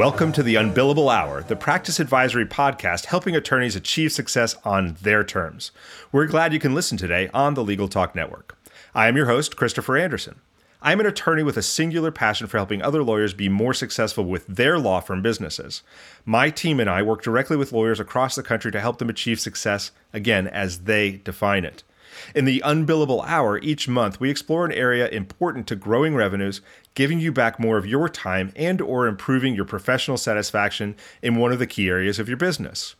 Welcome 0.00 0.32
to 0.32 0.42
the 0.42 0.54
Unbillable 0.54 1.12
Hour, 1.12 1.42
the 1.42 1.56
practice 1.56 2.00
advisory 2.00 2.46
podcast 2.46 3.04
helping 3.04 3.36
attorneys 3.36 3.76
achieve 3.76 4.12
success 4.12 4.56
on 4.64 4.96
their 5.02 5.22
terms. 5.22 5.72
We're 6.10 6.24
glad 6.24 6.54
you 6.54 6.58
can 6.58 6.74
listen 6.74 6.96
today 6.96 7.28
on 7.34 7.52
the 7.52 7.62
Legal 7.62 7.86
Talk 7.86 8.14
Network. 8.14 8.56
I 8.94 9.08
am 9.08 9.16
your 9.18 9.26
host, 9.26 9.56
Christopher 9.56 9.98
Anderson. 9.98 10.40
I'm 10.80 11.00
an 11.00 11.06
attorney 11.06 11.42
with 11.42 11.58
a 11.58 11.62
singular 11.62 12.10
passion 12.10 12.46
for 12.46 12.56
helping 12.56 12.80
other 12.80 13.02
lawyers 13.02 13.34
be 13.34 13.50
more 13.50 13.74
successful 13.74 14.24
with 14.24 14.46
their 14.46 14.78
law 14.78 15.00
firm 15.00 15.20
businesses. 15.20 15.82
My 16.24 16.48
team 16.48 16.80
and 16.80 16.88
I 16.88 17.02
work 17.02 17.22
directly 17.22 17.58
with 17.58 17.70
lawyers 17.70 18.00
across 18.00 18.34
the 18.34 18.42
country 18.42 18.72
to 18.72 18.80
help 18.80 19.00
them 19.00 19.10
achieve 19.10 19.38
success, 19.38 19.90
again, 20.14 20.46
as 20.48 20.84
they 20.84 21.18
define 21.18 21.66
it. 21.66 21.82
In 22.34 22.44
the 22.44 22.62
unbillable 22.64 23.24
hour 23.26 23.58
each 23.58 23.88
month, 23.88 24.20
we 24.20 24.30
explore 24.30 24.64
an 24.64 24.72
area 24.72 25.08
important 25.08 25.66
to 25.68 25.76
growing 25.76 26.14
revenues, 26.14 26.60
giving 26.94 27.20
you 27.20 27.32
back 27.32 27.58
more 27.58 27.76
of 27.76 27.86
your 27.86 28.08
time 28.08 28.52
and 28.56 28.80
or 28.80 29.06
improving 29.06 29.54
your 29.54 29.64
professional 29.64 30.16
satisfaction 30.16 30.96
in 31.22 31.36
one 31.36 31.52
of 31.52 31.58
the 31.58 31.66
key 31.66 31.88
areas 31.88 32.18
of 32.18 32.28
your 32.28 32.36
business. 32.36 32.94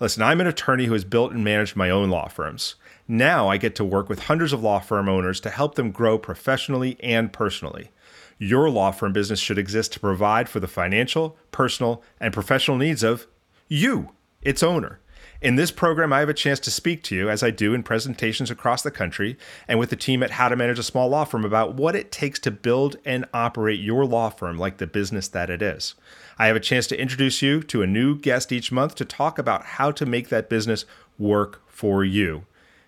Listen, 0.00 0.22
I'm 0.22 0.40
an 0.40 0.46
attorney 0.46 0.86
who 0.86 0.94
has 0.94 1.04
built 1.04 1.32
and 1.32 1.44
managed 1.44 1.76
my 1.76 1.90
own 1.90 2.10
law 2.10 2.28
firms. 2.28 2.74
Now 3.06 3.48
I 3.48 3.56
get 3.56 3.74
to 3.76 3.84
work 3.84 4.08
with 4.08 4.24
hundreds 4.24 4.52
of 4.52 4.62
law 4.62 4.80
firm 4.80 5.08
owners 5.08 5.38
to 5.40 5.50
help 5.50 5.74
them 5.74 5.90
grow 5.90 6.18
professionally 6.18 6.96
and 7.00 7.32
personally. 7.32 7.90
Your 8.38 8.70
law 8.70 8.90
firm 8.90 9.12
business 9.12 9.38
should 9.38 9.58
exist 9.58 9.92
to 9.92 10.00
provide 10.00 10.48
for 10.48 10.58
the 10.58 10.66
financial, 10.66 11.36
personal, 11.50 12.02
and 12.18 12.32
professional 12.32 12.76
needs 12.76 13.02
of 13.02 13.26
you, 13.68 14.10
its 14.40 14.62
owner. 14.62 14.98
In 15.42 15.56
this 15.56 15.72
program, 15.72 16.12
I 16.12 16.20
have 16.20 16.28
a 16.28 16.34
chance 16.34 16.60
to 16.60 16.70
speak 16.70 17.02
to 17.02 17.16
you, 17.16 17.28
as 17.28 17.42
I 17.42 17.50
do 17.50 17.74
in 17.74 17.82
presentations 17.82 18.48
across 18.48 18.82
the 18.82 18.92
country 18.92 19.36
and 19.66 19.76
with 19.76 19.90
the 19.90 19.96
team 19.96 20.22
at 20.22 20.30
How 20.30 20.48
to 20.48 20.54
Manage 20.54 20.78
a 20.78 20.84
Small 20.84 21.08
Law 21.08 21.24
Firm, 21.24 21.44
about 21.44 21.74
what 21.74 21.96
it 21.96 22.12
takes 22.12 22.38
to 22.40 22.52
build 22.52 22.94
and 23.04 23.24
operate 23.34 23.80
your 23.80 24.06
law 24.06 24.30
firm 24.30 24.56
like 24.56 24.76
the 24.76 24.86
business 24.86 25.26
that 25.26 25.50
it 25.50 25.60
is. 25.60 25.96
I 26.38 26.46
have 26.46 26.54
a 26.54 26.60
chance 26.60 26.86
to 26.86 27.00
introduce 27.00 27.42
you 27.42 27.60
to 27.64 27.82
a 27.82 27.88
new 27.88 28.16
guest 28.16 28.52
each 28.52 28.70
month 28.70 28.94
to 28.94 29.04
talk 29.04 29.36
about 29.36 29.64
how 29.64 29.90
to 29.90 30.06
make 30.06 30.28
that 30.28 30.48
business 30.48 30.84
work 31.18 31.60
for 31.66 32.04
you 32.04 32.46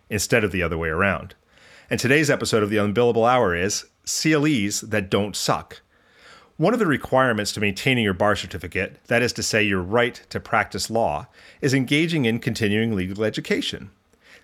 instead 0.08 0.44
of 0.44 0.52
the 0.52 0.62
other 0.62 0.78
way 0.78 0.91
around. 0.91 1.34
And 1.91 1.98
today's 1.98 2.30
episode 2.30 2.62
of 2.62 2.70
the 2.70 2.77
Unbillable 2.77 3.28
Hour 3.28 3.56
is 3.56 3.86
CLEs 4.06 4.83
that 4.83 5.11
don't 5.11 5.34
suck. 5.34 5.80
One 6.56 6.72
of 6.72 6.78
the 6.78 6.86
requirements 6.86 7.50
to 7.52 7.60
maintaining 7.60 8.05
your 8.05 8.14
bar 8.14 8.36
certificate, 8.36 9.02
that 9.08 9.22
is 9.22 9.33
to 9.33 9.42
say, 9.42 9.64
your 9.64 9.83
right 9.83 10.14
to 10.30 10.38
practice 10.38 10.88
law, 10.88 11.27
is 11.61 11.74
engaging 11.74 12.27
in 12.27 12.38
continuing 12.38 12.94
legal 12.94 13.24
education. 13.24 13.91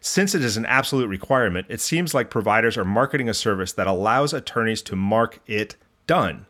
Since 0.00 0.34
it 0.34 0.42
is 0.42 0.56
an 0.56 0.66
absolute 0.66 1.06
requirement, 1.06 1.68
it 1.68 1.80
seems 1.80 2.12
like 2.12 2.28
providers 2.28 2.76
are 2.76 2.84
marketing 2.84 3.28
a 3.28 3.34
service 3.34 3.72
that 3.74 3.86
allows 3.86 4.34
attorneys 4.34 4.82
to 4.82 4.96
mark 4.96 5.38
it 5.46 5.76
done. 6.08 6.46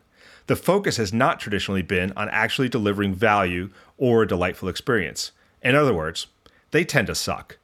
The 0.47 0.55
focus 0.55 0.97
has 0.97 1.13
not 1.13 1.39
traditionally 1.39 1.83
been 1.83 2.11
on 2.13 2.27
actually 2.29 2.69
delivering 2.69 3.13
value 3.13 3.69
or 3.99 4.23
a 4.23 4.27
delightful 4.27 4.67
experience. 4.67 5.31
In 5.61 5.75
other 5.75 5.93
words, 5.93 6.25
they 6.71 6.83
tend 6.83 7.05
to 7.05 7.13
suck. 7.13 7.59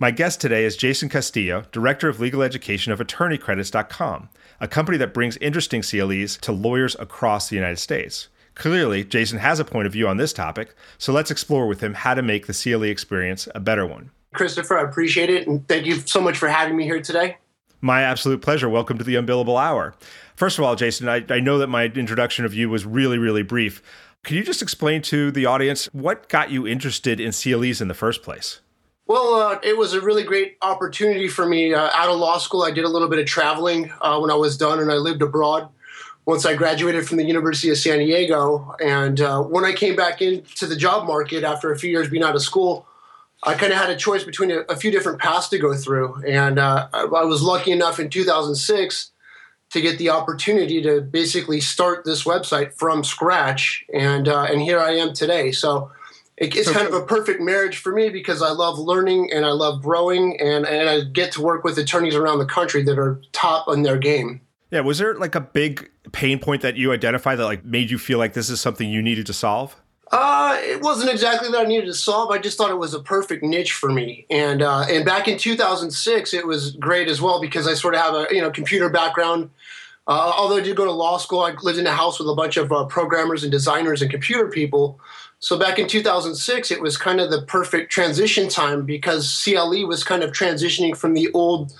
My 0.00 0.12
guest 0.12 0.40
today 0.40 0.64
is 0.64 0.76
Jason 0.76 1.08
Castillo, 1.08 1.64
Director 1.72 2.08
of 2.08 2.20
Legal 2.20 2.40
Education 2.40 2.92
of 2.92 3.00
AttorneyCredits.com, 3.00 4.28
a 4.60 4.68
company 4.68 4.96
that 4.96 5.12
brings 5.12 5.36
interesting 5.38 5.82
CLEs 5.82 6.36
to 6.42 6.52
lawyers 6.52 6.94
across 7.00 7.48
the 7.48 7.56
United 7.56 7.80
States. 7.80 8.28
Clearly, 8.54 9.02
Jason 9.02 9.40
has 9.40 9.58
a 9.58 9.64
point 9.64 9.88
of 9.88 9.92
view 9.92 10.06
on 10.06 10.16
this 10.16 10.32
topic, 10.32 10.76
so 10.98 11.12
let's 11.12 11.32
explore 11.32 11.66
with 11.66 11.80
him 11.80 11.94
how 11.94 12.14
to 12.14 12.22
make 12.22 12.46
the 12.46 12.52
CLE 12.52 12.84
experience 12.84 13.48
a 13.56 13.58
better 13.58 13.84
one. 13.84 14.12
Christopher, 14.34 14.78
I 14.78 14.88
appreciate 14.88 15.30
it, 15.30 15.48
and 15.48 15.66
thank 15.66 15.84
you 15.84 15.96
so 16.06 16.20
much 16.20 16.38
for 16.38 16.48
having 16.48 16.76
me 16.76 16.84
here 16.84 17.02
today. 17.02 17.38
My 17.80 18.02
absolute 18.02 18.40
pleasure. 18.40 18.68
Welcome 18.68 18.98
to 18.98 19.04
the 19.04 19.16
Unbillable 19.16 19.60
Hour. 19.60 19.96
First 20.36 20.58
of 20.58 20.64
all, 20.64 20.76
Jason, 20.76 21.08
I, 21.08 21.24
I 21.28 21.40
know 21.40 21.58
that 21.58 21.66
my 21.66 21.86
introduction 21.86 22.44
of 22.44 22.54
you 22.54 22.70
was 22.70 22.86
really, 22.86 23.18
really 23.18 23.42
brief. 23.42 23.82
Can 24.22 24.36
you 24.36 24.44
just 24.44 24.62
explain 24.62 25.02
to 25.02 25.32
the 25.32 25.46
audience 25.46 25.86
what 25.86 26.28
got 26.28 26.52
you 26.52 26.68
interested 26.68 27.18
in 27.18 27.32
CLEs 27.32 27.80
in 27.80 27.88
the 27.88 27.94
first 27.94 28.22
place? 28.22 28.60
Well, 29.08 29.34
uh, 29.40 29.58
it 29.62 29.78
was 29.78 29.94
a 29.94 30.02
really 30.02 30.22
great 30.22 30.58
opportunity 30.60 31.28
for 31.28 31.46
me. 31.46 31.72
Uh, 31.72 31.88
out 31.94 32.10
of 32.10 32.18
law 32.18 32.36
school, 32.36 32.62
I 32.62 32.70
did 32.70 32.84
a 32.84 32.88
little 32.88 33.08
bit 33.08 33.18
of 33.18 33.24
traveling 33.24 33.90
uh, 34.02 34.18
when 34.18 34.30
I 34.30 34.34
was 34.34 34.58
done, 34.58 34.80
and 34.80 34.92
I 34.92 34.96
lived 34.96 35.22
abroad 35.22 35.70
once 36.26 36.44
I 36.44 36.54
graduated 36.54 37.08
from 37.08 37.16
the 37.16 37.24
University 37.24 37.70
of 37.70 37.78
San 37.78 38.00
Diego. 38.00 38.76
And 38.84 39.18
uh, 39.18 39.40
when 39.40 39.64
I 39.64 39.72
came 39.72 39.96
back 39.96 40.20
into 40.20 40.66
the 40.66 40.76
job 40.76 41.06
market 41.06 41.42
after 41.42 41.72
a 41.72 41.78
few 41.78 41.88
years 41.88 42.10
being 42.10 42.22
out 42.22 42.34
of 42.34 42.42
school, 42.42 42.86
I 43.44 43.54
kind 43.54 43.72
of 43.72 43.78
had 43.78 43.88
a 43.88 43.96
choice 43.96 44.24
between 44.24 44.50
a, 44.50 44.58
a, 44.68 44.76
few 44.76 44.90
different 44.90 45.20
paths 45.20 45.48
to 45.48 45.58
go 45.58 45.74
through. 45.74 46.22
And 46.26 46.58
uh, 46.58 46.88
I, 46.92 47.04
I 47.04 47.24
was 47.24 47.40
lucky 47.40 47.72
enough 47.72 47.98
in 47.98 48.10
2006 48.10 49.10
to 49.70 49.80
get 49.80 49.96
the 49.96 50.10
opportunity 50.10 50.82
to 50.82 51.00
basically 51.00 51.60
start 51.60 52.04
this 52.04 52.24
website 52.24 52.74
from 52.74 53.04
scratch. 53.04 53.86
And, 53.94 54.28
uh, 54.28 54.48
and 54.50 54.60
here 54.60 54.80
I 54.80 54.96
am 54.96 55.14
today. 55.14 55.50
So 55.52 55.92
it's 56.40 56.70
kind 56.70 56.86
of 56.86 56.94
a 56.94 57.04
perfect 57.04 57.40
marriage 57.40 57.78
for 57.78 57.92
me 57.92 58.10
because 58.10 58.42
I 58.42 58.50
love 58.50 58.78
learning 58.78 59.30
and 59.32 59.44
I 59.44 59.50
love 59.50 59.82
growing 59.82 60.40
and, 60.40 60.64
and 60.66 60.88
I 60.88 61.00
get 61.00 61.32
to 61.32 61.42
work 61.42 61.64
with 61.64 61.78
attorneys 61.78 62.14
around 62.14 62.38
the 62.38 62.46
country 62.46 62.82
that 62.84 62.98
are 62.98 63.20
top 63.32 63.68
in 63.68 63.82
their 63.82 63.98
game. 63.98 64.40
Yeah, 64.70 64.80
was 64.80 64.98
there 64.98 65.14
like 65.14 65.34
a 65.34 65.40
big 65.40 65.90
pain 66.12 66.38
point 66.38 66.62
that 66.62 66.76
you 66.76 66.92
identified 66.92 67.38
that 67.38 67.46
like 67.46 67.64
made 67.64 67.90
you 67.90 67.98
feel 67.98 68.18
like 68.18 68.34
this 68.34 68.50
is 68.50 68.60
something 68.60 68.88
you 68.88 69.02
needed 69.02 69.26
to 69.26 69.32
solve? 69.32 69.76
Uh, 70.10 70.56
it 70.60 70.80
wasn't 70.80 71.10
exactly 71.10 71.50
that 71.50 71.60
I 71.60 71.64
needed 71.64 71.86
to 71.86 71.94
solve. 71.94 72.30
I 72.30 72.38
just 72.38 72.56
thought 72.56 72.70
it 72.70 72.78
was 72.78 72.94
a 72.94 73.00
perfect 73.00 73.42
niche 73.42 73.72
for 73.72 73.90
me. 73.90 74.26
And 74.30 74.62
uh, 74.62 74.86
and 74.88 75.04
back 75.04 75.28
in 75.28 75.38
2006, 75.38 76.34
it 76.34 76.46
was 76.46 76.72
great 76.72 77.08
as 77.08 77.20
well 77.20 77.40
because 77.40 77.66
I 77.66 77.74
sort 77.74 77.94
of 77.94 78.00
have 78.00 78.14
a 78.14 78.26
you 78.30 78.40
know 78.40 78.50
computer 78.50 78.88
background. 78.88 79.50
Uh, 80.06 80.32
although 80.34 80.56
I 80.56 80.60
did 80.60 80.74
go 80.74 80.86
to 80.86 80.92
law 80.92 81.18
school, 81.18 81.40
I 81.40 81.52
lived 81.62 81.78
in 81.78 81.86
a 81.86 81.92
house 81.92 82.18
with 82.18 82.28
a 82.28 82.34
bunch 82.34 82.56
of 82.56 82.72
uh, 82.72 82.86
programmers 82.86 83.42
and 83.42 83.52
designers 83.52 84.00
and 84.00 84.10
computer 84.10 84.48
people. 84.48 84.98
So 85.40 85.58
back 85.58 85.78
in 85.78 85.86
2006, 85.86 86.70
it 86.70 86.80
was 86.80 86.96
kind 86.96 87.20
of 87.20 87.30
the 87.30 87.42
perfect 87.42 87.92
transition 87.92 88.48
time 88.48 88.84
because 88.84 89.42
CLE 89.44 89.86
was 89.86 90.02
kind 90.02 90.22
of 90.22 90.32
transitioning 90.32 90.96
from 90.96 91.14
the 91.14 91.30
old, 91.32 91.72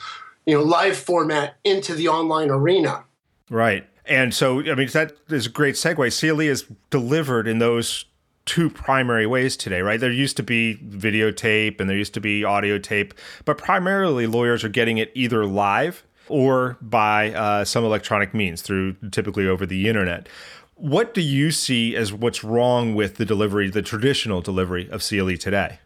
you 0.47 0.55
know, 0.55 0.63
live 0.63 0.97
format 0.97 1.57
into 1.65 1.95
the 1.95 2.09
online 2.09 2.51
arena. 2.51 3.05
Right. 3.51 3.87
And 4.07 4.33
so, 4.33 4.61
I 4.61 4.75
mean, 4.75 4.89
that 4.89 5.17
is 5.29 5.47
a 5.47 5.51
great 5.51 5.75
segue. 5.75 6.19
CLE 6.19 6.41
is 6.41 6.65
delivered 6.91 7.49
in 7.49 7.59
those 7.59 8.05
two 8.47 8.71
primary 8.71 9.27
ways 9.27 9.57
today, 9.57 9.83
right? 9.83 10.01
There 10.01 10.11
used 10.11 10.37
to 10.39 10.43
be 10.43 10.77
videotape 10.77 11.81
and 11.81 11.91
there 11.91 11.97
used 11.97 12.15
to 12.15 12.21
be 12.21 12.45
audio 12.45 12.79
tape, 12.79 13.13
but 13.45 13.59
primarily 13.59 14.27
lawyers 14.27 14.65
are 14.65 14.71
getting 14.71 14.97
it 14.97 15.11
either 15.15 15.45
live 15.45 16.05
or 16.29 16.79
by 16.81 17.33
uh, 17.33 17.65
some 17.65 17.85
electronic 17.85 18.33
means 18.33 18.63
through 18.63 18.97
typically 19.11 19.47
over 19.47 19.67
the 19.67 19.89
internet. 19.89 20.29
What 20.79 21.13
do 21.13 21.21
you 21.21 21.51
see 21.51 21.97
as 21.97 22.13
what's 22.13 22.45
wrong 22.45 22.95
with 22.95 23.17
the 23.17 23.25
delivery, 23.25 23.69
the 23.69 23.83
traditional 23.83 24.41
delivery 24.41 24.89
of 24.91 25.03
CLE 25.03 25.37
today? 25.37 25.81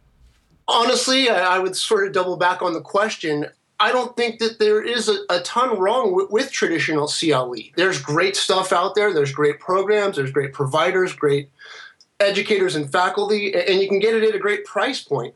Honestly, 0.69 1.31
I 1.31 1.59
would 1.59 1.77
sort 1.77 2.07
of 2.07 2.13
double 2.13 2.37
back 2.37 2.61
on 2.61 2.75
the 2.75 2.83
question. 2.83 3.47
I 3.81 3.91
don't 3.91 4.15
think 4.19 4.39
that 4.41 4.59
there 4.59 4.83
is 4.83 5.09
a, 5.09 5.17
a 5.31 5.41
ton 5.41 5.79
wrong 5.79 6.15
with, 6.15 6.31
with, 6.31 6.53
traditional 6.53 7.09
CLE. 7.09 7.57
There's 7.75 8.01
great 8.01 8.37
stuff 8.37 8.71
out 8.71 8.95
there. 8.95 9.15
There's 9.15 9.33
great 9.33 9.59
programs. 9.59 10.17
There's 10.17 10.31
great 10.31 10.53
providers, 10.53 11.15
great 11.15 11.49
educators 12.21 12.77
and 12.77 12.93
faculty, 12.93 13.55
and 13.55 13.81
you 13.81 13.89
can 13.89 13.99
get 13.99 14.15
it 14.15 14.23
at 14.23 14.35
a 14.35 14.39
great 14.39 14.67
price 14.67 15.03
point. 15.03 15.35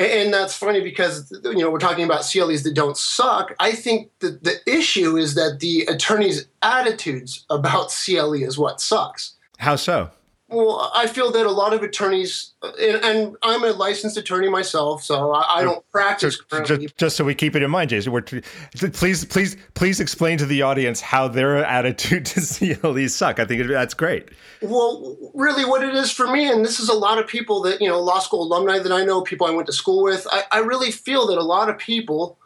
And 0.00 0.32
that's 0.32 0.56
funny 0.56 0.80
because 0.80 1.30
you 1.44 1.58
know 1.58 1.70
we're 1.70 1.78
talking 1.78 2.06
about 2.06 2.22
CLEs 2.22 2.62
that 2.62 2.74
don't 2.74 2.96
suck. 2.96 3.54
I 3.60 3.72
think 3.72 4.10
that 4.20 4.42
the 4.42 4.56
issue 4.66 5.18
is 5.18 5.34
that 5.34 5.58
the 5.60 5.82
attorneys' 5.82 6.46
attitudes 6.62 7.44
about 7.50 7.90
CLE 7.90 8.32
is 8.32 8.56
what 8.56 8.80
sucks. 8.80 9.34
How 9.58 9.76
so? 9.76 10.10
Well, 10.50 10.90
I 10.94 11.06
feel 11.06 11.30
that 11.30 11.46
a 11.46 11.50
lot 11.50 11.72
of 11.72 11.84
attorneys, 11.84 12.54
uh, 12.60 12.72
and, 12.80 13.04
and 13.04 13.36
I'm 13.42 13.62
a 13.62 13.70
licensed 13.70 14.16
attorney 14.16 14.48
myself, 14.48 15.04
so 15.04 15.30
I, 15.30 15.60
I 15.60 15.62
don't 15.62 15.88
practice. 15.92 16.40
Just, 16.64 16.96
just, 16.96 17.16
so 17.16 17.24
we 17.24 17.36
keep 17.36 17.54
it 17.54 17.62
in 17.62 17.70
mind, 17.70 17.90
Jason, 17.90 18.12
we're, 18.12 18.22
please, 18.22 19.24
please, 19.24 19.56
please 19.74 20.00
explain 20.00 20.38
to 20.38 20.46
the 20.46 20.62
audience 20.62 21.00
how 21.00 21.28
their 21.28 21.64
attitude 21.64 22.26
to 22.26 22.40
CLEs 22.40 23.14
suck. 23.14 23.38
I 23.38 23.44
think 23.44 23.68
that's 23.68 23.94
great. 23.94 24.30
Well, 24.60 25.16
really, 25.34 25.64
what 25.64 25.84
it 25.84 25.94
is 25.94 26.10
for 26.10 26.26
me, 26.26 26.50
and 26.50 26.64
this 26.64 26.80
is 26.80 26.88
a 26.88 26.94
lot 26.94 27.18
of 27.18 27.28
people 27.28 27.62
that 27.62 27.80
you 27.80 27.88
know, 27.88 28.00
law 28.00 28.18
school 28.18 28.42
alumni 28.42 28.80
that 28.80 28.90
I 28.90 29.04
know, 29.04 29.22
people 29.22 29.46
I 29.46 29.50
went 29.50 29.68
to 29.68 29.72
school 29.72 30.02
with. 30.02 30.26
I, 30.32 30.42
I 30.50 30.58
really 30.58 30.90
feel 30.90 31.28
that 31.28 31.38
a 31.38 31.44
lot 31.44 31.68
of 31.68 31.78
people 31.78 32.39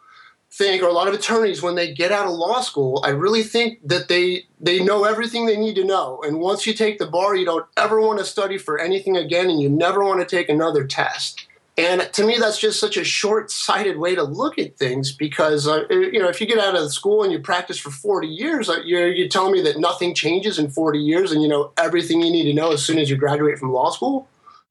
think, 0.57 0.81
or 0.81 0.87
a 0.87 0.93
lot 0.93 1.07
of 1.07 1.13
attorneys, 1.13 1.61
when 1.61 1.75
they 1.75 1.93
get 1.93 2.11
out 2.11 2.27
of 2.27 2.33
law 2.33 2.61
school, 2.61 3.01
I 3.03 3.09
really 3.09 3.43
think 3.43 3.79
that 3.87 4.07
they 4.07 4.45
they 4.59 4.83
know 4.83 5.03
everything 5.03 5.45
they 5.45 5.57
need 5.57 5.75
to 5.75 5.83
know. 5.83 6.21
And 6.23 6.39
once 6.39 6.65
you 6.65 6.73
take 6.73 6.97
the 6.97 7.07
bar, 7.07 7.35
you 7.35 7.45
don't 7.45 7.65
ever 7.77 7.99
want 7.99 8.19
to 8.19 8.25
study 8.25 8.57
for 8.57 8.79
anything 8.79 9.17
again, 9.17 9.49
and 9.49 9.61
you 9.61 9.69
never 9.69 10.03
want 10.03 10.21
to 10.21 10.35
take 10.35 10.49
another 10.49 10.85
test. 10.85 11.47
And 11.77 12.09
to 12.13 12.25
me, 12.25 12.37
that's 12.39 12.57
just 12.57 12.79
such 12.79 12.95
a 12.95 13.03
short-sighted 13.03 13.97
way 13.97 14.15
to 14.15 14.23
look 14.23 14.57
at 14.57 14.77
things 14.77 15.11
because, 15.11 15.67
uh, 15.67 15.83
you 15.89 16.19
know, 16.19 16.29
if 16.29 16.39
you 16.39 16.47
get 16.47 16.57
out 16.57 16.73
of 16.73 16.93
school 16.93 17.21
and 17.21 17.33
you 17.33 17.39
practice 17.39 17.77
for 17.77 17.91
40 17.91 18.29
years, 18.29 18.69
uh, 18.69 18.77
you're, 18.85 19.11
you're 19.11 19.27
telling 19.27 19.51
me 19.51 19.61
that 19.63 19.77
nothing 19.77 20.15
changes 20.15 20.57
in 20.57 20.69
40 20.69 20.99
years 20.99 21.33
and 21.33 21.41
you 21.41 21.49
know 21.49 21.73
everything 21.77 22.21
you 22.21 22.31
need 22.31 22.45
to 22.45 22.53
know 22.53 22.71
as 22.71 22.81
soon 22.81 22.97
as 22.97 23.09
you 23.09 23.17
graduate 23.17 23.59
from 23.59 23.73
law 23.73 23.89
school? 23.89 24.25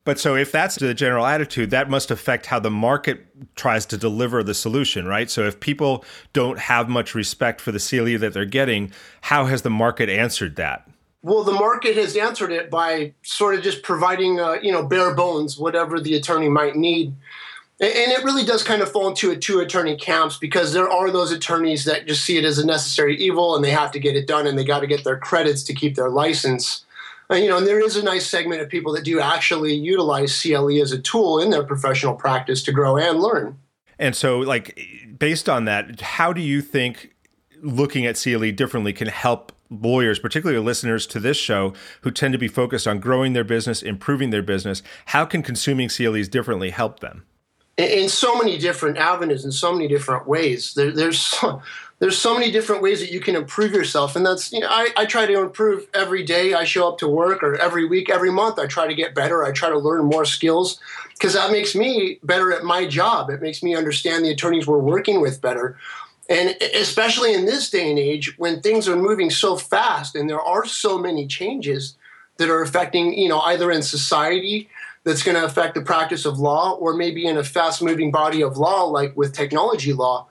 But 0.05 0.21
so 0.21 0.37
if 0.37 0.53
that's 0.53 0.77
the 0.77 0.93
general 0.93 1.25
attitude, 1.25 1.71
that 1.71 1.89
must 1.89 2.11
affect 2.11 2.47
how 2.47 2.61
the 2.61 2.71
market 2.71 3.27
tries 3.57 3.87
to 3.87 3.97
deliver 3.97 4.43
the 4.43 4.55
solution, 4.55 5.07
right? 5.07 5.31
So 5.31 5.47
if 5.47 5.61
people 5.61 6.05
don't 6.35 6.59
have 6.59 6.91
much 6.91 7.15
respect 7.15 7.61
for 7.61 7.73
the 7.73 7.79
CLE 7.79 8.19
that 8.19 8.35
they're 8.35 8.45
getting, 8.45 8.93
how 9.23 9.47
has 9.47 9.63
the 9.63 9.71
market 9.71 10.11
answered 10.11 10.57
that? 10.57 10.87
Well, 11.23 11.43
the 11.43 11.53
market 11.53 11.97
has 11.97 12.17
answered 12.19 12.53
it 12.53 12.71
by 12.71 13.15
sort 13.23 13.55
of 13.55 13.63
just 13.63 13.83
providing, 13.83 14.39
uh, 14.39 14.59
you 14.63 14.71
know, 14.71 14.85
bare 14.85 15.15
bones, 15.15 15.57
whatever 15.57 15.99
the 15.99 16.15
attorney 16.17 16.51
might 16.51 16.77
need. 16.77 17.15
And 17.81 18.13
it 18.13 18.23
really 18.23 18.45
does 18.45 18.63
kind 18.63 18.83
of 18.83 18.93
fall 18.93 19.09
into 19.09 19.31
a 19.31 19.37
two 19.37 19.61
attorney 19.61 19.97
camps 19.97 20.37
because 20.37 20.75
there 20.75 20.89
are 20.89 21.11
those 21.11 21.33
attorneys 21.33 21.87
that 21.87 22.07
just 22.07 22.25
see 22.25 22.37
it 22.37 22.45
as 22.45 22.59
a 22.59 22.67
necessary 22.67 23.17
evil 23.17 23.57
and 23.57 23.65
they 23.65 23.71
have 23.71 23.91
to 23.93 23.99
get 23.99 24.17
it 24.17 24.27
done 24.27 24.47
and 24.47 24.57
they 24.59 24.65
got 24.65 24.81
to 24.81 24.87
get 24.87 25.03
their 25.03 25.19
credits 25.19 25.63
to 25.65 25.75
keep 25.75 25.97
their 25.97 26.11
license. 26.11 26.84
Uh, 27.31 27.37
you 27.37 27.49
know, 27.49 27.59
and 27.59 27.67
there 27.67 27.81
is 27.81 27.97
a 27.97 28.03
nice 28.03 28.27
segment 28.27 28.61
of 28.61 28.69
people 28.69 28.93
that 28.93 29.05
do 29.05 29.21
actually 29.21 29.75
utilize 29.75 30.41
CLE 30.41 30.81
as 30.81 30.93
a 30.93 30.99
tool 30.99 31.41
in 31.41 31.51
their 31.51 31.65
professional 31.65 32.15
practice 32.15 32.63
to 32.65 32.73
grow 32.73 32.97
and 32.97 33.21
learn. 33.21 33.59
And 33.99 34.15
so, 34.15 34.39
like, 34.39 34.79
based 35.19 35.49
on 35.49 35.65
that, 35.65 36.01
how 36.01 36.33
do 36.33 36.41
you 36.41 36.61
think 36.61 37.15
looking 37.63 38.05
at 38.07 38.17
CLE 38.17 38.53
differently 38.53 38.93
can 38.93 39.09
help 39.09 39.53
lawyers, 39.71 40.19
particularly 40.19 40.63
listeners 40.63 41.07
to 41.09 41.21
this 41.21 41.37
show, 41.37 41.73
who 42.03 42.11
tend 42.11 42.33
to 42.33 42.39
be 42.39 42.49
focused 42.49 42.87
on 42.87 42.99
growing 42.99 43.33
their 43.33 43.45
business, 43.45 43.83
improving 43.83 44.31
their 44.31 44.43
business? 44.43 44.83
How 45.07 45.25
can 45.25 45.43
consuming 45.43 45.89
CLEs 45.89 46.29
differently 46.29 46.71
help 46.71 47.01
them? 47.01 47.25
In, 47.77 48.09
so 48.09 48.39
many 48.39 48.57
different 48.57 48.99
avenues, 48.99 49.45
in 49.45 49.51
so 49.51 49.73
many 49.73 49.89
different 49.89 50.29
ways. 50.29 50.75
There, 50.75 50.93
there's 50.93 51.35
there's 52.01 52.19
so 52.19 52.35
many 52.35 52.51
different 52.51 52.83
ways 52.83 53.01
that 53.01 53.13
you 53.13 53.21
can 53.21 53.37
improve 53.37 53.73
yourself 53.73 54.17
and 54.17 54.27
that's 54.27 54.53
you 54.53 54.61
know 54.61 54.69
I, 54.69 54.89
I 54.97 55.07
try 55.07 55.27
to 55.27 55.41
improve 55.41 55.87
every 55.95 56.23
day 56.23 56.55
i 56.55 56.65
show 56.65 56.89
up 56.89 56.99
to 56.99 57.09
work 57.09 57.43
or 57.43 57.57
every 57.57 57.87
week 57.87 58.11
every 58.11 58.31
month. 58.31 58.59
I 58.59 58.67
try 58.67 58.87
to 58.87 58.95
get 58.95 59.15
better. 59.15 59.45
I 59.45 59.53
try 59.53 59.69
to 59.69 59.79
learn 59.79 60.05
more 60.05 60.25
skills 60.25 60.81
because 61.13 61.35
that 61.35 61.51
makes 61.51 61.75
me 61.75 62.19
better 62.23 62.53
at 62.53 62.65
my 62.65 62.87
job. 62.87 63.31
It 63.31 63.41
makes 63.41 63.63
me 63.63 63.75
understand 63.75 64.25
the 64.25 64.31
attorneys 64.31 64.67
we're 64.67 64.79
working 64.79 65.21
with 65.21 65.41
better. 65.41 65.79
And 66.29 66.57
especially 66.75 67.35
in 67.35 67.45
this 67.45 67.71
day 67.71 67.91
and 67.91 67.99
age 67.99 68.39
when 68.39 68.61
things 68.61 68.89
are 68.89 68.97
moving 68.97 69.31
so 69.31 69.57
fast 69.57 70.15
and 70.15 70.29
there 70.29 70.41
are 70.41 70.65
so 70.65 70.99
many 70.99 71.27
changes 71.27 71.97
that 72.39 72.49
are 72.49 72.63
affecting 72.63 73.17
you 73.17 73.29
know 73.29 73.41
either 73.41 73.71
in 73.71 73.83
society 73.83 74.69
that's 75.05 75.23
going 75.23 75.37
to 75.37 75.45
affect 75.45 75.75
the 75.75 75.83
practice 75.83 76.25
of 76.25 76.39
law 76.39 76.73
or 76.73 76.95
maybe 76.95 77.27
in 77.27 77.37
a 77.37 77.45
fast 77.45 77.83
moving 77.83 78.11
body 78.11 78.43
of 78.43 78.57
law 78.57 78.85
like 78.85 79.15
with 79.17 79.35
technology 79.35 79.93
law 79.93 80.27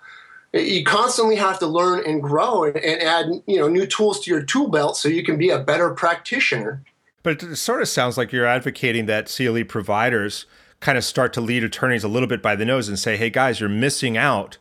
you 0.54 0.84
constantly 0.84 1.36
have 1.36 1.60
to 1.60 1.68
learn 1.68 2.04
and 2.06 2.22
grow 2.22 2.64
and, 2.64 2.78
and 2.78 3.02
add 3.02 3.26
you 3.48 3.58
know 3.58 3.68
new 3.68 3.86
tools 3.86 4.20
to 4.22 4.32
your 4.32 4.44
tool 4.44 4.70
belt 4.70 4.96
so 4.98 5.10
you 5.10 5.24
can 5.24 5.38
be 5.38 5.50
a 5.50 5.60
better 5.60 5.94
practitioner 5.94 6.84
but 7.24 7.42
it 7.42 7.56
sort 7.56 7.82
of 7.82 7.88
sounds 7.88 8.18
like 8.18 8.32
you're 8.32 8.46
advocating 8.46 9.06
that 9.06 9.34
cle 9.36 9.64
providers 9.64 10.46
kind 10.80 10.98
of 10.98 11.04
start 11.04 11.34
to 11.34 11.42
lead 11.42 11.64
attorneys 11.64 12.04
a 12.04 12.08
little 12.08 12.28
bit 12.28 12.42
by 12.42 12.56
the 12.56 12.66
nose 12.66 12.88
and 12.88 13.00
say 13.00 13.18
hey 13.18 13.30
guys 13.30 13.60
you're 13.60 13.70
missing 13.70 14.18
out 14.18 14.58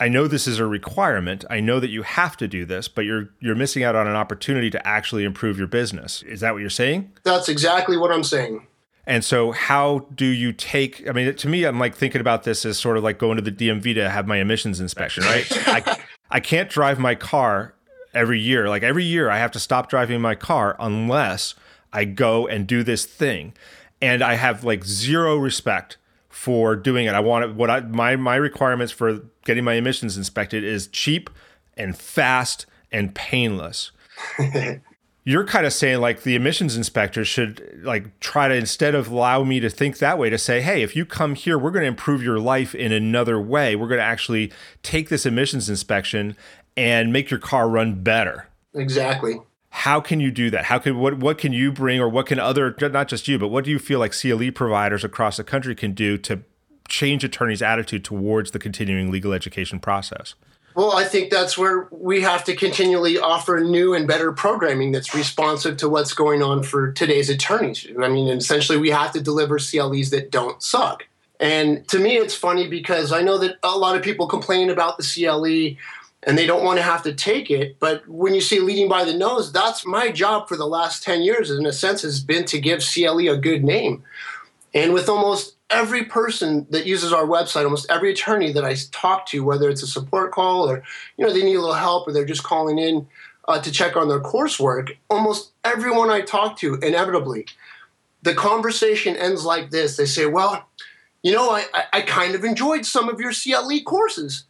I 0.00 0.08
know 0.08 0.28
this 0.28 0.46
is 0.46 0.60
a 0.60 0.66
requirement. 0.66 1.44
I 1.50 1.58
know 1.58 1.80
that 1.80 1.88
you 1.88 2.02
have 2.02 2.36
to 2.36 2.46
do 2.46 2.64
this, 2.64 2.86
but 2.86 3.04
you're 3.04 3.30
you're 3.40 3.56
missing 3.56 3.82
out 3.82 3.96
on 3.96 4.06
an 4.06 4.14
opportunity 4.14 4.70
to 4.70 4.86
actually 4.86 5.24
improve 5.24 5.58
your 5.58 5.66
business. 5.66 6.22
Is 6.22 6.38
that 6.40 6.52
what 6.52 6.60
you're 6.60 6.70
saying? 6.70 7.12
That's 7.24 7.48
exactly 7.48 7.96
what 7.96 8.12
I'm 8.12 8.22
saying. 8.22 8.66
And 9.08 9.24
so, 9.24 9.52
how 9.52 10.00
do 10.14 10.26
you 10.26 10.52
take? 10.52 11.08
I 11.08 11.12
mean, 11.12 11.34
to 11.34 11.48
me, 11.48 11.64
I'm 11.64 11.78
like 11.78 11.96
thinking 11.96 12.20
about 12.20 12.42
this 12.42 12.66
as 12.66 12.78
sort 12.78 12.98
of 12.98 13.02
like 13.02 13.18
going 13.18 13.36
to 13.36 13.42
the 13.42 13.50
DMV 13.50 13.94
to 13.94 14.10
have 14.10 14.26
my 14.26 14.36
emissions 14.36 14.80
inspection, 14.80 15.24
right? 15.24 15.46
I, 15.66 15.98
I 16.30 16.40
can't 16.40 16.68
drive 16.68 16.98
my 16.98 17.14
car 17.14 17.74
every 18.12 18.38
year. 18.38 18.68
Like 18.68 18.82
every 18.82 19.04
year, 19.04 19.30
I 19.30 19.38
have 19.38 19.50
to 19.52 19.58
stop 19.58 19.88
driving 19.88 20.20
my 20.20 20.34
car 20.34 20.76
unless 20.78 21.54
I 21.90 22.04
go 22.04 22.46
and 22.46 22.66
do 22.66 22.82
this 22.82 23.06
thing. 23.06 23.54
And 24.02 24.22
I 24.22 24.34
have 24.34 24.62
like 24.62 24.84
zero 24.84 25.38
respect 25.38 25.96
for 26.28 26.76
doing 26.76 27.06
it. 27.06 27.14
I 27.14 27.20
want 27.20 27.46
it, 27.46 27.54
what 27.54 27.70
I 27.70 27.80
my 27.80 28.14
my 28.16 28.36
requirements 28.36 28.92
for 28.92 29.22
getting 29.46 29.64
my 29.64 29.74
emissions 29.74 30.18
inspected 30.18 30.64
is 30.64 30.86
cheap 30.86 31.30
and 31.78 31.96
fast 31.96 32.66
and 32.92 33.14
painless. 33.14 33.90
you're 35.28 35.44
kind 35.44 35.66
of 35.66 35.74
saying 35.74 36.00
like 36.00 36.22
the 36.22 36.34
emissions 36.34 36.74
inspector 36.74 37.22
should 37.22 37.82
like 37.82 38.18
try 38.18 38.48
to 38.48 38.54
instead 38.54 38.94
of 38.94 39.08
allow 39.08 39.44
me 39.44 39.60
to 39.60 39.68
think 39.68 39.98
that 39.98 40.16
way 40.16 40.30
to 40.30 40.38
say 40.38 40.62
hey 40.62 40.82
if 40.82 40.96
you 40.96 41.04
come 41.04 41.34
here 41.34 41.58
we're 41.58 41.70
going 41.70 41.82
to 41.82 41.88
improve 41.88 42.22
your 42.22 42.38
life 42.38 42.74
in 42.74 42.92
another 42.92 43.38
way. 43.38 43.76
We're 43.76 43.88
going 43.88 43.98
to 43.98 44.04
actually 44.04 44.50
take 44.82 45.10
this 45.10 45.26
emissions 45.26 45.68
inspection 45.68 46.34
and 46.78 47.12
make 47.12 47.30
your 47.30 47.40
car 47.40 47.68
run 47.68 48.02
better. 48.02 48.48
Exactly. 48.72 49.38
How 49.68 50.00
can 50.00 50.18
you 50.18 50.30
do 50.30 50.48
that? 50.48 50.64
How 50.64 50.78
can 50.78 50.98
what 50.98 51.18
what 51.18 51.36
can 51.36 51.52
you 51.52 51.72
bring 51.72 52.00
or 52.00 52.08
what 52.08 52.24
can 52.24 52.38
other 52.38 52.74
not 52.80 53.08
just 53.08 53.28
you 53.28 53.38
but 53.38 53.48
what 53.48 53.66
do 53.66 53.70
you 53.70 53.78
feel 53.78 53.98
like 53.98 54.18
cle 54.18 54.50
providers 54.50 55.04
across 55.04 55.36
the 55.36 55.44
country 55.44 55.74
can 55.74 55.92
do 55.92 56.16
to 56.16 56.40
change 56.88 57.22
attorneys 57.22 57.60
attitude 57.60 58.02
towards 58.02 58.52
the 58.52 58.58
continuing 58.58 59.10
legal 59.10 59.34
education 59.34 59.78
process 59.78 60.34
well, 60.78 60.92
I 60.92 61.06
think 61.06 61.30
that's 61.30 61.58
where 61.58 61.88
we 61.90 62.20
have 62.20 62.44
to 62.44 62.54
continually 62.54 63.18
offer 63.18 63.58
new 63.58 63.94
and 63.94 64.06
better 64.06 64.30
programming 64.30 64.92
that's 64.92 65.12
responsive 65.12 65.76
to 65.78 65.88
what's 65.88 66.14
going 66.14 66.40
on 66.40 66.62
for 66.62 66.92
today's 66.92 67.28
attorneys. 67.28 67.84
I 68.00 68.06
mean, 68.06 68.28
essentially, 68.28 68.78
we 68.78 68.90
have 68.90 69.10
to 69.14 69.20
deliver 69.20 69.58
CLEs 69.58 70.10
that 70.10 70.30
don't 70.30 70.62
suck. 70.62 71.04
And 71.40 71.86
to 71.88 71.98
me, 71.98 72.16
it's 72.16 72.36
funny 72.36 72.68
because 72.68 73.10
I 73.10 73.22
know 73.22 73.38
that 73.38 73.56
a 73.64 73.76
lot 73.76 73.96
of 73.96 74.04
people 74.04 74.28
complain 74.28 74.70
about 74.70 74.98
the 74.98 75.02
CLE 75.02 75.76
and 76.22 76.38
they 76.38 76.46
don't 76.46 76.62
want 76.62 76.78
to 76.78 76.84
have 76.84 77.02
to 77.02 77.12
take 77.12 77.50
it. 77.50 77.80
But 77.80 78.06
when 78.06 78.32
you 78.32 78.40
say 78.40 78.60
leading 78.60 78.88
by 78.88 79.02
the 79.02 79.14
nose, 79.14 79.50
that's 79.50 79.84
my 79.84 80.12
job 80.12 80.46
for 80.46 80.56
the 80.56 80.68
last 80.68 81.02
10 81.02 81.22
years, 81.22 81.50
in 81.50 81.66
a 81.66 81.72
sense, 81.72 82.02
has 82.02 82.22
been 82.22 82.44
to 82.44 82.60
give 82.60 82.84
CLE 82.88 83.26
a 83.26 83.36
good 83.36 83.64
name. 83.64 84.04
And 84.72 84.94
with 84.94 85.08
almost 85.08 85.56
every 85.70 86.04
person 86.04 86.66
that 86.70 86.86
uses 86.86 87.12
our 87.12 87.24
website, 87.24 87.64
almost 87.64 87.90
every 87.90 88.12
attorney 88.12 88.52
that 88.52 88.64
I 88.64 88.74
talk 88.90 89.26
to, 89.26 89.44
whether 89.44 89.68
it's 89.68 89.82
a 89.82 89.86
support 89.86 90.32
call 90.32 90.68
or 90.68 90.82
you 91.16 91.26
know 91.26 91.32
they 91.32 91.42
need 91.42 91.56
a 91.56 91.60
little 91.60 91.74
help 91.74 92.08
or 92.08 92.12
they're 92.12 92.24
just 92.24 92.42
calling 92.42 92.78
in 92.78 93.06
uh, 93.46 93.60
to 93.60 93.70
check 93.70 93.96
on 93.96 94.08
their 94.08 94.20
coursework, 94.20 94.96
almost 95.08 95.52
everyone 95.64 96.10
I 96.10 96.20
talk 96.20 96.58
to, 96.58 96.74
inevitably, 96.76 97.46
the 98.22 98.34
conversation 98.34 99.16
ends 99.16 99.44
like 99.44 99.70
this. 99.70 99.96
They 99.96 100.06
say, 100.06 100.26
"Well, 100.26 100.68
you 101.22 101.32
know, 101.32 101.50
I, 101.50 101.64
I 101.92 102.02
kind 102.02 102.34
of 102.34 102.44
enjoyed 102.44 102.84
some 102.84 103.08
of 103.08 103.20
your 103.20 103.32
CLE 103.32 103.80
courses." 103.84 104.44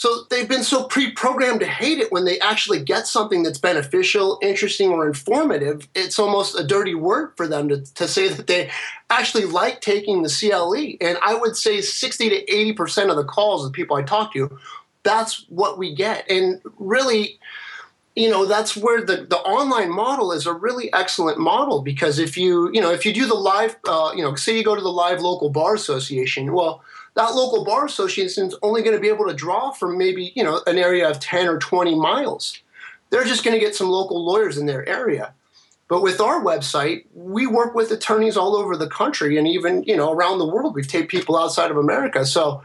So 0.00 0.22
they've 0.30 0.48
been 0.48 0.64
so 0.64 0.84
pre-programmed 0.84 1.60
to 1.60 1.66
hate 1.66 1.98
it 1.98 2.10
when 2.10 2.24
they 2.24 2.40
actually 2.40 2.82
get 2.82 3.06
something 3.06 3.42
that's 3.42 3.58
beneficial, 3.58 4.38
interesting, 4.40 4.88
or 4.88 5.06
informative. 5.06 5.86
It's 5.94 6.18
almost 6.18 6.58
a 6.58 6.66
dirty 6.66 6.94
word 6.94 7.36
for 7.36 7.46
them 7.46 7.68
to, 7.68 7.82
to 7.96 8.08
say 8.08 8.28
that 8.28 8.46
they 8.46 8.70
actually 9.10 9.44
like 9.44 9.82
taking 9.82 10.22
the 10.22 10.30
CLE. 10.30 10.96
And 11.06 11.18
I 11.22 11.34
would 11.34 11.54
say 11.54 11.82
60 11.82 12.30
to 12.30 12.44
80% 12.46 13.10
of 13.10 13.16
the 13.16 13.24
calls 13.24 13.66
of 13.66 13.74
people 13.74 13.94
I 13.94 14.00
talk 14.00 14.32
to, 14.32 14.58
that's 15.02 15.44
what 15.50 15.76
we 15.76 15.94
get. 15.94 16.24
And 16.30 16.62
really, 16.78 17.38
you 18.16 18.30
know 18.30 18.46
that's 18.46 18.76
where 18.76 19.04
the, 19.04 19.26
the 19.28 19.38
online 19.38 19.90
model 19.90 20.32
is 20.32 20.46
a 20.46 20.52
really 20.52 20.92
excellent 20.92 21.38
model 21.38 21.80
because 21.80 22.18
if 22.18 22.36
you 22.36 22.68
you 22.72 22.80
know 22.80 22.90
if 22.90 23.06
you 23.06 23.14
do 23.14 23.24
the 23.24 23.34
live 23.34 23.76
uh, 23.86 24.12
you 24.16 24.22
know 24.22 24.34
say 24.34 24.58
you 24.58 24.64
go 24.64 24.74
to 24.74 24.82
the 24.82 24.88
live 24.88 25.20
local 25.20 25.48
bar 25.48 25.74
association 25.74 26.52
well 26.52 26.82
that 27.20 27.34
local 27.34 27.64
bar 27.64 27.84
association 27.84 28.46
is 28.46 28.56
only 28.62 28.82
going 28.82 28.96
to 28.96 29.00
be 29.00 29.08
able 29.08 29.26
to 29.26 29.34
draw 29.34 29.70
from 29.72 29.98
maybe 29.98 30.32
you 30.34 30.42
know 30.42 30.62
an 30.66 30.78
area 30.78 31.08
of 31.08 31.20
10 31.20 31.48
or 31.48 31.58
20 31.58 31.94
miles. 31.94 32.58
They're 33.10 33.24
just 33.24 33.44
going 33.44 33.54
to 33.54 33.64
get 33.64 33.74
some 33.74 33.88
local 33.88 34.24
lawyers 34.24 34.56
in 34.56 34.66
their 34.66 34.88
area. 34.88 35.34
But 35.88 36.02
with 36.02 36.20
our 36.20 36.42
website 36.42 37.04
we 37.12 37.46
work 37.46 37.74
with 37.74 37.90
attorneys 37.90 38.36
all 38.36 38.56
over 38.56 38.74
the 38.76 38.88
country 38.88 39.36
and 39.36 39.46
even 39.46 39.82
you 39.82 39.96
know 39.96 40.12
around 40.12 40.38
the 40.38 40.46
world. 40.46 40.74
We've 40.74 40.88
taped 40.88 41.10
people 41.10 41.36
outside 41.36 41.70
of 41.70 41.76
america. 41.76 42.24
So 42.24 42.62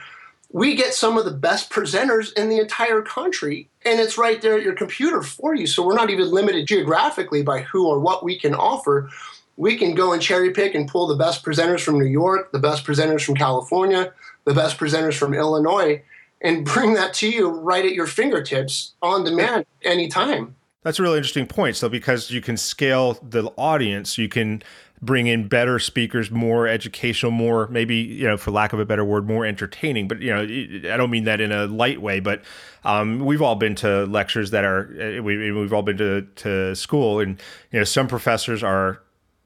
we 0.52 0.76
get 0.76 0.94
some 0.94 1.18
of 1.18 1.26
the 1.26 1.32
best 1.32 1.70
presenters 1.70 2.32
in 2.34 2.48
the 2.48 2.60
entire 2.60 3.02
country 3.02 3.68
and 3.84 4.00
it's 4.00 4.18
right 4.18 4.42
there 4.42 4.56
at 4.56 4.64
your 4.64 4.76
computer 4.76 5.22
for 5.22 5.54
you. 5.54 5.68
So 5.68 5.86
we're 5.86 5.96
not 5.96 6.12
even 6.12 6.32
limited 6.32 6.66
geographically 6.66 7.44
by 7.44 7.62
who 7.62 7.88
or 7.88 8.00
what 8.00 8.24
we 8.24 8.40
can 8.40 8.56
offer. 8.56 9.10
We 9.58 9.78
can 9.78 9.96
go 9.96 10.14
and 10.14 10.22
cherry 10.22 10.52
pick 10.52 10.76
and 10.76 10.88
pull 10.88 11.08
the 11.08 11.16
best 11.16 11.44
presenters 11.44 11.82
from 11.82 12.00
New 12.00 12.06
York, 12.06 12.52
the 12.52 12.60
best 12.60 12.86
presenters 12.86 13.24
from 13.24 13.36
California, 13.36 14.14
the 14.46 14.54
best 14.54 14.78
presenters 14.78 15.16
from 15.16 15.34
Illinois, 15.34 16.02
and 16.42 16.66
bring 16.66 16.94
that 16.94 17.14
to 17.16 17.30
you 17.30 17.50
right 17.50 17.86
at 17.86 17.94
your 17.94 18.08
fingertips 18.08 18.94
on 19.02 19.24
demand 19.24 19.66
anytime. 19.84 20.56
That's 20.84 21.00
a 21.00 21.02
really 21.02 21.18
interesting 21.18 21.48
point. 21.48 21.76
So, 21.76 21.90
because 21.90 22.30
you 22.30 22.42
can 22.42 22.58
scale 22.58 23.14
the 23.24 23.46
audience, 23.58 24.20
you 24.20 24.30
can 24.30 24.62
bring 25.02 25.28
in 25.28 25.48
better 25.48 25.80
speakers, 25.80 26.32
more 26.32 26.68
educational, 26.68 27.32
more 27.32 27.68
maybe 27.68 27.96
you 27.96 28.28
know, 28.28 28.38
for 28.38 28.52
lack 28.52 28.74
of 28.74 28.80
a 28.80 28.86
better 28.86 29.04
word, 29.04 29.28
more 29.28 29.46
entertaining. 29.46 30.08
But 30.08 30.22
you 30.22 30.34
know, 30.34 30.94
I 30.94 30.98
don't 30.98 31.10
mean 31.10 31.26
that 31.26 31.42
in 31.42 31.52
a 31.52 31.66
light 31.66 32.02
way. 32.02 32.20
But 32.20 32.44
um, 32.84 33.20
we've 33.20 33.42
all 33.42 33.56
been 33.56 33.76
to 33.76 34.06
lectures 34.06 34.52
that 34.52 34.64
are 34.64 35.18
uh, 35.20 35.24
we, 35.24 35.52
we've 35.52 35.74
all 35.74 35.82
been 35.82 35.98
to 35.98 36.22
to 36.22 36.76
school, 36.76 37.20
and 37.20 37.42
you 37.72 37.80
know, 37.80 37.84
some 37.84 38.08
professors 38.08 38.64
are 38.64 39.02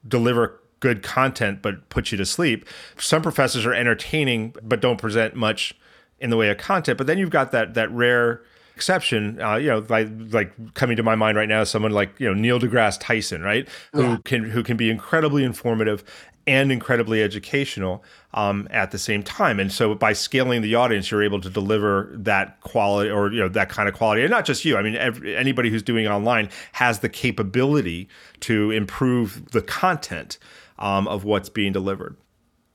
deliver 0.07 0.59
good 0.79 1.03
content 1.03 1.61
but 1.61 1.89
put 1.89 2.11
you 2.11 2.17
to 2.17 2.25
sleep. 2.25 2.65
Some 2.97 3.21
professors 3.21 3.65
are 3.65 3.73
entertaining 3.73 4.55
but 4.63 4.81
don't 4.81 4.97
present 4.97 5.35
much 5.35 5.75
in 6.19 6.29
the 6.29 6.37
way 6.37 6.49
of 6.49 6.57
content. 6.57 6.97
But 6.97 7.07
then 7.07 7.17
you've 7.17 7.29
got 7.29 7.51
that 7.51 7.73
that 7.73 7.91
rare 7.91 8.41
exception, 8.75 9.41
uh, 9.41 9.55
you 9.55 9.67
know, 9.67 9.85
like 9.89 10.07
like 10.31 10.73
coming 10.73 10.95
to 10.95 11.03
my 11.03 11.15
mind 11.15 11.37
right 11.37 11.49
now, 11.49 11.63
someone 11.63 11.91
like 11.91 12.17
you 12.19 12.27
know 12.27 12.33
Neil 12.33 12.59
deGrasse 12.59 12.97
Tyson, 12.99 13.41
right, 13.41 13.67
who 13.93 14.03
yeah. 14.03 14.17
can 14.23 14.43
who 14.45 14.63
can 14.63 14.77
be 14.77 14.89
incredibly 14.89 15.43
informative 15.43 16.03
and 16.47 16.71
incredibly 16.71 17.21
educational 17.21 18.03
um, 18.33 18.67
at 18.71 18.91
the 18.91 18.97
same 18.97 19.21
time. 19.21 19.59
And 19.59 19.71
so 19.71 19.93
by 19.93 20.13
scaling 20.13 20.61
the 20.61 20.75
audience, 20.75 21.11
you're 21.11 21.21
able 21.21 21.41
to 21.41 21.49
deliver 21.49 22.09
that 22.15 22.59
quality 22.61 23.09
or 23.09 23.31
you 23.31 23.39
know 23.39 23.49
that 23.49 23.69
kind 23.69 23.89
of 23.89 23.95
quality. 23.95 24.21
And 24.21 24.31
not 24.31 24.45
just 24.45 24.65
you. 24.65 24.77
I 24.77 24.81
mean, 24.81 24.95
every, 24.95 25.35
anybody 25.35 25.69
who's 25.69 25.83
doing 25.83 26.07
online 26.07 26.49
has 26.71 26.99
the 26.99 27.09
capability 27.09 28.07
to 28.41 28.71
improve 28.71 29.51
the 29.51 29.61
content 29.61 30.37
um, 30.79 31.07
of 31.07 31.23
what's 31.23 31.49
being 31.49 31.71
delivered. 31.71 32.17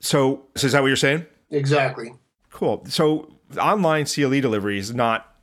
So, 0.01 0.45
so 0.55 0.67
is 0.67 0.73
that 0.73 0.83
what 0.83 0.89
you're 0.89 0.97
saying? 0.97 1.27
Exactly. 1.51 2.13
Cool. 2.51 2.85
So 2.89 3.39
online 3.59 4.07
CLE 4.07 4.41
delivery 4.41 4.79
is 4.79 4.95
not 4.95 5.34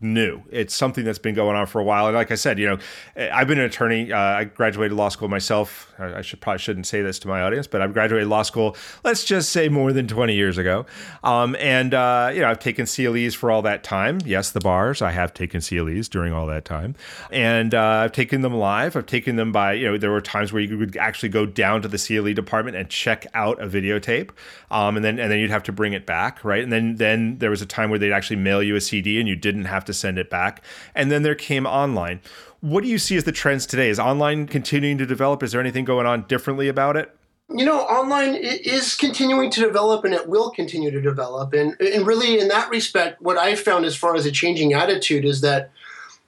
new. 0.00 0.42
It's 0.50 0.74
something 0.74 1.04
that's 1.04 1.18
been 1.18 1.34
going 1.34 1.56
on 1.56 1.66
for 1.66 1.80
a 1.80 1.84
while. 1.84 2.06
And 2.06 2.14
like 2.14 2.30
I 2.30 2.34
said, 2.34 2.58
you 2.58 2.68
know, 2.68 2.78
I've 3.16 3.46
been 3.46 3.58
an 3.58 3.64
attorney. 3.64 4.12
Uh, 4.12 4.18
I 4.18 4.44
graduated 4.44 4.96
law 4.96 5.08
school 5.08 5.28
myself. 5.28 5.92
I 5.98 6.22
should 6.22 6.40
probably 6.40 6.58
shouldn't 6.58 6.86
say 6.86 7.02
this 7.02 7.18
to 7.20 7.28
my 7.28 7.42
audience, 7.42 7.66
but 7.66 7.82
I've 7.82 7.92
graduated 7.92 8.28
law 8.28 8.42
school. 8.42 8.76
Let's 9.04 9.24
just 9.24 9.50
say 9.50 9.68
more 9.68 9.92
than 9.92 10.08
20 10.08 10.34
years 10.34 10.58
ago. 10.58 10.86
Um, 11.22 11.56
and 11.58 11.92
uh, 11.94 12.30
you 12.32 12.40
know, 12.40 12.48
I've 12.48 12.58
taken 12.58 12.86
CLEs 12.86 13.34
for 13.34 13.50
all 13.50 13.62
that 13.62 13.84
time. 13.84 14.20
Yes, 14.24 14.50
the 14.50 14.60
bars. 14.60 15.02
I 15.02 15.10
have 15.10 15.34
taken 15.34 15.60
CLEs 15.60 16.08
during 16.08 16.32
all 16.32 16.46
that 16.46 16.64
time, 16.64 16.94
and 17.30 17.74
uh, 17.74 18.04
I've 18.04 18.12
taken 18.12 18.40
them 18.40 18.54
live. 18.54 18.96
I've 18.96 19.06
taken 19.06 19.36
them 19.36 19.52
by 19.52 19.74
you 19.74 19.86
know. 19.86 19.98
There 19.98 20.10
were 20.10 20.20
times 20.20 20.52
where 20.52 20.62
you 20.62 20.78
could 20.78 20.96
actually 20.96 21.28
go 21.28 21.46
down 21.46 21.82
to 21.82 21.88
the 21.88 21.98
CLE 21.98 22.32
department 22.34 22.76
and 22.76 22.88
check 22.88 23.26
out 23.34 23.60
a 23.60 23.66
videotape, 23.66 24.30
um, 24.70 24.96
and 24.96 25.04
then 25.04 25.18
and 25.18 25.30
then 25.30 25.38
you'd 25.38 25.50
have 25.50 25.62
to 25.64 25.72
bring 25.72 25.92
it 25.92 26.06
back, 26.06 26.44
right? 26.44 26.62
And 26.62 26.72
then 26.72 26.96
then 26.96 27.38
there 27.38 27.50
was 27.50 27.62
a 27.62 27.66
time 27.66 27.90
where 27.90 27.98
they'd 27.98 28.12
actually 28.12 28.36
mail 28.36 28.62
you 28.62 28.76
a 28.76 28.80
CD, 28.80 29.18
and 29.18 29.28
you 29.28 29.36
didn't 29.36 29.66
have 29.66 29.84
to 29.84 29.89
send 29.92 30.18
it 30.18 30.30
back. 30.30 30.62
And 30.94 31.10
then 31.10 31.22
there 31.22 31.34
came 31.34 31.66
online. 31.66 32.20
What 32.60 32.82
do 32.82 32.90
you 32.90 32.98
see 32.98 33.16
as 33.16 33.24
the 33.24 33.32
trends 33.32 33.66
today? 33.66 33.88
Is 33.88 33.98
online 33.98 34.46
continuing 34.46 34.98
to 34.98 35.06
develop? 35.06 35.42
Is 35.42 35.52
there 35.52 35.60
anything 35.60 35.84
going 35.84 36.06
on 36.06 36.22
differently 36.26 36.68
about 36.68 36.96
it? 36.96 37.14
You 37.48 37.64
know, 37.64 37.80
online 37.80 38.36
is 38.36 38.94
continuing 38.94 39.50
to 39.50 39.60
develop 39.60 40.04
and 40.04 40.14
it 40.14 40.28
will 40.28 40.50
continue 40.50 40.90
to 40.90 41.00
develop. 41.00 41.52
And, 41.52 41.74
and 41.80 42.06
really, 42.06 42.38
in 42.38 42.48
that 42.48 42.70
respect, 42.70 43.20
what 43.20 43.38
I 43.38 43.56
found 43.56 43.84
as 43.84 43.96
far 43.96 44.14
as 44.14 44.24
a 44.24 44.30
changing 44.30 44.72
attitude 44.72 45.24
is 45.24 45.40
that 45.40 45.72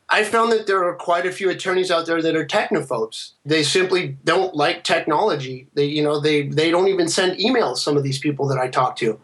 I 0.09 0.25
found 0.25 0.53
that 0.53 0.67
there 0.67 0.85
are 0.85 0.95
quite 0.95 1.25
a 1.25 1.33
few 1.33 1.49
attorneys 1.49 1.91
out 1.91 2.07
there 2.07 2.21
that 2.21 2.37
are 2.37 2.45
technophobes. 2.45 3.33
They 3.47 3.63
simply 3.63 4.19
don't 4.25 4.55
like 4.55 4.85
technology. 4.85 5.69
They, 5.75 5.87
you 5.87 6.03
know, 6.03 6.21
they 6.21 6.49
they 6.49 6.71
don't 6.71 6.89
even 6.89 7.09
send 7.09 7.39
emails. 7.39 7.79
Some 7.79 7.97
of 7.97 8.03
these 8.03 8.19
people 8.19 8.47
that 8.49 8.59
I 8.59 8.69
talk 8.69 8.97
to. 8.97 9.19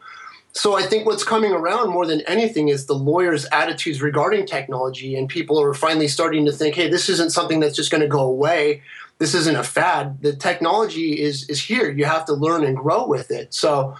So 0.58 0.76
I 0.76 0.82
think 0.82 1.06
what's 1.06 1.22
coming 1.22 1.52
around 1.52 1.90
more 1.90 2.04
than 2.04 2.20
anything 2.22 2.66
is 2.66 2.86
the 2.86 2.94
lawyers' 2.94 3.46
attitudes 3.52 4.02
regarding 4.02 4.44
technology, 4.44 5.14
and 5.14 5.28
people 5.28 5.60
are 5.62 5.72
finally 5.72 6.08
starting 6.08 6.44
to 6.46 6.52
think, 6.52 6.74
"Hey, 6.74 6.90
this 6.90 7.08
isn't 7.08 7.30
something 7.30 7.60
that's 7.60 7.76
just 7.76 7.92
going 7.92 8.00
to 8.00 8.08
go 8.08 8.22
away. 8.22 8.82
This 9.18 9.34
isn't 9.34 9.54
a 9.54 9.62
fad. 9.62 10.20
The 10.20 10.34
technology 10.34 11.22
is 11.22 11.48
is 11.48 11.62
here. 11.62 11.92
You 11.92 12.06
have 12.06 12.24
to 12.24 12.32
learn 12.32 12.64
and 12.64 12.76
grow 12.76 13.06
with 13.06 13.30
it." 13.30 13.54
So 13.54 13.96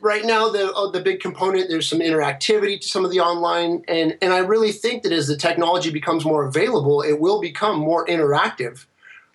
right 0.00 0.24
now 0.24 0.48
the 0.48 0.72
uh, 0.72 0.88
the 0.92 1.00
big 1.00 1.18
component 1.18 1.68
there's 1.68 1.88
some 1.88 1.98
interactivity 1.98 2.80
to 2.80 2.86
some 2.86 3.04
of 3.04 3.10
the 3.10 3.18
online 3.18 3.82
and 3.88 4.16
and 4.22 4.32
I 4.32 4.38
really 4.38 4.70
think 4.70 5.02
that 5.02 5.10
as 5.10 5.26
the 5.26 5.36
technology 5.36 5.90
becomes 5.90 6.24
more 6.24 6.44
available 6.46 7.02
it 7.02 7.18
will 7.18 7.40
become 7.40 7.76
more 7.80 8.06
interactive 8.06 8.86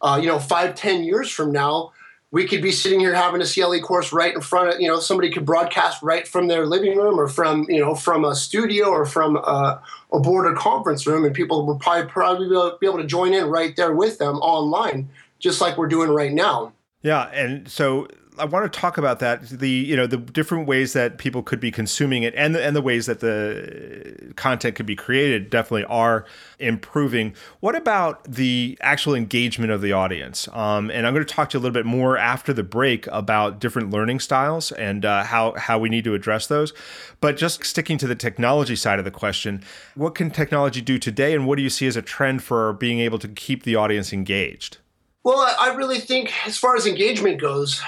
uh, 0.01 0.17
you 0.21 0.29
know 0.29 0.39
five 0.39 0.75
ten 0.75 1.03
years 1.03 1.29
from 1.29 1.51
now 1.51 1.91
we 2.33 2.47
could 2.47 2.63
be 2.63 2.71
sitting 2.71 2.99
here 2.99 3.13
having 3.13 3.41
a 3.41 3.45
CLE 3.45 3.79
course 3.81 4.11
right 4.11 4.33
in 4.33 4.41
front 4.41 4.73
of 4.73 4.81
you 4.81 4.87
know 4.87 4.99
somebody 4.99 5.29
could 5.29 5.45
broadcast 5.45 6.01
right 6.01 6.27
from 6.27 6.47
their 6.47 6.65
living 6.65 6.97
room 6.97 7.19
or 7.19 7.27
from 7.27 7.65
you 7.69 7.79
know 7.79 7.93
from 7.93 8.25
a 8.25 8.35
studio 8.35 8.87
or 8.87 9.05
from 9.05 9.37
a, 9.37 9.81
a 10.11 10.19
board 10.19 10.47
or 10.47 10.55
conference 10.55 11.05
room, 11.05 11.23
and 11.23 11.33
people 11.33 11.65
will 11.65 11.77
probably 11.77 12.09
probably 12.09 12.47
be 12.81 12.87
able 12.87 12.97
to 12.97 13.05
join 13.05 13.33
in 13.33 13.45
right 13.45 13.75
there 13.75 13.93
with 13.93 14.17
them 14.17 14.37
online, 14.37 15.07
just 15.37 15.61
like 15.61 15.77
we're 15.77 15.87
doing 15.87 16.09
right 16.09 16.33
now. 16.33 16.73
Yeah, 17.03 17.29
and 17.29 17.69
so 17.69 18.07
I 18.39 18.45
want 18.45 18.71
to 18.71 18.79
talk 18.79 18.97
about 18.97 19.19
that 19.19 19.47
the 19.47 19.69
you 19.69 19.95
know 19.95 20.07
the 20.07 20.17
different 20.17 20.67
ways 20.67 20.93
that 20.93 21.17
people 21.17 21.43
could 21.43 21.59
be 21.59 21.71
consuming 21.71 22.23
it 22.23 22.33
and 22.35 22.55
the, 22.55 22.63
and 22.63 22.75
the 22.75 22.81
ways 22.81 23.05
that 23.05 23.19
the 23.19 24.33
content 24.35 24.75
could 24.75 24.85
be 24.85 24.95
created 24.95 25.49
definitely 25.49 25.85
are 25.85 26.25
improving. 26.59 27.33
What 27.59 27.75
about 27.75 28.23
the 28.23 28.77
actual 28.81 29.15
engagement 29.15 29.71
of 29.71 29.81
the 29.81 29.91
audience? 29.91 30.47
Um, 30.53 30.89
and 30.91 31.05
I'm 31.05 31.13
going 31.13 31.25
to 31.25 31.33
talk 31.33 31.49
to 31.51 31.57
you 31.57 31.59
a 31.59 31.63
little 31.63 31.73
bit 31.73 31.85
more 31.85 32.17
after 32.17 32.53
the 32.53 32.63
break 32.63 33.07
about 33.07 33.59
different 33.59 33.91
learning 33.91 34.19
styles 34.19 34.71
and 34.71 35.05
uh, 35.05 35.23
how 35.23 35.53
how 35.53 35.79
we 35.79 35.89
need 35.89 36.03
to 36.05 36.13
address 36.13 36.47
those. 36.47 36.73
But 37.21 37.37
just 37.37 37.63
sticking 37.65 37.97
to 37.99 38.07
the 38.07 38.15
technology 38.15 38.75
side 38.75 38.99
of 38.99 39.05
the 39.05 39.11
question, 39.11 39.63
what 39.95 40.15
can 40.15 40.31
technology 40.31 40.81
do 40.81 40.97
today, 40.97 41.33
and 41.33 41.45
what 41.47 41.57
do 41.57 41.61
you 41.61 41.69
see 41.69 41.87
as 41.87 41.95
a 41.95 42.01
trend 42.01 42.43
for 42.43 42.73
being 42.73 42.99
able 42.99 43.19
to 43.19 43.27
keep 43.27 43.63
the 43.63 43.75
audience 43.75 44.13
engaged? 44.13 44.77
Well, 45.23 45.55
I 45.57 45.73
really 45.73 45.99
think 45.99 46.33
as 46.45 46.57
far 46.57 46.75
as 46.75 46.85
engagement 46.85 47.39
goes, 47.39 47.81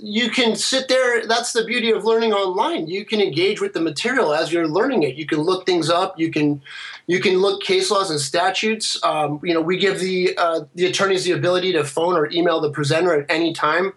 you 0.00 0.30
can 0.30 0.56
sit 0.56 0.88
there. 0.88 1.26
That's 1.26 1.52
the 1.52 1.64
beauty 1.64 1.90
of 1.90 2.04
learning 2.04 2.32
online. 2.32 2.86
You 2.88 3.04
can 3.04 3.20
engage 3.20 3.60
with 3.60 3.72
the 3.72 3.80
material 3.80 4.34
as 4.34 4.52
you're 4.52 4.68
learning 4.68 5.02
it. 5.02 5.16
You 5.16 5.26
can 5.26 5.40
look 5.40 5.66
things 5.66 5.88
up. 5.88 6.18
You 6.18 6.30
can 6.30 6.62
you 7.06 7.20
can 7.20 7.38
look 7.38 7.62
case 7.62 7.90
laws 7.90 8.10
and 8.10 8.20
statutes. 8.20 9.02
Um, 9.02 9.40
you 9.42 9.54
know, 9.54 9.60
we 9.60 9.78
give 9.78 10.00
the 10.00 10.36
uh, 10.36 10.60
the 10.74 10.86
attorneys 10.86 11.24
the 11.24 11.32
ability 11.32 11.72
to 11.72 11.84
phone 11.84 12.14
or 12.14 12.30
email 12.30 12.60
the 12.60 12.70
presenter 12.70 13.20
at 13.22 13.30
any 13.30 13.52
time. 13.52 13.92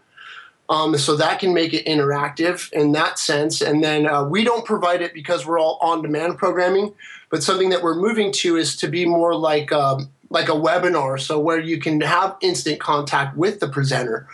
Um, 0.68 0.98
so 0.98 1.16
that 1.18 1.40
can 1.40 1.54
make 1.54 1.76
it 1.76 1.86
interactive 1.86 2.72
in 2.74 2.94
that 2.94 3.20
sense. 3.20 3.62
And 3.62 3.84
then 3.84 4.08
uh, 4.08 4.24
we 4.24 4.44
don't 4.44 4.66
provide 4.66 5.04
it 5.04 5.14
because 5.14 5.46
we're 5.46 5.60
all 5.60 5.78
on 5.80 6.02
demand 6.02 6.40
programming, 6.40 6.92
but 7.30 7.44
something 7.44 7.70
that 7.70 7.84
we're 7.84 7.96
moving 7.96 8.32
to 8.32 8.56
is 8.56 8.76
to 8.78 8.88
be 8.88 9.06
more 9.06 9.36
like 9.36 9.72
um, 9.72 10.10
like 10.30 10.50
a 10.50 10.54
webinar, 10.54 11.20
so 11.20 11.40
where 11.40 11.60
you 11.60 11.80
can 11.80 12.02
have 12.02 12.36
instant 12.42 12.80
contact 12.80 13.38
with 13.38 13.60
the 13.60 13.68
presenter. 13.68 14.28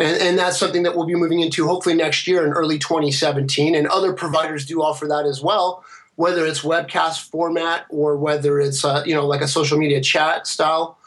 And, 0.00 0.16
and, 0.16 0.38
that's 0.38 0.58
something 0.58 0.82
that 0.84 0.96
we'll 0.96 1.06
be 1.06 1.14
moving 1.14 1.40
into 1.40 1.66
hopefully 1.66 1.94
next 1.94 2.26
year 2.26 2.46
in 2.46 2.52
early 2.52 2.78
2017. 2.78 3.74
And 3.74 3.86
other 3.88 4.14
providers 4.14 4.64
do 4.64 4.80
offer 4.80 5.06
that 5.06 5.26
as 5.26 5.42
well, 5.42 5.84
whether 6.16 6.46
it's 6.46 6.62
webcast 6.62 7.28
format 7.28 7.84
or 7.90 8.16
whether 8.16 8.58
it's 8.58 8.82
uh, 8.82 9.02
you 9.04 9.14
know 9.14 9.26
like 9.26 9.42
a 9.42 9.48
social 9.48 9.76
media 9.78 10.00
chat 10.00 10.46
style. 10.46 10.98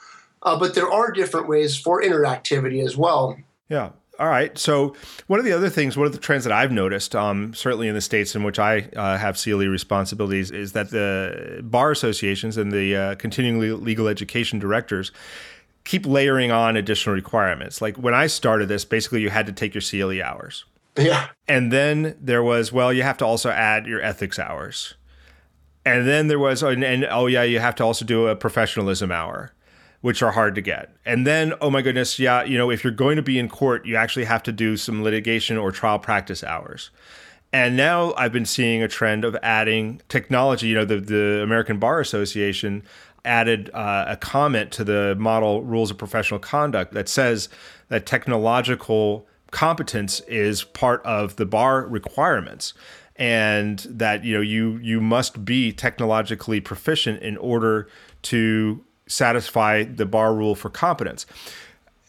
Uh, 0.44 0.60
but 0.60 0.76
there 0.76 0.92
are 0.92 1.12
different 1.12 1.48
ways 1.48 1.76
for 1.76 2.04
interactivity 2.04 2.86
as 2.86 2.96
well. 2.96 3.38
Yeah, 3.68 3.92
all 4.20 4.28
right. 4.28 4.56
So, 4.60 4.96
one 5.26 5.40
of 5.40 5.46
the 5.46 5.54
other 5.54 5.70
things, 5.70 5.98
one 5.98 6.06
of 6.06 6.14
the 6.14 6.20
trends 6.20 6.44
that 6.44 6.54
I've 6.54 6.72
noticed, 6.72 7.16
um, 7.16 7.54
certainly 7.56 7.88
in 7.88 7.96
the 7.96 8.02
states 8.02 8.36
in 8.36 8.44
which 8.44 8.60
I 8.60 8.90
uh, 8.96 9.18
have 9.18 9.42
CLE 9.42 9.68
responsibilities, 9.68 10.52
is 10.52 10.74
that 10.74 10.92
the 10.92 11.62
bar 11.64 11.90
associations 11.90 12.58
and 12.58 12.72
the 12.72 12.96
uh, 12.96 13.16
continuing 13.16 13.84
legal 13.84 14.08
education 14.08 14.60
directors 14.60 15.12
keep 15.84 16.06
layering 16.06 16.52
on 16.52 16.76
additional 16.76 17.16
requirements. 17.16 17.82
Like 17.82 17.98
when 17.98 18.14
I 18.14 18.28
started 18.28 18.68
this, 18.68 18.86
basically 18.86 19.22
you 19.22 19.30
had 19.30 19.46
to 19.48 19.52
take 19.52 19.74
your 19.74 19.82
CLE 19.82 20.22
hours. 20.22 20.66
Yeah. 20.98 21.30
And 21.48 21.72
then 21.72 22.16
there 22.22 22.44
was, 22.44 22.72
well, 22.72 22.94
you 22.94 23.04
have 23.04 23.18
to 23.18 23.26
also 23.26 23.50
add 23.50 23.86
your 23.86 24.02
ethics 24.02 24.40
hours. 24.40 24.94
And 25.86 26.08
then 26.08 26.28
there 26.28 26.40
was, 26.40 26.64
and, 26.64 26.84
and 26.84 27.06
oh, 27.10 27.26
yeah, 27.26 27.44
you 27.44 27.60
have 27.60 27.76
to 27.76 27.84
also 27.84 28.06
do 28.06 28.28
a 28.28 28.36
professionalism 28.36 29.12
hour 29.12 29.52
which 30.04 30.22
are 30.22 30.34
hard 30.34 30.54
to 30.54 30.60
get. 30.60 30.94
And 31.06 31.26
then, 31.26 31.54
oh 31.62 31.70
my 31.70 31.82
goodness, 31.82 32.20
yeah, 32.20 32.44
you 32.44 32.58
know, 32.58 32.70
if 32.70 32.84
you're 32.84 32.92
going 32.92 33.16
to 33.16 33.22
be 33.22 33.40
in 33.40 33.48
court, 33.48 33.86
you 33.86 33.96
actually 33.96 34.26
have 34.26 34.44
to 34.44 34.52
do 34.52 34.76
some 34.76 35.02
litigation 35.02 35.58
or 35.58 35.72
trial 35.72 35.98
practice 35.98 36.44
hours. 36.44 36.90
And 37.54 37.78
now 37.78 38.14
I've 38.16 38.34
been 38.34 38.46
seeing 38.46 38.84
a 38.84 38.90
trend 38.90 39.24
of 39.24 39.38
adding 39.42 40.02
technology. 40.10 40.68
You 40.68 40.76
know, 40.76 40.84
the, 40.84 40.98
the 40.98 41.42
American 41.42 41.80
Bar 41.80 42.02
Association 42.02 42.84
added 43.26 43.70
uh, 43.74 44.06
a 44.08 44.18
comment 44.18 44.72
to 44.72 44.84
the 44.84 45.16
model 45.18 45.64
rules 45.64 45.92
of 45.92 45.98
professional 45.98 46.40
conduct 46.40 46.94
that 46.94 47.08
says 47.08 47.50
that 47.90 48.06
technological 48.06 49.28
competence 49.52 50.20
is 50.22 50.64
part 50.64 51.04
of 51.06 51.36
the 51.36 51.46
bar 51.46 51.86
requirements 51.86 52.74
and 53.16 53.80
that 53.90 54.24
you 54.24 54.34
know 54.34 54.42
you 54.42 54.78
you 54.82 55.00
must 55.00 55.46
be 55.46 55.72
technologically 55.72 56.60
proficient 56.60 57.22
in 57.22 57.38
order 57.38 57.88
to 58.24 58.84
satisfy 59.08 59.84
the 59.84 60.06
bar 60.06 60.34
rule 60.34 60.56
for 60.56 60.70
competence. 60.70 61.26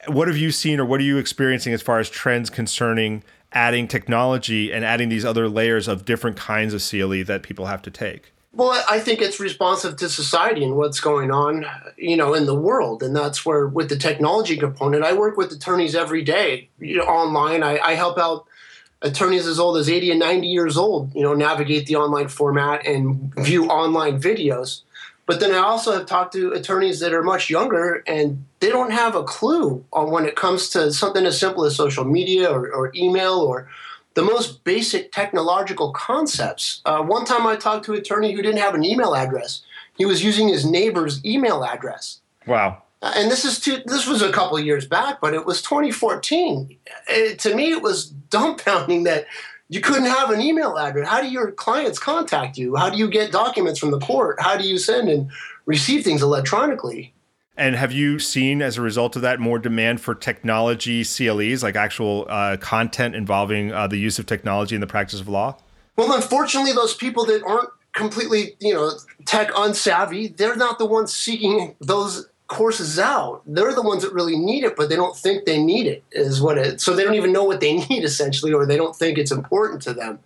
What 0.07 0.29
have 0.29 0.37
you 0.37 0.51
seen 0.51 0.81
or 0.81 0.85
what 0.85 1.01
are 1.01 1.05
you 1.05 1.19
experiencing 1.19 1.73
as 1.73 1.83
far 1.83 1.99
as 1.99 2.09
trends 2.09 2.51
concerning 2.51 3.23
adding 3.53 3.87
technology 3.87 4.73
and 4.73 4.85
adding 4.85 5.09
these 5.09 5.25
other 5.25 5.49
layers 5.49 5.89
of 5.89 6.05
different 6.05 6.37
kinds 6.37 6.75
of 6.75 6.83
CLE 6.83 7.25
that 7.25 7.43
people 7.43 7.67
have 7.67 7.83
to 7.83 7.91
take? 7.91 8.34
Well, 8.57 8.85
I 8.89 9.01
think 9.01 9.21
it's 9.21 9.41
responsive 9.41 9.97
to 9.97 10.09
society 10.09 10.63
and 10.63 10.77
what's 10.77 11.01
going 11.01 11.33
on, 11.33 11.67
you 11.97 12.17
know, 12.17 12.35
in 12.35 12.47
the 12.47 12.55
world, 12.55 13.03
and 13.03 13.15
that's 13.15 13.45
where 13.45 13.67
with 13.67 13.89
the 13.89 13.97
technology 13.97 14.57
component, 14.57 15.03
I 15.03 15.13
work 15.13 15.37
with 15.37 15.51
attorneys 15.51 15.97
every 15.97 16.23
day, 16.23 16.69
you 16.79 16.99
know, 16.99 17.05
online. 17.05 17.65
I, 17.65 17.79
I 17.79 17.95
help 17.95 18.17
out 18.17 18.47
attorneys 19.03 19.49
as 19.49 19.59
old 19.59 19.77
as 19.77 19.89
80 19.89 20.13
and 20.13 20.21
90 20.21 20.47
years 20.47 20.77
old, 20.77 21.13
you 21.17 21.23
know, 21.23 21.35
navigate 21.35 21.87
the 21.87 21.97
online 21.97 22.29
format 22.29 22.87
and 22.87 23.35
view 23.35 23.67
online 23.67 24.21
videos. 24.21 24.83
But 25.27 25.41
then 25.41 25.53
I 25.53 25.59
also 25.59 25.93
have 25.93 26.07
talked 26.07 26.35
to 26.35 26.53
attorneys 26.53 27.01
that 27.01 27.13
are 27.13 27.23
much 27.23 27.51
younger 27.51 28.05
and 28.07 28.45
they 28.61 28.69
don't 28.69 28.93
have 28.93 29.17
a 29.17 29.25
clue 29.25 29.85
on 29.93 30.11
when 30.11 30.27
it 30.27 30.37
comes 30.37 30.69
to 30.71 30.93
something 30.93 31.27
as 31.27 31.41
simple 31.41 31.65
as 31.65 31.75
social 31.75 32.05
media 32.05 32.51
or, 32.51 32.71
or 32.71 32.93
email 32.95 33.41
or 33.41 33.69
the 34.15 34.23
most 34.23 34.65
basic 34.65 35.13
technological 35.13 35.93
concepts. 35.93 36.81
Uh, 36.85 37.03
one 37.03 37.25
time 37.25 37.47
I 37.47 37.57
talked 37.57 37.85
to 37.87 37.93
an 37.93 37.99
attorney 37.99 38.33
who 38.33 38.43
didn't 38.43 38.61
have 38.61 38.75
an 38.75 38.85
email 38.85 39.15
address. 39.15 39.63
He 39.97 40.05
was 40.05 40.25
using 40.25 40.49
his 40.49 40.65
neighbor's 40.65 41.25
email 41.25 41.65
address. 41.65 42.21
Wow. 42.47 42.83
Uh, 43.03 43.13
and 43.17 43.31
this 43.31 43.45
is 43.45 43.61
two, 43.61 43.79
this 43.87 44.07
was 44.07 44.23
a 44.23 44.33
couple 44.33 44.59
years 44.59 44.87
back, 44.87 45.21
but 45.21 45.35
it 45.35 45.45
was 45.45 45.63
2014. 45.63 46.77
It, 47.09 47.39
to 47.41 47.55
me, 47.55 47.73
it 47.73 47.83
was 47.83 48.13
dumbfounding 48.31 49.05
that 49.05 49.27
you 49.69 49.81
couldn't 49.81 50.07
have 50.07 50.31
an 50.31 50.41
email 50.41 50.79
address. 50.79 51.09
How 51.09 51.21
do 51.21 51.29
your 51.29 51.51
clients 51.51 51.99
contact 51.99 52.57
you? 52.57 52.77
How 52.77 52.91
do 52.91 52.99
you 52.99 53.09
get 53.09 53.33
documents 53.33 53.81
from 53.81 53.91
the 53.91 54.01
court? 54.01 54.41
How 54.41 54.57
do 54.57 54.67
you 54.67 54.79
send 54.79 55.09
and 55.09 55.31
receive 55.67 56.05
things 56.05 56.23
electronically? 56.23 57.14
And 57.57 57.77
have 57.77 57.93
you 57.93 58.19
seen, 58.19 58.63
as 58.63 58.77
a 58.79 58.83
result 58.83 59.15
of 59.15 59.23
that, 59.23 59.39
more 59.39 59.61
demand 59.61 60.01
for 60.01 60.15
technology 60.15 61.05
CLEs, 61.05 61.63
like 61.63 61.77
actual 61.77 62.27
uh, 62.29 62.57
content 62.57 63.15
involving 63.15 63.73
uh, 63.73 63.87
the 63.87 63.97
use 63.97 64.19
of 64.19 64.27
technology 64.27 64.75
in 64.75 64.81
the 64.81 64.89
practice 64.89 65.21
of 65.21 65.29
law? 65.29 65.57
Well, 65.97 66.13
unfortunately, 66.13 66.73
those 66.73 66.95
people 66.95 67.25
that 67.27 67.45
aren't 67.45 67.71
completely, 67.93 68.57
you 68.59 68.75
know, 68.75 68.91
tech 69.25 69.53
unsavvy, 69.53 70.37
they're 70.37 70.57
not 70.57 70.79
the 70.79 70.87
ones 70.87 71.15
seeking 71.15 71.77
those 71.81 72.29
courses 72.49 72.99
out. 72.99 73.43
They're 73.47 73.73
the 73.73 73.83
ones 73.83 74.03
that 74.03 74.13
really 74.13 74.37
need 74.37 74.65
it, 74.65 74.75
but 74.77 74.89
they 74.89 74.97
don't 74.97 75.17
think 75.17 75.45
they 75.45 75.63
need 75.63 75.87
it. 75.87 76.03
Is 76.11 76.43
what 76.43 76.59
it. 76.59 76.81
So 76.81 76.95
they 76.95 77.05
don't 77.05 77.15
even 77.15 77.33
know 77.33 77.45
what 77.45 77.61
they 77.61 77.75
need 77.89 78.03
essentially, 78.03 78.53
or 78.53 78.67
they 78.67 78.77
don't 78.77 78.97
think 78.97 79.17
it's 79.17 79.33
important 79.33 79.81
to 79.83 79.95
them. 79.95 80.19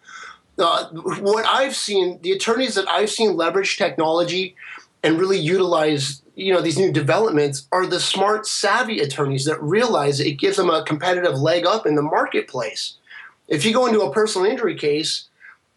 Uh, 0.58 0.88
what 1.20 1.47
I've 1.47 1.76
seen, 1.76 2.18
the 2.23 2.32
attorneys 2.32 2.75
that 2.75 2.88
I've 2.88 3.11
seen 3.11 3.37
leverage 3.37 3.76
technology 3.76 4.56
and 5.02 5.19
really 5.19 5.38
utilize 5.38 6.23
you 6.35 6.52
know 6.52 6.61
these 6.61 6.78
new 6.78 6.93
developments 6.93 7.67
are 7.73 7.87
the 7.87 8.00
smart 8.00 8.47
savvy 8.47 9.00
attorneys 9.00 9.45
that 9.45 9.61
realize 9.62 10.21
it 10.21 10.33
gives 10.33 10.57
them 10.57 10.71
a 10.71 10.85
competitive 10.85 11.38
leg 11.38 11.67
up 11.67 11.87
in 11.87 11.97
the 11.97 12.02
marketplace. 12.02 12.95
If 13.49 13.64
you 13.64 13.73
go 13.73 13.87
into 13.87 14.02
a 14.02 14.12
personal 14.12 14.49
injury 14.49 14.76
case 14.76 15.28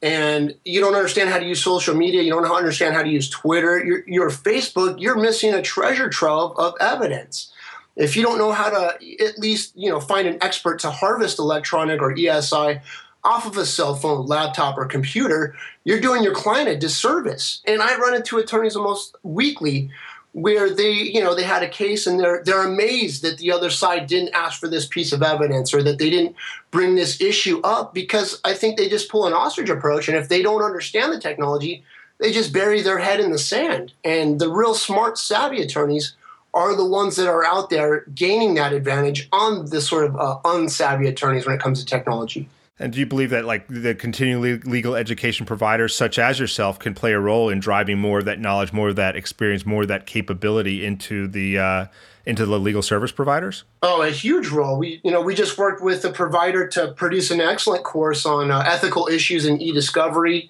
and 0.03 0.55
you 0.65 0.79
don't 0.79 0.95
understand 0.95 1.29
how 1.29 1.39
to 1.39 1.45
use 1.45 1.63
social 1.63 1.95
media 1.95 2.21
you 2.21 2.31
don't 2.31 2.45
understand 2.45 2.95
how 2.95 3.03
to 3.03 3.09
use 3.09 3.29
twitter 3.29 3.83
your, 3.83 4.03
your 4.07 4.29
facebook 4.31 4.99
you're 4.99 5.19
missing 5.19 5.53
a 5.53 5.61
treasure 5.61 6.09
trove 6.09 6.57
of 6.57 6.73
evidence. 6.79 7.51
If 7.95 8.15
you 8.15 8.23
don't 8.23 8.37
know 8.37 8.51
how 8.51 8.69
to 8.69 8.97
at 9.19 9.39
least 9.39 9.73
you 9.75 9.89
know 9.89 9.99
find 9.99 10.27
an 10.27 10.37
expert 10.41 10.79
to 10.79 10.91
harvest 10.91 11.39
electronic 11.39 12.01
or 12.01 12.13
esi 12.13 12.81
off 13.23 13.45
of 13.45 13.57
a 13.57 13.65
cell 13.65 13.95
phone, 13.95 14.25
laptop, 14.25 14.77
or 14.77 14.85
computer, 14.85 15.55
you're 15.83 15.99
doing 15.99 16.23
your 16.23 16.33
client 16.33 16.69
a 16.69 16.77
disservice. 16.77 17.61
And 17.65 17.81
I 17.81 17.97
run 17.97 18.15
into 18.15 18.37
attorneys 18.37 18.75
almost 18.75 19.15
weekly 19.23 19.89
where 20.33 20.69
they 20.69 20.91
you 20.91 21.21
know 21.21 21.35
they 21.35 21.43
had 21.43 21.61
a 21.61 21.67
case 21.67 22.07
and 22.07 22.19
they're 22.19 22.41
they're 22.45 22.65
amazed 22.65 23.21
that 23.21 23.37
the 23.37 23.51
other 23.51 23.69
side 23.69 24.07
didn't 24.07 24.33
ask 24.33 24.59
for 24.59 24.69
this 24.69 24.87
piece 24.87 25.11
of 25.11 25.21
evidence 25.21 25.73
or 25.73 25.83
that 25.83 25.99
they 25.99 26.09
didn't 26.09 26.35
bring 26.71 26.95
this 26.95 27.19
issue 27.19 27.59
up 27.65 27.93
because 27.93 28.39
I 28.45 28.53
think 28.53 28.77
they 28.77 28.87
just 28.87 29.09
pull 29.09 29.27
an 29.27 29.33
ostrich 29.33 29.69
approach 29.69 30.07
and 30.07 30.15
if 30.15 30.29
they 30.29 30.41
don't 30.41 30.63
understand 30.63 31.11
the 31.11 31.19
technology 31.19 31.83
they 32.19 32.31
just 32.31 32.53
bury 32.53 32.81
their 32.81 32.99
head 32.99 33.19
in 33.19 33.31
the 33.31 33.37
sand 33.37 33.91
and 34.05 34.39
the 34.39 34.49
real 34.49 34.73
smart 34.73 35.17
savvy 35.17 35.61
attorneys 35.61 36.13
are 36.53 36.75
the 36.75 36.85
ones 36.85 37.15
that 37.15 37.27
are 37.27 37.45
out 37.45 37.69
there 37.69 38.05
gaining 38.13 38.55
that 38.55 38.73
advantage 38.73 39.27
on 39.31 39.65
the 39.69 39.81
sort 39.81 40.05
of 40.05 40.15
uh, 40.17 40.37
unsavvy 40.43 41.07
attorneys 41.07 41.45
when 41.45 41.55
it 41.55 41.61
comes 41.61 41.79
to 41.79 41.85
technology. 41.85 42.49
And 42.81 42.91
do 42.91 42.99
you 42.99 43.05
believe 43.05 43.29
that 43.29 43.45
like 43.45 43.67
the 43.67 43.93
continuing 43.93 44.61
legal 44.61 44.95
education 44.95 45.45
providers 45.45 45.95
such 45.95 46.17
as 46.17 46.39
yourself 46.39 46.79
can 46.79 46.93
play 46.93 47.13
a 47.13 47.19
role 47.19 47.49
in 47.49 47.59
driving 47.59 47.99
more 47.99 48.19
of 48.19 48.25
that 48.25 48.39
knowledge, 48.39 48.73
more 48.73 48.89
of 48.89 48.95
that 48.95 49.15
experience, 49.15 49.65
more 49.65 49.83
of 49.83 49.87
that 49.89 50.05
capability 50.05 50.83
into 50.83 51.27
the 51.27 51.59
uh, 51.59 51.85
into 52.25 52.45
the 52.45 52.59
legal 52.59 52.81
service 52.81 53.11
providers? 53.11 53.63
Oh, 53.83 54.01
a 54.01 54.09
huge 54.09 54.49
role. 54.49 54.77
We 54.77 54.99
you 55.03 55.11
know 55.11 55.21
we 55.21 55.35
just 55.35 55.57
worked 55.57 55.83
with 55.83 56.03
a 56.05 56.11
provider 56.11 56.67
to 56.69 56.91
produce 56.93 57.29
an 57.29 57.39
excellent 57.39 57.83
course 57.83 58.25
on 58.25 58.51
uh, 58.51 58.63
ethical 58.65 59.07
issues 59.07 59.45
in 59.45 59.61
e-discovery 59.61 60.49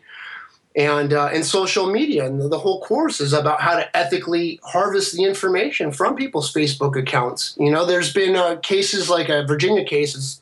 and 0.76 1.12
uh, 1.12 1.30
and 1.34 1.46
social 1.46 1.91
media. 1.91 2.26
And 2.26 2.50
the 2.50 2.60
whole 2.60 2.82
course 2.82 3.20
is 3.20 3.34
about 3.34 3.62
how 3.62 3.76
to 3.76 3.98
ethically 3.98 4.60
harvest 4.63 5.13
the 5.13 5.24
information 5.26 5.91
from 5.91 6.15
people's 6.15 6.54
Facebook 6.54 6.96
accounts. 6.96 7.56
You 7.60 7.72
know, 7.72 7.86
there's 7.86 8.13
been 8.13 8.36
uh, 8.36 8.56
cases 8.58 9.10
like 9.10 9.28
a 9.28 9.44
Virginia 9.46 9.84
case 9.84 10.41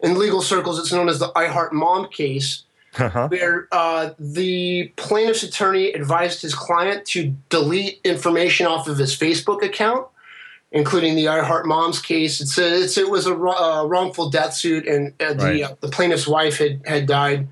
in 0.00 0.18
legal 0.18 0.42
circles, 0.42 0.78
it's 0.78 0.92
known 0.92 1.08
as 1.08 1.18
the 1.18 1.32
I 1.34 1.46
Heart 1.46 1.72
Mom 1.72 2.08
case, 2.08 2.64
uh-huh. 2.96 3.28
where 3.28 3.68
uh, 3.72 4.10
the 4.18 4.92
plaintiff's 4.96 5.42
attorney 5.42 5.92
advised 5.92 6.42
his 6.42 6.54
client 6.54 7.04
to 7.06 7.34
delete 7.48 8.00
information 8.04 8.66
off 8.66 8.88
of 8.88 8.98
his 8.98 9.16
Facebook 9.16 9.62
account, 9.62 10.06
including 10.72 11.16
the 11.16 11.28
I 11.28 11.42
Heart 11.42 11.66
Mom's 11.66 12.00
case. 12.00 12.40
It's 12.40 12.58
a, 12.58 12.82
it's, 12.82 12.96
it 12.96 13.10
was 13.10 13.26
a 13.26 13.34
uh, 13.34 13.84
wrongful 13.84 14.30
death 14.30 14.54
suit, 14.54 14.86
and 14.86 15.12
uh, 15.20 15.34
the, 15.34 15.44
right. 15.44 15.62
Uh, 15.62 15.74
the 15.80 15.88
plaintiff's 15.88 16.28
wife 16.28 16.58
had, 16.58 16.80
had 16.86 17.06
died. 17.06 17.48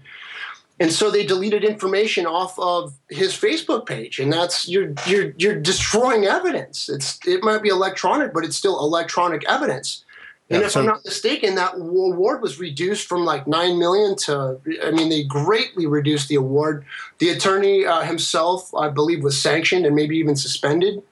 And 0.79 0.93
so 0.93 1.11
they 1.11 1.25
deleted 1.25 1.65
information 1.65 2.27
off 2.27 2.59
of 2.59 2.93
his 3.09 3.33
Facebook 3.33 3.87
page, 3.87 4.19
and 4.19 4.31
that's 4.31 4.69
you're 4.69 4.93
you're 5.07 5.33
you're 5.39 5.59
destroying 5.59 6.27
evidence. 6.27 6.91
It's 6.91 7.19
it 7.27 7.43
might 7.43 7.63
be 7.63 7.71
electronic, 7.71 8.35
but 8.35 8.45
it's 8.45 8.59
still 8.59 8.79
electronic 8.81 9.43
evidence. 9.49 10.05
And 10.49 10.61
yeah, 10.61 10.67
if 10.67 10.73
so, 10.73 10.81
I'm 10.81 10.87
not 10.87 11.05
mistaken, 11.05 11.57
that 11.57 11.75
award 11.75 12.41
was 12.41 12.61
reduced 12.61 13.09
from 13.09 13.25
like 13.25 13.49
nine 13.49 13.79
million 13.79 14.15
to, 14.27 14.61
I 14.85 14.93
mean, 14.93 15.09
they 15.09 15.25
greatly 15.25 15.87
reduced 15.87 16.29
the 16.29 16.37
award. 16.37 16.85
The 17.19 17.31
attorney 17.31 17.85
uh, 17.85 18.03
himself, 18.03 18.73
I 18.75 18.89
believe, 18.89 19.25
was 19.25 19.41
sanctioned 19.41 19.87
and 19.87 19.97
maybe 19.97 20.17
even 20.19 20.37
suspended. 20.37 21.03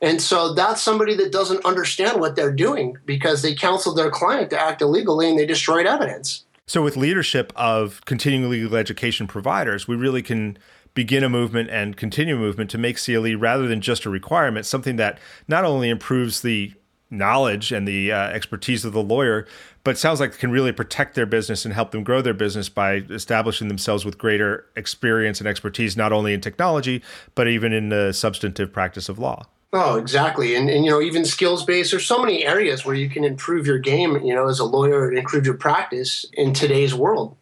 And 0.00 0.22
so 0.22 0.54
that's 0.54 0.80
somebody 0.80 1.14
that 1.16 1.32
doesn't 1.32 1.64
understand 1.64 2.20
what 2.20 2.36
they're 2.36 2.52
doing 2.52 2.96
because 3.04 3.42
they 3.42 3.54
counseled 3.54 3.98
their 3.98 4.10
client 4.10 4.50
to 4.50 4.60
act 4.60 4.82
illegally 4.82 5.28
and 5.28 5.38
they 5.38 5.46
destroyed 5.46 5.86
evidence. 5.86 6.44
So, 6.66 6.82
with 6.82 6.96
leadership 6.96 7.52
of 7.56 8.00
continuing 8.04 8.48
legal 8.48 8.76
education 8.76 9.26
providers, 9.26 9.88
we 9.88 9.96
really 9.96 10.22
can 10.22 10.56
begin 10.94 11.24
a 11.24 11.28
movement 11.28 11.68
and 11.70 11.96
continue 11.96 12.36
a 12.36 12.38
movement 12.38 12.70
to 12.70 12.78
make 12.78 13.02
CLE 13.02 13.36
rather 13.36 13.66
than 13.66 13.80
just 13.80 14.04
a 14.04 14.10
requirement, 14.10 14.66
something 14.66 14.96
that 14.96 15.18
not 15.48 15.64
only 15.64 15.88
improves 15.88 16.42
the 16.42 16.72
knowledge 17.10 17.72
and 17.72 17.86
the 17.86 18.12
uh, 18.12 18.28
expertise 18.28 18.84
of 18.84 18.92
the 18.92 19.02
lawyer, 19.02 19.46
but 19.84 19.98
sounds 19.98 20.20
like 20.20 20.38
can 20.38 20.50
really 20.50 20.72
protect 20.72 21.14
their 21.14 21.26
business 21.26 21.64
and 21.64 21.74
help 21.74 21.90
them 21.90 22.04
grow 22.04 22.22
their 22.22 22.34
business 22.34 22.68
by 22.68 22.96
establishing 23.10 23.68
themselves 23.68 24.04
with 24.04 24.18
greater 24.18 24.66
experience 24.76 25.40
and 25.40 25.48
expertise, 25.48 25.96
not 25.96 26.12
only 26.12 26.32
in 26.32 26.40
technology, 26.40 27.02
but 27.34 27.48
even 27.48 27.72
in 27.72 27.88
the 27.88 28.12
substantive 28.12 28.72
practice 28.72 29.08
of 29.08 29.18
law. 29.18 29.44
Oh, 29.72 29.96
exactly. 29.96 30.56
And, 30.56 30.68
and 30.68 30.84
you 30.84 30.90
know, 30.90 31.00
even 31.00 31.24
skills 31.24 31.64
based, 31.64 31.92
there's 31.92 32.06
so 32.06 32.18
many 32.18 32.44
areas 32.44 32.84
where 32.84 32.94
you 32.94 33.08
can 33.08 33.22
improve 33.24 33.66
your 33.66 33.78
game, 33.78 34.16
you 34.24 34.34
know, 34.34 34.48
as 34.48 34.58
a 34.58 34.64
lawyer 34.64 35.08
and 35.08 35.16
improve 35.16 35.46
your 35.46 35.56
practice 35.56 36.26
in 36.32 36.52
today's 36.52 36.92
world. 36.92 37.36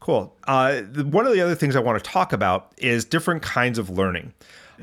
Cool. 0.00 0.34
Uh, 0.44 0.80
one 0.80 1.26
of 1.26 1.32
the 1.32 1.40
other 1.40 1.54
things 1.54 1.76
I 1.76 1.80
want 1.80 2.02
to 2.02 2.10
talk 2.10 2.32
about 2.32 2.72
is 2.78 3.04
different 3.04 3.42
kinds 3.42 3.78
of 3.78 3.90
learning 3.90 4.32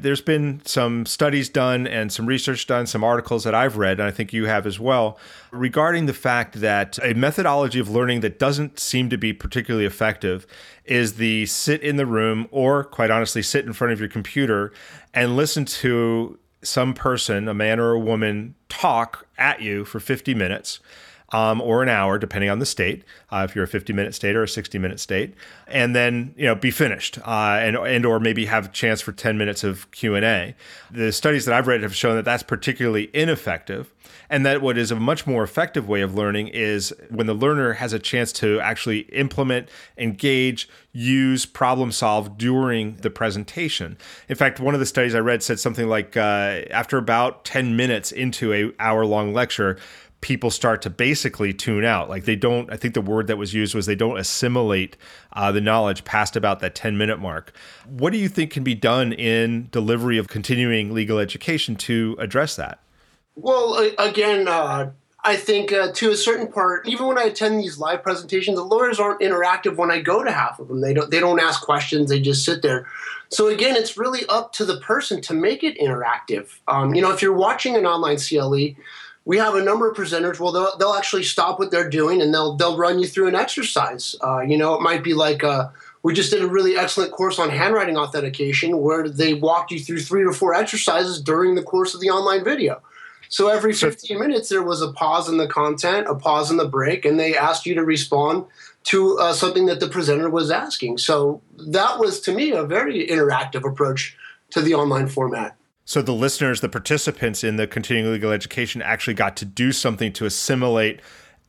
there's 0.01 0.21
been 0.21 0.61
some 0.65 1.05
studies 1.05 1.49
done 1.49 1.87
and 1.87 2.11
some 2.11 2.25
research 2.25 2.67
done, 2.67 2.87
some 2.87 3.03
articles 3.03 3.43
that 3.43 3.55
I've 3.55 3.77
read, 3.77 3.99
and 3.99 4.07
I 4.07 4.11
think 4.11 4.33
you 4.33 4.45
have 4.45 4.65
as 4.65 4.79
well, 4.79 5.17
regarding 5.51 6.05
the 6.05 6.13
fact 6.13 6.61
that 6.61 6.99
a 7.03 7.13
methodology 7.13 7.79
of 7.79 7.89
learning 7.89 8.21
that 8.21 8.39
doesn't 8.39 8.79
seem 8.79 9.09
to 9.09 9.17
be 9.17 9.33
particularly 9.33 9.85
effective 9.85 10.45
is 10.85 11.15
the 11.15 11.45
sit 11.45 11.81
in 11.81 11.97
the 11.97 12.05
room 12.05 12.47
or, 12.51 12.83
quite 12.83 13.11
honestly, 13.11 13.41
sit 13.41 13.65
in 13.65 13.73
front 13.73 13.93
of 13.93 13.99
your 13.99 14.09
computer 14.09 14.71
and 15.13 15.35
listen 15.35 15.65
to 15.65 16.37
some 16.61 16.93
person, 16.93 17.47
a 17.47 17.53
man 17.53 17.79
or 17.79 17.91
a 17.91 17.99
woman, 17.99 18.55
talk 18.69 19.27
at 19.37 19.61
you 19.61 19.85
for 19.85 19.99
50 19.99 20.33
minutes 20.33 20.79
um, 21.29 21.61
or 21.61 21.83
an 21.83 21.89
hour, 21.89 22.17
depending 22.17 22.49
on 22.49 22.59
the 22.59 22.65
state. 22.65 23.03
Uh, 23.31 23.45
if 23.47 23.55
you're 23.55 23.65
a 23.65 23.67
50 23.67 23.91
minute 23.93 24.15
state 24.15 24.35
or 24.35 24.43
a 24.43 24.47
60 24.47 24.77
minute 24.79 24.99
state, 24.99 25.33
and 25.67 25.95
then 25.95 26.33
you 26.37 26.45
know 26.45 26.55
be 26.55 26.71
finished, 26.71 27.19
uh, 27.19 27.59
and 27.61 27.75
and 27.75 28.05
or 28.05 28.19
maybe 28.19 28.45
have 28.45 28.65
a 28.65 28.69
chance 28.69 29.01
for 29.01 29.11
10 29.11 29.37
minutes 29.37 29.63
of 29.63 29.89
Q 29.91 30.15
and 30.15 30.25
A. 30.25 30.55
The 30.89 31.11
studies 31.11 31.45
that 31.45 31.53
I've 31.53 31.67
read 31.67 31.83
have 31.83 31.95
shown 31.95 32.15
that 32.15 32.25
that's 32.25 32.43
particularly 32.43 33.09
ineffective, 33.13 33.91
and 34.29 34.45
that 34.45 34.61
what 34.61 34.77
is 34.77 34.91
a 34.91 34.95
much 34.95 35.27
more 35.27 35.43
effective 35.43 35.89
way 35.89 36.01
of 36.01 36.15
learning 36.15 36.47
is 36.49 36.93
when 37.09 37.27
the 37.27 37.33
learner 37.33 37.73
has 37.73 37.91
a 37.91 37.99
chance 37.99 38.31
to 38.33 38.59
actually 38.61 38.99
implement, 39.11 39.67
engage, 39.97 40.69
use, 40.93 41.45
problem 41.45 41.91
solve 41.91 42.37
during 42.37 42.95
the 42.97 43.09
presentation. 43.09 43.97
In 44.29 44.35
fact, 44.35 44.59
one 44.59 44.73
of 44.73 44.79
the 44.79 44.85
studies 44.85 45.13
I 45.13 45.19
read 45.19 45.43
said 45.43 45.59
something 45.59 45.87
like 45.87 46.17
uh, 46.17 46.61
after 46.71 46.97
about 46.97 47.45
10 47.45 47.75
minutes 47.75 48.11
into 48.11 48.53
a 48.53 48.71
hour 48.79 49.05
long 49.05 49.33
lecture 49.33 49.77
people 50.21 50.49
start 50.49 50.81
to 50.81 50.89
basically 50.89 51.53
tune 51.53 51.85
out. 51.85 52.09
Like 52.09 52.25
they 52.25 52.35
don't, 52.35 52.71
I 52.71 52.77
think 52.77 52.93
the 52.93 53.01
word 53.01 53.27
that 53.27 53.37
was 53.37 53.53
used 53.53 53.75
was 53.75 53.85
they 53.85 53.95
don't 53.95 54.17
assimilate 54.17 54.97
uh, 55.33 55.51
the 55.51 55.61
knowledge 55.61 56.03
past 56.05 56.35
about 56.35 56.59
that 56.61 56.75
10 56.75 56.97
minute 56.97 57.19
mark. 57.19 57.53
What 57.85 58.13
do 58.13 58.19
you 58.19 58.27
think 58.27 58.51
can 58.51 58.63
be 58.63 58.75
done 58.75 59.13
in 59.13 59.69
delivery 59.71 60.17
of 60.17 60.27
continuing 60.27 60.93
legal 60.93 61.19
education 61.19 61.75
to 61.77 62.15
address 62.19 62.55
that? 62.55 62.79
Well, 63.35 63.91
again, 63.99 64.47
uh, 64.47 64.91
I 65.23 65.35
think 65.35 65.71
uh, 65.71 65.91
to 65.91 66.11
a 66.11 66.15
certain 66.15 66.51
part, 66.51 66.87
even 66.87 67.05
when 67.05 67.17
I 67.17 67.23
attend 67.23 67.59
these 67.59 67.77
live 67.77 68.01
presentations, 68.01 68.57
the 68.57 68.63
lawyers 68.63 68.99
aren't 68.99 69.19
interactive 69.19 69.75
when 69.75 69.91
I 69.91 69.99
go 69.99 70.23
to 70.23 70.31
half 70.31 70.59
of 70.59 70.69
them. 70.69 70.81
They 70.81 70.93
don't 70.93 71.11
they 71.11 71.19
don't 71.19 71.39
ask 71.39 71.61
questions. 71.61 72.09
They 72.09 72.21
just 72.21 72.45
sit 72.45 72.61
there. 72.61 72.87
So 73.29 73.47
again, 73.47 73.75
it's 73.75 73.97
really 73.97 74.25
up 74.29 74.53
to 74.53 74.65
the 74.65 74.79
person 74.79 75.21
to 75.23 75.33
make 75.33 75.63
it 75.63 75.77
interactive. 75.79 76.57
Um, 76.67 76.95
you 76.95 77.01
know, 77.01 77.11
if 77.11 77.21
you're 77.21 77.33
watching 77.33 77.75
an 77.75 77.85
online 77.85 78.17
CLE, 78.17 78.75
we 79.27 79.35
have 79.35 79.55
a 79.55 79.61
number 79.61 79.91
of 79.91 79.97
presenters. 79.97 80.39
Well, 80.39 80.53
they'll, 80.53 80.77
they'll 80.77 80.93
actually 80.93 81.23
stop 81.23 81.59
what 81.59 81.69
they're 81.69 81.89
doing 81.89 82.21
and 82.21 82.33
they'll 82.33 82.55
they'll 82.55 82.77
run 82.77 82.97
you 82.97 83.05
through 83.05 83.27
an 83.27 83.35
exercise. 83.35 84.15
Uh, 84.23 84.39
you 84.39 84.57
know, 84.57 84.73
it 84.73 84.81
might 84.81 85.03
be 85.03 85.13
like 85.13 85.43
uh, 85.43 85.67
we 86.01 86.13
just 86.13 86.31
did 86.31 86.41
a 86.41 86.47
really 86.47 86.77
excellent 86.77 87.11
course 87.11 87.37
on 87.37 87.49
handwriting 87.49 87.97
authentication 87.97 88.79
where 88.79 89.09
they 89.09 89.33
walked 89.33 89.71
you 89.71 89.79
through 89.79 89.99
three 89.99 90.23
or 90.23 90.31
four 90.31 90.53
exercises 90.53 91.21
during 91.21 91.55
the 91.55 91.61
course 91.61 91.93
of 91.93 91.99
the 91.99 92.09
online 92.09 92.45
video. 92.45 92.81
So 93.27 93.49
every 93.49 93.73
15 93.73 94.17
minutes, 94.17 94.47
there 94.47 94.63
was 94.63 94.81
a 94.81 94.93
pause 94.93 95.27
in 95.27 95.35
the 95.35 95.47
content, 95.49 96.07
a 96.07 96.15
pause 96.15 96.49
in 96.49 96.55
the 96.55 96.67
break, 96.67 97.03
and 97.03 97.19
they 97.19 97.35
asked 97.35 97.65
you 97.65 97.75
to 97.75 97.83
respond 97.83 98.45
to 98.85 99.19
uh, 99.19 99.33
something 99.33 99.65
that 99.65 99.81
the 99.81 99.89
presenter 99.89 100.29
was 100.29 100.49
asking. 100.49 100.99
So 100.99 101.41
that 101.57 101.99
was, 101.99 102.21
to 102.21 102.33
me, 102.33 102.51
a 102.51 102.63
very 102.63 103.05
interactive 103.05 103.69
approach 103.69 104.15
to 104.51 104.61
the 104.61 104.75
online 104.75 105.07
format. 105.07 105.56
So 105.87 106.01
the 106.01 106.11
listeners, 106.11 106.59
the 106.59 106.67
participants 106.67 107.45
in 107.45 107.55
the 107.55 107.65
continuing 107.65 108.11
legal 108.11 108.33
education 108.33 108.81
actually 108.81 109.13
got 109.13 109.37
to 109.37 109.45
do 109.45 109.71
something 109.71 110.11
to 110.13 110.25
assimilate 110.25 110.99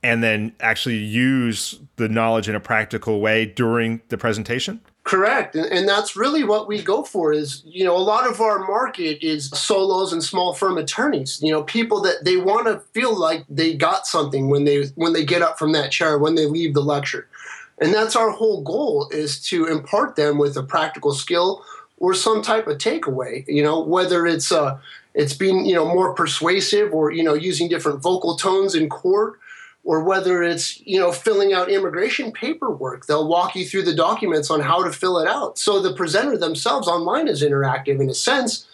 and 0.01 0.23
then 0.23 0.53
actually 0.61 0.99
use 0.99 1.81
the 1.97 2.09
knowledge 2.09 2.49
in 2.49 2.55
a 2.55 2.61
practical 2.61 3.21
way 3.21 3.47
during 3.47 4.01
the 4.11 4.17
presentation? 4.17 4.81
Correct. 5.03 5.57
And, 5.57 5.89
that's 5.89 6.15
really 6.15 6.45
what 6.45 6.69
we 6.69 6.81
go 6.81 7.03
for 7.03 7.33
is, 7.33 7.65
you 7.67 7.83
know, 7.83 7.97
a 7.97 7.99
lot 7.99 8.29
of 8.29 8.41
our 8.41 8.61
market 8.61 9.27
is 9.27 9.49
solos 9.49 10.13
and 10.13 10.23
small 10.23 10.55
firm 10.55 10.79
attorneys, 10.79 11.41
you 11.43 11.51
know, 11.51 11.65
people 11.65 12.01
that 12.03 12.25
they 12.25 12.37
want 12.37 12.69
to 12.69 12.79
feel 12.93 13.19
like 13.19 13.45
they 13.49 13.75
got 13.75 14.07
something 14.07 14.49
when 14.49 14.65
they 14.65 14.85
when 14.95 15.15
they 15.15 15.25
get 15.25 15.43
up 15.43 15.59
from 15.59 15.73
that 15.73 15.91
chair, 15.91 16.17
when 16.17 16.37
they 16.37 16.47
leave 16.47 16.75
the 16.75 16.81
lecture. 16.81 17.27
And 17.81 17.93
that's 17.93 18.15
our 18.15 18.31
whole 18.31 18.63
goal 18.63 19.09
is 19.11 19.41
to 19.45 19.67
impart 19.67 20.15
them 20.15 20.39
with 20.39 20.57
a 20.57 20.63
practical 20.63 21.13
skill 21.13 21.65
or 22.01 22.15
some 22.15 22.43
type 22.43 22.67
of 22.67 22.79
takeaway, 22.79 23.45
you 23.49 23.63
know, 23.63 23.81
whether 23.81 24.27
it's 24.27 24.53
uh 24.53 24.79
it's 25.15 25.35
being, 25.35 25.67
you 25.67 25.75
know, 25.75 25.85
more 25.85 26.15
persuasive 26.15 26.95
or, 26.95 27.11
you 27.11 27.25
know, 27.25 27.35
using 27.35 27.69
different 27.69 28.01
vocal 28.01 28.37
tones 28.37 28.75
in 28.75 28.89
court 28.89 29.41
or 29.89 30.03
whether 30.03 30.43
it's 30.43 30.81
you 30.87 31.01
know 31.01 31.11
filling 31.11 31.55
out 31.55 31.71
immigration 31.71 32.31
paperwork. 32.31 33.07
They'll 33.07 33.27
walk 33.27 33.57
you 33.57 33.65
through 33.65 33.85
the 33.85 33.95
documents 33.95 34.51
on 34.51 34.61
how 34.61 34.85
to 34.85 34.93
fill 34.93 35.19
it 35.19 35.27
out. 35.27 35.59
So 35.59 35.81
the 35.81 35.95
presenter 35.95 36.37
themselves 36.37 36.87
online 36.87 37.27
is 37.27 37.43
interactive 37.43 37.99
in 37.99 38.11
a 38.11 38.15
sense. 38.15 38.67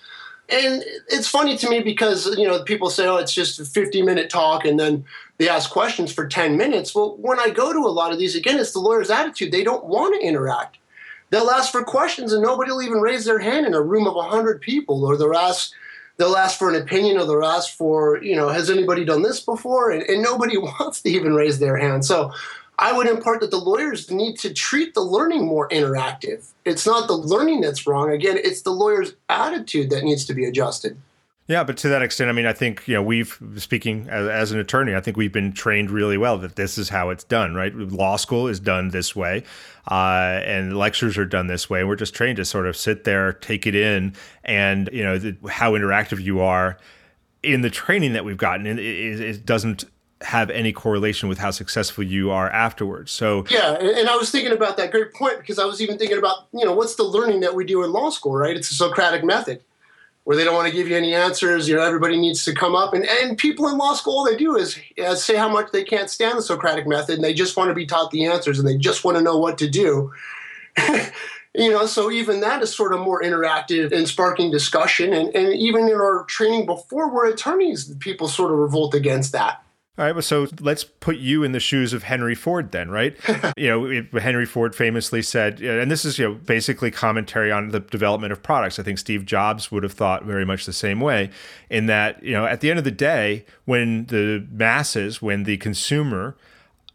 And 0.49 0.85
it's 1.09 1.29
funny 1.29 1.57
to 1.57 1.71
me 1.71 1.81
because 1.81 2.37
you 2.37 2.47
know 2.47 2.65
people 2.65 2.91
say 2.91 3.07
oh 3.07 3.17
it's 3.17 3.33
just 3.33 3.61
a 3.61 3.65
50 3.65 4.03
minute 4.03 4.29
talk 4.29 4.65
and 4.65 4.79
then 4.79 5.05
they 5.39 5.49
ask 5.49 5.71
questions 5.71 6.13
for 6.13 6.27
10 6.27 6.57
minutes. 6.57 6.95
Well 6.95 7.17
when 7.17 7.39
i 7.39 7.49
go 7.49 7.73
to 7.73 7.79
a 7.79 7.95
lot 8.01 8.13
of 8.13 8.19
these 8.19 8.35
again 8.35 8.59
it's 8.59 8.73
the 8.73 8.81
lawyer's 8.81 9.11
attitude. 9.11 9.53
They 9.53 9.63
don't 9.63 9.85
want 9.85 10.21
to 10.21 10.27
interact 10.27 10.79
they'll 11.31 11.51
ask 11.51 11.73
for 11.73 11.83
questions 11.83 12.33
and 12.33 12.43
nobody 12.43 12.71
will 12.71 12.83
even 12.83 13.01
raise 13.01 13.25
their 13.25 13.39
hand 13.39 13.67
in 13.67 13.75
a 13.75 13.81
room 13.81 14.07
of 14.07 14.15
100 14.15 14.61
people 14.61 15.05
or 15.05 15.17
they'll 15.17 15.35
ask 15.35 15.73
they'll 16.17 16.37
ask 16.37 16.59
for 16.59 16.69
an 16.73 16.81
opinion 16.81 17.19
or 17.19 17.27
they'll 17.27 17.45
ask 17.45 17.77
for, 17.77 18.23
you 18.23 18.37
know, 18.37 18.49
has 18.49 18.71
anybody 18.71 19.05
done 19.05 19.23
this 19.23 19.41
before? 19.41 19.91
And, 19.91 20.03
and 20.05 20.23
nobody 20.23 20.57
wants 20.59 21.03
to 21.03 21.11
even 21.11 21.35
raise 21.35 21.59
their 21.59 21.77
hand. 21.77 22.05
So 22.05 22.33
I 22.79 22.93
would 22.93 23.07
impart 23.07 23.41
that 23.41 23.51
the 23.51 23.59
lawyers 23.59 24.11
need 24.11 24.39
to 24.41 24.53
treat 24.53 24.95
the 24.95 25.01
learning 25.01 25.47
more 25.47 25.69
interactive. 25.69 26.51
It's 26.65 26.87
not 26.87 27.07
the 27.07 27.17
learning 27.17 27.61
that's 27.61 27.87
wrong. 27.87 28.11
Again, 28.11 28.37
it's 28.43 28.63
the 28.63 28.71
lawyer's 28.71 29.15
attitude 29.29 29.91
that 29.91 30.05
needs 30.05 30.25
to 30.27 30.35
be 30.35 30.45
adjusted. 30.45 30.97
Yeah, 31.47 31.63
but 31.63 31.77
to 31.79 31.89
that 31.91 32.01
extent, 32.01 32.31
I 32.31 32.33
mean, 32.33 32.47
I 32.47 32.55
think 32.55 32.89
you 32.89 32.95
know 32.95 33.03
we've 33.03 33.39
speaking 33.59 34.09
as, 34.09 34.29
as, 34.29 34.53
an 34.53 34.59
attorney, 34.59 34.95
I 34.95 35.01
think 35.01 35.19
we've 35.19 35.33
been 35.33 35.53
trained 35.53 35.91
really 35.91 36.17
well 36.17 36.39
that 36.39 36.57
this 36.57 36.79
is 36.79 36.89
how 36.89 37.11
it's 37.11 37.25
done, 37.25 37.55
right? 37.55 37.75
Law 37.75 38.17
school 38.17 38.49
is 38.49 38.59
done 38.59 38.89
this 38.89 39.15
way, 39.15 39.45
uh, 39.91 40.41
and 40.45 40.79
lectures 40.79 41.19
are 41.19 41.27
done 41.27 41.47
this 41.47 41.69
way. 41.69 41.81
And 41.81 41.89
we're 41.89 41.97
just 41.97 42.15
trained 42.15 42.37
to 42.37 42.47
sort 42.47 42.67
of 42.67 42.79
sit 42.79 43.05
there, 43.05 43.35
take 43.35 43.67
it 43.67 43.75
in, 43.75 44.15
and 44.43 44.89
you 44.91 45.05
know 45.05 45.19
the, 45.19 45.37
how 45.51 45.73
interactive 45.73 46.19
you 46.19 46.41
are 46.41 46.79
in 47.43 47.61
the 47.61 47.71
training 47.71 48.15
that 48.15 48.25
we've 48.25 48.39
gotten. 48.39 48.65
And 48.65 48.81
it, 48.81 49.21
it 49.21 49.45
doesn't 49.45 49.85
have 50.23 50.49
any 50.49 50.73
correlation 50.73 51.29
with 51.29 51.37
how 51.37 51.51
successful 51.51 52.05
you 52.05 52.31
are 52.31 52.49
afterwards. 52.49 53.13
So 53.13 53.45
yeah, 53.51 53.75
and 53.75 54.09
I 54.09 54.17
was 54.17 54.31
thinking 54.31 54.53
about 54.53 54.79
that 54.79 54.91
great 54.91 55.13
point 55.13 55.41
because 55.41 55.59
I 55.59 55.67
was 55.67 55.83
even 55.83 55.99
thinking 55.99 56.17
about 56.17 56.47
you 56.55 56.65
know 56.65 56.73
what's 56.73 56.95
the 56.95 57.05
learning 57.05 57.41
that 57.41 57.55
we 57.55 57.67
do 57.67 57.85
in 57.85 57.93
law 57.93 58.09
school, 58.09 58.35
right? 58.35 58.57
It's 58.57 58.71
a 58.71 58.75
Socratic 58.75 59.23
method 59.23 59.61
where 60.25 60.37
they 60.37 60.45
don't 60.45 60.55
want 60.55 60.67
to 60.69 60.75
give 60.75 60.89
you 60.89 60.97
any 60.97 61.15
answers. 61.15 61.69
You 61.69 61.77
know, 61.77 61.83
everybody 61.83 62.19
needs 62.19 62.45
to 62.45 62.55
come 62.55 62.75
up, 62.75 62.93
and 62.95 63.07
and 63.07 63.39
people 63.39 63.69
in 63.69 63.79
law 63.79 63.95
school, 63.95 64.19
all 64.19 64.25
they 64.25 64.37
do 64.37 64.57
is 64.57 64.79
uh, 65.03 65.15
say 65.15 65.37
how 65.37 65.49
much 65.49 65.71
they 65.71 65.85
can't 65.85 66.11
stand 66.11 66.39
the 66.39 66.43
Socratic 66.43 66.87
method, 66.87 67.17
and 67.17 67.25
they 67.25 67.35
just 67.35 67.57
want 67.57 67.69
to 67.69 67.75
be 67.75 67.87
taught 67.87 68.11
the 68.11 68.27
answers, 68.27 68.59
and 68.59 68.67
they 68.67 68.77
just 68.77 69.05
want 69.05 69.17
to 69.17 69.23
know 69.23 69.39
what 69.39 69.59
to 69.59 69.69
do. 69.69 70.13
you 71.55 71.71
know, 71.71 71.87
so 71.87 72.11
even 72.11 72.41
that 72.41 72.63
is 72.63 72.75
sort 72.75 72.93
of 72.93 73.01
more 73.01 73.23
interactive 73.23 73.93
and 73.93 74.09
sparking 74.09 74.51
discussion, 74.51 75.13
and 75.13 75.35
and 75.35 75.55
even 75.55 75.89
in 75.89 75.95
our 75.95 76.25
training 76.25 76.67
before 76.67 77.13
we're 77.13 77.29
attorneys, 77.29 77.95
people 77.97 78.29
sort 78.29 78.51
of 78.51 78.59
revolt 78.59 78.95
against 78.95 79.33
that. 79.33 79.64
All 79.97 80.05
right, 80.05 80.13
well, 80.13 80.23
so 80.23 80.49
let's 80.61 80.83
put 80.83 81.19
you 81.19 81.45
in 81.45 81.53
the 81.53 81.61
shoes 81.61 81.93
of 81.93 82.03
Henry 82.03 82.35
Ford 82.35 82.73
then, 82.73 82.91
right? 82.91 83.17
you 83.57 83.69
know, 83.69 83.85
it, 83.85 84.13
Henry 84.13 84.45
Ford 84.45 84.75
famously 84.75 85.23
said, 85.23 85.61
and 85.61 85.89
this 85.89 86.05
is 86.05 86.19
you 86.19 86.29
know 86.29 86.35
basically 86.35 86.91
commentary 86.91 87.53
on 87.53 87.69
the 87.69 87.79
development 87.79 88.33
of 88.33 88.43
products. 88.43 88.81
I 88.81 88.83
think 88.83 88.99
Steve 88.99 89.25
Jobs 89.25 89.71
would 89.71 89.85
have 89.85 89.93
thought 89.93 90.25
very 90.25 90.45
much 90.45 90.67
the 90.67 90.73
same 90.73 90.99
way, 90.99 91.31
in 91.71 91.87
that 91.87 92.21
you 92.25 92.33
know 92.33 92.45
at 92.45 92.61
the 92.61 92.71
end 92.71 92.81
of 92.81 92.85
the 92.85 92.91
day, 92.91 93.45
when 93.67 94.07
the 94.07 94.45
masses, 94.51 95.23
when 95.23 95.45
the 95.45 95.59
consumer 95.59 96.37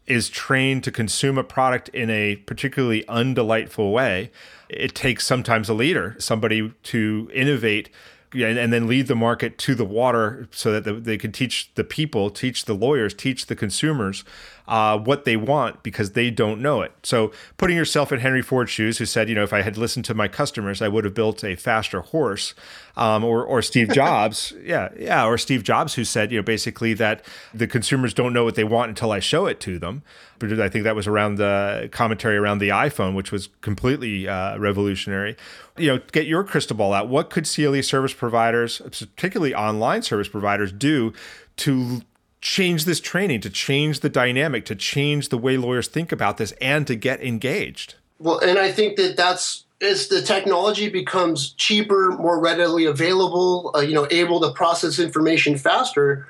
is 0.06 0.28
trained 0.28 0.84
to 0.84 0.90
consume 0.90 1.38
a 1.38 1.44
product 1.44 1.88
in 1.90 2.10
a 2.10 2.36
particularly 2.36 3.04
undelightful 3.04 3.92
way, 3.92 4.30
it 4.68 4.94
takes 4.94 5.26
sometimes 5.26 5.70
a 5.70 5.74
leader, 5.74 6.16
somebody 6.18 6.70
to 6.82 7.30
innovate 7.32 7.88
and, 8.34 8.58
and 8.58 8.72
then 8.72 8.86
lead 8.86 9.06
the 9.06 9.16
market 9.16 9.58
to 9.58 9.74
the 9.74 9.84
water 9.84 10.48
so 10.50 10.72
that 10.72 10.84
the, 10.84 10.94
they 10.94 11.18
can 11.18 11.32
teach 11.32 11.72
the 11.74 11.84
people, 11.84 12.30
teach 12.30 12.64
the 12.64 12.74
lawyers, 12.74 13.14
teach 13.14 13.46
the 13.46 13.56
consumers 13.56 14.24
uh, 14.70 14.96
what 14.96 15.24
they 15.24 15.36
want 15.36 15.82
because 15.82 16.12
they 16.12 16.30
don't 16.30 16.62
know 16.62 16.80
it. 16.80 16.92
So 17.02 17.32
putting 17.56 17.76
yourself 17.76 18.12
in 18.12 18.20
Henry 18.20 18.40
Ford's 18.40 18.70
shoes, 18.70 18.98
who 18.98 19.04
said, 19.04 19.28
you 19.28 19.34
know, 19.34 19.42
if 19.42 19.52
I 19.52 19.62
had 19.62 19.76
listened 19.76 20.04
to 20.04 20.14
my 20.14 20.28
customers, 20.28 20.80
I 20.80 20.86
would 20.86 21.04
have 21.04 21.12
built 21.12 21.42
a 21.42 21.56
faster 21.56 22.00
horse, 22.00 22.54
um, 22.96 23.24
or 23.24 23.44
or 23.44 23.62
Steve 23.62 23.88
Jobs, 23.92 24.52
yeah, 24.62 24.90
yeah, 24.96 25.26
or 25.26 25.36
Steve 25.38 25.64
Jobs, 25.64 25.94
who 25.94 26.04
said, 26.04 26.30
you 26.30 26.38
know, 26.38 26.44
basically 26.44 26.94
that 26.94 27.24
the 27.52 27.66
consumers 27.66 28.14
don't 28.14 28.32
know 28.32 28.44
what 28.44 28.54
they 28.54 28.62
want 28.62 28.90
until 28.90 29.10
I 29.10 29.18
show 29.18 29.46
it 29.46 29.58
to 29.60 29.80
them. 29.80 30.02
But 30.38 30.58
I 30.60 30.68
think 30.68 30.84
that 30.84 30.94
was 30.94 31.08
around 31.08 31.34
the 31.34 31.88
commentary 31.90 32.36
around 32.36 32.58
the 32.58 32.68
iPhone, 32.68 33.14
which 33.14 33.32
was 33.32 33.48
completely 33.62 34.28
uh, 34.28 34.56
revolutionary. 34.56 35.36
You 35.76 35.88
know, 35.88 36.02
get 36.12 36.26
your 36.26 36.44
crystal 36.44 36.76
ball 36.76 36.92
out. 36.92 37.08
What 37.08 37.28
could 37.28 37.44
CLE 37.44 37.82
service 37.82 38.14
providers, 38.14 38.80
particularly 38.84 39.52
online 39.52 40.02
service 40.02 40.28
providers, 40.28 40.70
do 40.70 41.12
to 41.56 42.02
change 42.40 42.84
this 42.84 43.00
training, 43.00 43.40
to 43.42 43.50
change 43.50 44.00
the 44.00 44.08
dynamic, 44.08 44.64
to 44.66 44.74
change 44.74 45.28
the 45.28 45.38
way 45.38 45.56
lawyers 45.56 45.88
think 45.88 46.12
about 46.12 46.36
this, 46.36 46.52
and 46.60 46.86
to 46.86 46.94
get 46.94 47.22
engaged. 47.22 47.94
Well, 48.18 48.38
and 48.38 48.58
I 48.58 48.70
think 48.70 48.96
that 48.96 49.16
that's 49.16 49.64
as 49.80 50.08
the 50.08 50.20
technology 50.20 50.88
becomes 50.88 51.52
cheaper, 51.52 52.10
more 52.18 52.38
readily 52.38 52.84
available, 52.84 53.70
uh, 53.74 53.80
you 53.80 53.94
know, 53.94 54.06
able 54.10 54.40
to 54.40 54.50
process 54.52 54.98
information 54.98 55.56
faster, 55.56 56.26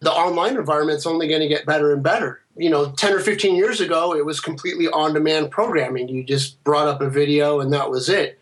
the 0.00 0.12
online 0.12 0.56
environment's 0.56 1.06
only 1.06 1.28
going 1.28 1.40
to 1.40 1.48
get 1.48 1.66
better 1.66 1.92
and 1.92 2.02
better. 2.02 2.40
You 2.56 2.70
know, 2.70 2.90
10 2.90 3.14
or 3.14 3.20
15 3.20 3.54
years 3.54 3.80
ago, 3.80 4.14
it 4.14 4.24
was 4.24 4.40
completely 4.40 4.88
on 4.88 5.14
demand 5.14 5.50
programming. 5.50 6.08
You 6.08 6.24
just 6.24 6.62
brought 6.64 6.88
up 6.88 7.00
a 7.00 7.08
video 7.08 7.60
and 7.60 7.72
that 7.72 7.90
was 7.90 8.08
it. 8.08 8.40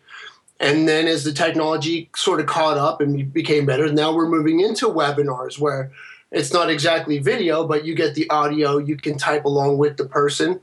And 0.59 0.87
then 0.87 1.07
as 1.07 1.23
the 1.23 1.33
technology 1.33 2.09
sort 2.15 2.39
of 2.39 2.47
caught 2.47 2.77
up 2.77 2.99
and 2.99 3.31
became 3.31 3.67
better, 3.67 3.91
now 3.91 4.11
we're 4.11 4.27
moving 4.27 4.59
into 4.59 4.87
webinars 4.87 5.59
where 5.59 5.91
it's 6.31 6.51
not 6.51 6.69
exactly 6.69 7.19
video, 7.19 7.65
but 7.65 7.85
you 7.85 7.95
get 7.95 8.15
the 8.15 8.29
audio. 8.29 8.77
You 8.77 8.97
can 8.97 9.17
type 9.17 9.45
along 9.45 9.77
with 9.77 9.97
the 9.97 10.05
person. 10.05 10.59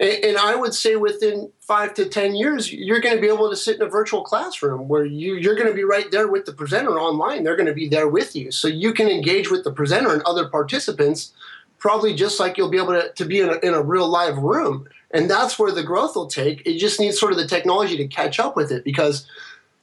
And, 0.00 0.36
I 0.36 0.56
would 0.56 0.74
say 0.74 0.96
within 0.96 1.52
five 1.60 1.94
to 1.94 2.06
10 2.06 2.34
years, 2.34 2.72
you're 2.72 3.00
going 3.00 3.14
to 3.14 3.20
be 3.20 3.28
able 3.28 3.48
to 3.48 3.54
sit 3.54 3.76
in 3.76 3.82
a 3.82 3.88
virtual 3.88 4.24
classroom 4.24 4.88
where 4.88 5.04
you, 5.04 5.36
you're 5.36 5.54
going 5.54 5.68
to 5.68 5.74
be 5.74 5.84
right 5.84 6.10
there 6.10 6.26
with 6.26 6.46
the 6.46 6.52
presenter 6.52 6.98
online. 6.98 7.44
They're 7.44 7.54
going 7.54 7.68
to 7.68 7.74
be 7.74 7.88
there 7.88 8.08
with 8.08 8.34
you. 8.34 8.50
So 8.50 8.66
you 8.66 8.92
can 8.92 9.08
engage 9.08 9.52
with 9.52 9.62
the 9.62 9.72
presenter 9.72 10.12
and 10.12 10.22
other 10.22 10.48
participants, 10.48 11.32
probably 11.78 12.12
just 12.12 12.40
like 12.40 12.58
you'll 12.58 12.70
be 12.70 12.78
able 12.78 13.00
to, 13.00 13.12
to 13.12 13.24
be 13.24 13.40
in 13.40 13.50
a, 13.50 13.58
in 13.58 13.72
a 13.72 13.82
real 13.82 14.08
live 14.08 14.36
room. 14.38 14.88
And 15.12 15.30
that's 15.30 15.60
where 15.60 15.70
the 15.70 15.84
growth 15.84 16.16
will 16.16 16.26
take. 16.26 16.66
It 16.66 16.78
just 16.78 16.98
needs 16.98 17.20
sort 17.20 17.30
of 17.30 17.38
the 17.38 17.46
technology 17.46 17.96
to 17.96 18.08
catch 18.08 18.40
up 18.40 18.56
with 18.56 18.72
it 18.72 18.82
because 18.82 19.28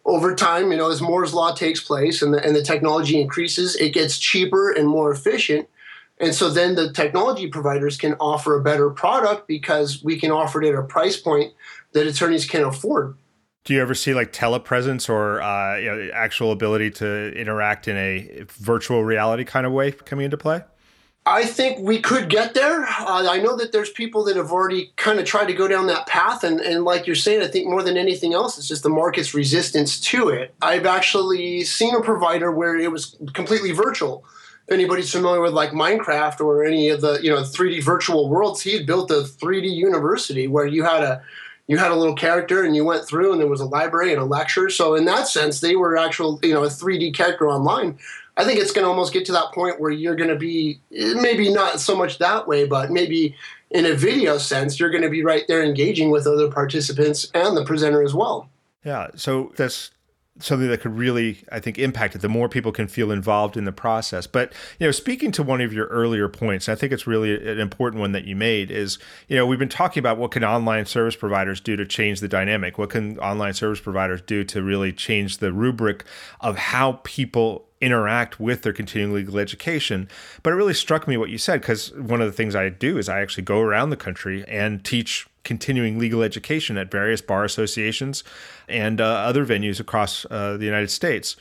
over 0.06 0.36
time, 0.36 0.72
you 0.72 0.78
know, 0.78 0.90
as 0.90 1.02
Moore's 1.02 1.34
law 1.34 1.54
takes 1.54 1.80
place 1.80 2.22
and 2.22 2.34
the, 2.34 2.44
and 2.46 2.56
the 2.56 2.64
technology 2.64 3.20
increases, 3.22 3.76
it 3.76 3.94
gets 3.94 4.18
cheaper 4.18 4.72
and 4.72 4.88
more 4.88 5.12
efficient. 5.12 5.68
And 6.20 6.36
so 6.36 6.50
then 6.50 6.76
the 6.76 6.92
technology 6.94 7.48
providers 7.48 7.98
can 7.98 8.14
offer 8.20 8.56
a 8.56 8.62
better 8.62 8.90
product 8.90 9.48
because 9.48 10.04
we 10.04 10.20
can 10.20 10.32
offer 10.32 10.62
it 10.62 10.70
at 10.70 10.76
a 10.76 10.84
price 10.84 11.18
point 11.18 11.54
that 11.94 12.08
attorneys 12.08 12.46
can 12.46 12.64
afford. 12.64 13.18
Do 13.64 13.74
you 13.74 13.82
ever 13.82 13.94
see 13.94 14.14
like 14.14 14.34
telepresence 14.34 15.08
or 15.10 15.42
uh, 15.42 15.78
you 15.78 15.86
know, 15.86 16.10
actual 16.14 16.52
ability 16.52 16.92
to 16.92 17.32
interact 17.34 17.88
in 17.88 17.96
a 17.98 18.46
virtual 18.50 19.04
reality 19.04 19.44
kind 19.44 19.66
of 19.66 19.72
way 19.72 19.92
coming 19.92 20.26
into 20.26 20.38
play? 20.38 20.64
I 21.32 21.46
think 21.46 21.80
we 21.80 22.02
could 22.02 22.30
get 22.30 22.54
there. 22.54 22.84
Uh, 22.84 23.26
I 23.30 23.38
know 23.38 23.56
that 23.56 23.72
there's 23.72 23.90
people 23.90 24.26
that 24.26 24.36
have 24.36 24.52
already 24.52 24.92
kind 24.98 25.18
of 25.18 25.26
tried 25.26 25.46
to 25.46 25.54
go 25.54 25.66
down 25.66 25.88
that 25.88 26.06
path, 26.06 26.44
and, 26.44 26.60
and 26.60 26.84
like 26.84 27.08
you're 27.08 27.16
saying, 27.16 27.42
I 27.42 27.48
think 27.48 27.68
more 27.68 27.82
than 27.82 27.96
anything 27.96 28.34
else, 28.34 28.58
it's 28.58 28.68
just 28.68 28.84
the 28.84 28.90
market's 28.90 29.34
resistance 29.34 29.98
to 30.02 30.28
it. 30.28 30.54
I've 30.62 30.86
actually 30.86 31.64
seen 31.64 31.96
a 31.96 32.02
provider 32.02 32.52
where 32.52 32.78
it 32.78 32.92
was 32.92 33.16
completely 33.34 33.72
virtual. 33.72 34.26
If 34.68 34.74
anybody's 34.74 35.10
familiar 35.10 35.40
with 35.40 35.54
like 35.54 35.72
Minecraft 35.72 36.42
or 36.42 36.66
any 36.66 36.90
of 36.90 37.00
the 37.00 37.20
you 37.24 37.30
know 37.30 37.42
3D 37.42 37.82
virtual 37.82 38.30
worlds, 38.30 38.62
he 38.62 38.74
had 38.74 38.86
built 38.86 39.10
a 39.10 39.24
3D 39.24 39.74
university 39.74 40.48
where 40.48 40.66
you 40.66 40.84
had 40.84 41.02
a 41.02 41.22
you 41.68 41.78
had 41.78 41.92
a 41.92 41.96
little 41.96 42.16
character 42.16 42.64
and 42.64 42.76
you 42.76 42.84
went 42.84 43.08
through 43.08 43.32
and 43.32 43.40
there 43.40 43.48
was 43.48 43.62
a 43.62 43.66
library 43.66 44.12
and 44.12 44.22
a 44.22 44.26
lecture. 44.26 44.70
So 44.70 44.96
in 44.96 45.06
that 45.06 45.30
sense, 45.30 45.62
they 45.62 45.78
were 45.78 45.98
actual 45.98 46.40
you 46.44 46.54
know 46.54 46.64
a 46.64 46.68
3D 46.68 47.16
character 47.16 47.48
online 47.50 47.98
I 48.42 48.44
think 48.44 48.60
it's 48.60 48.72
going 48.72 48.86
to 48.86 48.90
almost 48.90 49.14
get 49.14 49.26
to 49.26 49.32
that 49.34 49.52
point 49.54 49.80
where 49.80 49.92
you're 49.92 50.16
going 50.16 50.32
to 50.32 50.36
be 50.36 50.80
maybe 50.90 51.54
not 51.54 51.80
so 51.80 51.96
much 51.96 52.18
that 52.18 52.48
way, 52.48 52.66
but 52.66 52.90
maybe 52.90 53.36
in 53.70 53.86
a 53.86 53.94
video 53.94 54.40
sense, 54.40 54.80
you're 54.80 54.90
going 54.90 55.04
to 55.04 55.10
be 55.10 55.24
right 55.24 55.44
there 55.48 55.64
engaging 55.64 56.10
with 56.10 56.26
other 56.26 56.50
participants 56.50 57.30
and 57.36 57.56
the 57.56 57.64
presenter 57.64 58.02
as 58.02 58.16
well. 58.16 58.50
Yeah. 58.84 59.10
So 59.16 59.54
that's 59.58 59.92
something 60.40 60.70
that 60.70 60.82
could 60.82 60.98
really, 60.98 61.44
I 61.52 61.60
think, 61.60 61.78
impact 61.78 62.16
it. 62.16 62.22
The 62.24 62.30
more 62.30 62.50
people 62.50 62.72
can 62.72 62.88
feel 62.88 63.12
involved 63.12 63.58
in 63.58 63.66
the 63.66 63.72
process. 63.72 64.26
But 64.26 64.54
you 64.80 64.88
know, 64.88 64.92
speaking 64.92 65.32
to 65.34 65.44
one 65.44 65.62
of 65.62 65.72
your 65.72 65.86
earlier 65.88 66.28
points, 66.28 66.68
I 66.68 66.74
think 66.74 66.92
it's 66.92 67.06
really 67.06 67.36
an 67.48 67.60
important 67.60 68.00
one 68.00 68.12
that 68.14 68.26
you 68.26 68.36
made. 68.36 68.72
Is 68.72 68.98
you 69.28 69.36
know, 69.36 69.46
we've 69.46 69.60
been 69.60 69.70
talking 69.70 70.02
about 70.02 70.18
what 70.18 70.32
can 70.32 70.44
online 70.44 70.88
service 70.88 71.16
providers 71.16 71.62
do 71.62 71.76
to 71.76 71.86
change 71.86 72.22
the 72.22 72.28
dynamic. 72.28 72.80
What 72.80 72.90
can 72.90 73.20
online 73.20 73.54
service 73.54 73.80
providers 73.80 74.22
do 74.22 74.44
to 74.46 74.64
really 74.64 74.92
change 74.92 75.38
the 75.38 75.54
rubric 75.54 76.06
of 76.40 76.58
how 76.58 77.02
people 77.04 77.68
interact 77.82 78.40
with 78.40 78.62
their 78.62 78.74
continuing 78.74 79.14
legal 79.14 79.40
education. 79.40 80.08
But 80.44 80.54
it 80.54 80.56
really 80.56 80.74
struck 80.74 81.08
me 81.08 81.18
what 81.18 81.30
you 81.30 81.38
said 81.38 81.62
because 81.62 81.92
one 81.94 82.22
of 82.22 82.28
the 82.28 82.34
things 82.34 82.56
I 82.56 82.70
do 82.70 82.98
is 82.98 83.10
I 83.10 83.22
actually 83.22 83.44
go 83.44 83.60
around 83.60 83.90
the 83.90 83.98
country 83.98 84.46
and 84.48 84.86
teach 84.86 85.28
continuing 85.44 85.98
legal 85.98 86.22
education 86.22 86.78
at 86.78 86.92
various 86.92 87.22
bar 87.22 87.44
associations 87.44 88.24
and 88.70 89.02
uh, 89.02 89.06
other 89.06 89.46
venues 89.46 89.80
across 89.80 90.26
uh, 90.30 90.56
the 90.58 90.66
United 90.66 90.92
States. 90.92 91.36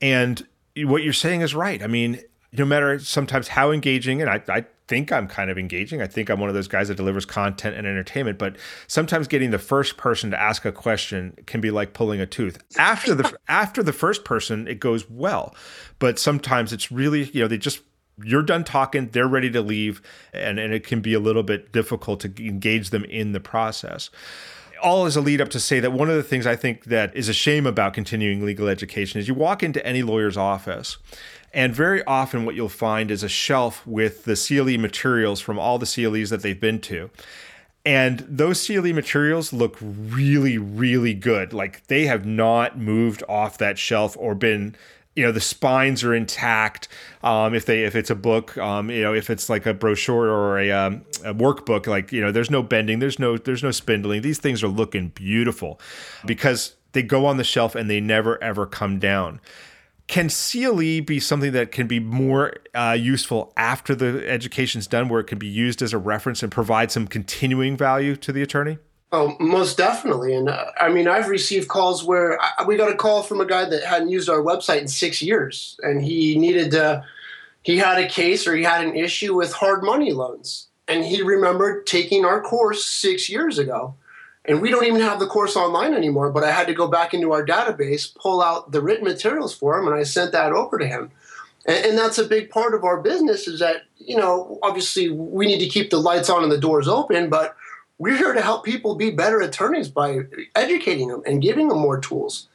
And 0.00 0.46
what 0.76 1.02
you're 1.02 1.12
saying 1.12 1.40
is 1.40 1.54
right. 1.54 1.82
I 1.82 1.88
mean, 1.88 2.20
no 2.52 2.64
matter 2.64 2.98
sometimes 3.00 3.48
how 3.48 3.72
engaging, 3.72 4.22
and 4.22 4.30
I, 4.30 4.42
I 4.48 4.64
think 4.92 5.10
I'm 5.10 5.26
kind 5.26 5.50
of 5.50 5.56
engaging. 5.56 6.02
I 6.02 6.06
think 6.06 6.28
I'm 6.28 6.38
one 6.38 6.50
of 6.50 6.54
those 6.54 6.68
guys 6.68 6.88
that 6.88 6.96
delivers 6.96 7.24
content 7.24 7.74
and 7.74 7.86
entertainment, 7.86 8.36
but 8.36 8.56
sometimes 8.86 9.26
getting 9.26 9.50
the 9.50 9.58
first 9.58 9.96
person 9.96 10.30
to 10.32 10.38
ask 10.38 10.66
a 10.66 10.72
question 10.72 11.32
can 11.46 11.62
be 11.62 11.70
like 11.70 11.94
pulling 11.94 12.20
a 12.20 12.26
tooth. 12.26 12.62
After 12.76 13.14
the 13.14 13.34
after 13.48 13.82
the 13.82 13.94
first 13.94 14.22
person, 14.22 14.68
it 14.68 14.80
goes 14.80 15.08
well. 15.08 15.56
But 15.98 16.18
sometimes 16.18 16.74
it's 16.74 16.92
really, 16.92 17.24
you 17.30 17.40
know, 17.40 17.48
they 17.48 17.56
just 17.56 17.80
you're 18.22 18.42
done 18.42 18.64
talking, 18.64 19.08
they're 19.08 19.26
ready 19.26 19.50
to 19.52 19.62
leave, 19.62 20.02
and, 20.34 20.58
and 20.58 20.74
it 20.74 20.86
can 20.86 21.00
be 21.00 21.14
a 21.14 21.20
little 21.20 21.42
bit 21.42 21.72
difficult 21.72 22.20
to 22.20 22.46
engage 22.46 22.90
them 22.90 23.06
in 23.06 23.32
the 23.32 23.40
process 23.40 24.10
all 24.82 25.06
as 25.06 25.16
a 25.16 25.20
lead 25.20 25.40
up 25.40 25.48
to 25.48 25.60
say 25.60 25.78
that 25.78 25.92
one 25.92 26.10
of 26.10 26.16
the 26.16 26.24
things 26.24 26.44
I 26.44 26.56
think 26.56 26.86
that 26.86 27.14
is 27.14 27.28
a 27.28 27.32
shame 27.32 27.68
about 27.68 27.94
continuing 27.94 28.44
legal 28.44 28.66
education 28.66 29.20
is 29.20 29.28
you 29.28 29.34
walk 29.34 29.62
into 29.62 29.84
any 29.86 30.02
lawyer's 30.02 30.36
office 30.36 30.98
and 31.54 31.74
very 31.74 32.02
often, 32.04 32.44
what 32.44 32.54
you'll 32.54 32.68
find 32.68 33.10
is 33.10 33.22
a 33.22 33.28
shelf 33.28 33.86
with 33.86 34.24
the 34.24 34.34
CLE 34.34 34.78
materials 34.78 35.40
from 35.40 35.58
all 35.58 35.78
the 35.78 35.86
CLEs 35.86 36.30
that 36.30 36.42
they've 36.42 36.58
been 36.58 36.80
to. 36.82 37.10
And 37.84 38.20
those 38.20 38.64
CLE 38.64 38.92
materials 38.92 39.52
look 39.52 39.76
really, 39.80 40.56
really 40.56 41.14
good. 41.14 41.52
Like 41.52 41.86
they 41.88 42.06
have 42.06 42.24
not 42.24 42.78
moved 42.78 43.22
off 43.28 43.58
that 43.58 43.78
shelf 43.78 44.16
or 44.18 44.34
been 44.34 44.76
you 45.14 45.22
know 45.22 45.32
the 45.32 45.40
spines 45.40 46.02
are 46.04 46.14
intact 46.14 46.88
um, 47.22 47.54
if 47.54 47.66
they 47.66 47.84
if 47.84 47.94
it's 47.94 48.08
a 48.08 48.14
book 48.14 48.56
um, 48.56 48.90
you 48.90 49.02
know 49.02 49.12
if 49.12 49.28
it's 49.28 49.50
like 49.50 49.66
a 49.66 49.74
brochure 49.74 50.30
or 50.30 50.58
a, 50.58 50.70
um, 50.70 51.04
a, 51.24 51.34
workbook 51.34 51.86
like 51.86 52.12
you 52.12 52.20
know 52.22 52.32
there's 52.32 52.50
no 52.50 52.62
bending 52.62 52.98
there's 52.98 53.18
no 53.18 53.36
there's 53.36 53.62
no 53.62 53.70
spindling 53.70 54.22
these 54.22 54.38
things 54.38 54.62
are 54.62 54.68
looking 54.68 55.08
beautiful 55.08 55.78
because 56.24 56.76
they 56.92 57.02
go 57.02 57.26
on 57.26 57.36
the 57.36 57.44
shelf 57.44 57.74
and 57.74 57.90
they 57.90 58.00
never 58.00 58.42
ever 58.42 58.64
come 58.64 58.98
down 58.98 59.38
can 60.06 60.28
CLE 60.28 61.00
be 61.00 61.20
something 61.20 61.52
that 61.52 61.72
can 61.72 61.86
be 61.86 62.00
more 62.00 62.54
uh, 62.74 62.96
useful 62.98 63.52
after 63.56 63.94
the 63.94 64.28
education's 64.28 64.86
done, 64.86 65.08
where 65.08 65.20
it 65.20 65.26
can 65.26 65.38
be 65.38 65.46
used 65.46 65.80
as 65.82 65.92
a 65.92 65.98
reference 65.98 66.42
and 66.42 66.52
provide 66.52 66.90
some 66.90 67.06
continuing 67.06 67.76
value 67.76 68.16
to 68.16 68.32
the 68.32 68.42
attorney? 68.42 68.78
Oh, 69.12 69.36
most 69.38 69.76
definitely. 69.76 70.34
And 70.34 70.48
uh, 70.48 70.66
I 70.80 70.88
mean, 70.88 71.06
I've 71.06 71.28
received 71.28 71.68
calls 71.68 72.02
where 72.02 72.40
I, 72.40 72.64
we 72.66 72.76
got 72.76 72.90
a 72.90 72.96
call 72.96 73.22
from 73.22 73.40
a 73.40 73.46
guy 73.46 73.68
that 73.68 73.84
hadn't 73.84 74.08
used 74.08 74.28
our 74.28 74.38
website 74.38 74.80
in 74.80 74.88
six 74.88 75.20
years, 75.20 75.78
and 75.82 76.02
he 76.02 76.38
needed 76.38 76.70
to, 76.72 77.04
he 77.62 77.76
had 77.76 77.98
a 77.98 78.08
case 78.08 78.46
or 78.46 78.56
he 78.56 78.64
had 78.64 78.84
an 78.84 78.96
issue 78.96 79.34
with 79.34 79.52
hard 79.52 79.82
money 79.82 80.12
loans. 80.12 80.68
And 80.88 81.04
he 81.04 81.22
remembered 81.22 81.86
taking 81.86 82.24
our 82.24 82.40
course 82.40 82.84
six 82.84 83.30
years 83.30 83.58
ago 83.58 83.94
and 84.44 84.60
we 84.60 84.70
don't 84.70 84.84
even 84.84 85.00
have 85.00 85.20
the 85.20 85.26
course 85.26 85.56
online 85.56 85.94
anymore, 85.94 86.30
but 86.30 86.44
I 86.44 86.50
had 86.50 86.66
to 86.66 86.74
go 86.74 86.88
back 86.88 87.14
into 87.14 87.32
our 87.32 87.44
database, 87.44 88.14
pull 88.14 88.42
out 88.42 88.72
the 88.72 88.80
written 88.80 89.04
materials 89.04 89.54
for 89.54 89.78
him, 89.78 89.86
and 89.86 89.94
I 89.94 90.02
sent 90.02 90.32
that 90.32 90.52
over 90.52 90.78
to 90.78 90.86
him. 90.86 91.10
And, 91.66 91.86
and 91.86 91.98
that's 91.98 92.18
a 92.18 92.26
big 92.26 92.50
part 92.50 92.74
of 92.74 92.84
our 92.84 93.00
business 93.00 93.46
is 93.46 93.60
that, 93.60 93.82
you 93.98 94.16
know, 94.16 94.58
obviously 94.62 95.08
we 95.10 95.46
need 95.46 95.60
to 95.60 95.68
keep 95.68 95.90
the 95.90 96.00
lights 96.00 96.28
on 96.28 96.42
and 96.42 96.50
the 96.50 96.58
doors 96.58 96.88
open, 96.88 97.30
but 97.30 97.56
we're 97.98 98.16
here 98.16 98.32
to 98.32 98.42
help 98.42 98.64
people 98.64 98.96
be 98.96 99.10
better 99.10 99.40
attorneys 99.40 99.88
by 99.88 100.20
educating 100.56 101.08
them 101.08 101.22
and 101.24 101.40
giving 101.40 101.68
them 101.68 101.78
more 101.78 102.00
tools. 102.00 102.48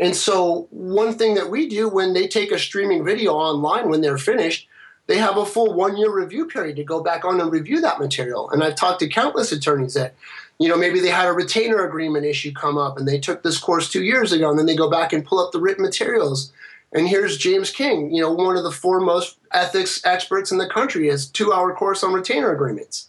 And 0.00 0.14
so, 0.14 0.68
one 0.70 1.14
thing 1.18 1.34
that 1.34 1.50
we 1.50 1.68
do 1.68 1.88
when 1.88 2.14
they 2.14 2.28
take 2.28 2.52
a 2.52 2.58
streaming 2.58 3.04
video 3.04 3.32
online 3.34 3.88
when 3.88 4.00
they're 4.00 4.18
finished, 4.18 4.68
they 5.06 5.18
have 5.18 5.36
a 5.36 5.46
full 5.46 5.74
one 5.74 5.96
year 5.96 6.12
review 6.12 6.46
period 6.46 6.76
to 6.76 6.84
go 6.84 7.02
back 7.02 7.24
on 7.24 7.40
and 7.40 7.50
review 7.50 7.80
that 7.80 7.98
material. 7.98 8.50
And 8.50 8.62
I've 8.62 8.76
talked 8.76 9.00
to 9.00 9.08
countless 9.08 9.50
attorneys 9.50 9.94
that 9.94 10.14
you 10.58 10.68
know, 10.68 10.76
maybe 10.76 11.00
they 11.00 11.08
had 11.08 11.28
a 11.28 11.32
retainer 11.32 11.86
agreement 11.86 12.24
issue 12.24 12.52
come 12.52 12.76
up 12.76 12.98
and 12.98 13.06
they 13.06 13.18
took 13.18 13.42
this 13.42 13.58
course 13.58 13.90
two 13.90 14.02
years 14.02 14.32
ago 14.32 14.50
and 14.50 14.58
then 14.58 14.66
they 14.66 14.76
go 14.76 14.90
back 14.90 15.12
and 15.12 15.24
pull 15.24 15.38
up 15.38 15.52
the 15.52 15.60
written 15.60 15.84
materials. 15.84 16.52
And 16.92 17.08
here's 17.08 17.36
James 17.36 17.70
King, 17.70 18.12
you 18.14 18.20
know, 18.20 18.32
one 18.32 18.56
of 18.56 18.64
the 18.64 18.72
foremost 18.72 19.38
ethics 19.52 20.04
experts 20.04 20.50
in 20.50 20.58
the 20.58 20.68
country, 20.68 21.08
has 21.08 21.26
two 21.26 21.52
hour 21.52 21.74
course 21.74 22.02
on 22.02 22.12
retainer 22.12 22.52
agreements. 22.52 23.08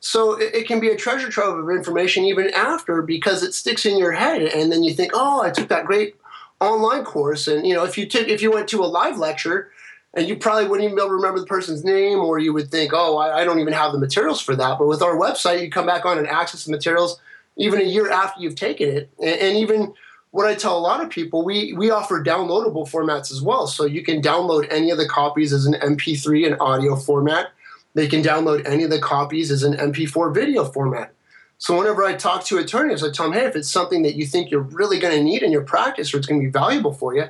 So 0.00 0.34
it, 0.34 0.54
it, 0.54 0.68
can 0.68 0.78
be 0.78 0.90
a 0.90 0.96
treasure 0.96 1.28
trove 1.28 1.58
of 1.58 1.70
information 1.70 2.24
even 2.24 2.50
after 2.54 3.02
because 3.02 3.42
it 3.42 3.52
sticks 3.52 3.84
in 3.84 3.98
your 3.98 4.12
head 4.12 4.42
and 4.42 4.70
then 4.70 4.84
you 4.84 4.94
think, 4.94 5.10
oh, 5.12 5.42
I 5.42 5.50
took 5.50 5.68
that 5.68 5.86
great 5.86 6.14
online 6.60 7.04
course. 7.04 7.48
And 7.48 7.66
you 7.66 7.74
know, 7.74 7.84
if 7.84 7.98
you 7.98 8.06
took 8.06 8.28
if 8.28 8.40
you 8.40 8.52
went 8.52 8.68
to 8.68 8.84
a 8.84 8.86
live 8.86 9.18
lecture, 9.18 9.72
and 10.14 10.26
you 10.26 10.36
probably 10.36 10.66
wouldn't 10.66 10.84
even 10.84 10.96
be 10.96 11.02
able 11.02 11.10
to 11.10 11.14
remember 11.14 11.40
the 11.40 11.46
person's 11.46 11.84
name, 11.84 12.18
or 12.18 12.38
you 12.38 12.52
would 12.52 12.70
think, 12.70 12.92
oh, 12.94 13.18
I, 13.18 13.40
I, 13.40 13.44
don't 13.44 13.60
even 13.60 13.74
have 13.74 13.92
the 13.92 13.98
materials 13.98 14.40
for 14.40 14.56
that. 14.56 14.78
But 14.78 14.88
with 14.88 15.02
our 15.02 15.16
website, 15.16 15.60
you 15.60 15.70
come 15.70 15.86
back 15.86 16.06
on 16.06 16.18
and 16.18 16.26
access 16.26 16.64
the 16.64 16.72
materials 16.72 17.20
even 17.56 17.80
a 17.80 17.84
year 17.84 18.10
after 18.10 18.40
you've 18.40 18.54
taken 18.54 18.88
it. 18.88 19.10
And, 19.18 19.40
and 19.40 19.56
even 19.58 19.92
what 20.30 20.46
I 20.46 20.54
tell 20.54 20.78
a 20.78 20.80
lot 20.80 21.02
of 21.02 21.10
people, 21.10 21.44
we, 21.44 21.72
we 21.74 21.90
offer 21.90 22.22
downloadable 22.22 22.88
formats 22.88 23.30
as 23.30 23.42
well. 23.42 23.66
So 23.66 23.84
you 23.84 24.02
can 24.02 24.22
download 24.22 24.66
any 24.70 24.90
of 24.90 24.98
the 24.98 25.08
copies 25.08 25.52
as 25.52 25.66
an 25.66 25.74
MP3 25.74 26.46
and 26.46 26.60
audio 26.60 26.96
format. 26.96 27.48
They 27.94 28.06
can 28.06 28.22
download 28.22 28.66
any 28.66 28.84
of 28.84 28.90
the 28.90 29.00
copies 29.00 29.50
as 29.50 29.62
an 29.62 29.74
MP4 29.74 30.34
video 30.34 30.64
format. 30.64 31.12
So 31.58 31.76
whenever 31.76 32.04
I 32.04 32.14
talk 32.14 32.44
to 32.44 32.58
attorneys, 32.58 33.02
I 33.02 33.10
tell 33.10 33.26
them, 33.26 33.34
hey, 33.34 33.46
if 33.46 33.56
it's 33.56 33.70
something 33.70 34.02
that 34.02 34.14
you 34.14 34.26
think 34.26 34.50
you're 34.50 34.60
really 34.60 35.00
going 35.00 35.16
to 35.16 35.22
need 35.22 35.42
in 35.42 35.50
your 35.50 35.64
practice 35.64 36.14
or 36.14 36.18
it's 36.18 36.26
going 36.26 36.40
to 36.40 36.46
be 36.46 36.50
valuable 36.50 36.94
for 36.94 37.16
you, 37.16 37.24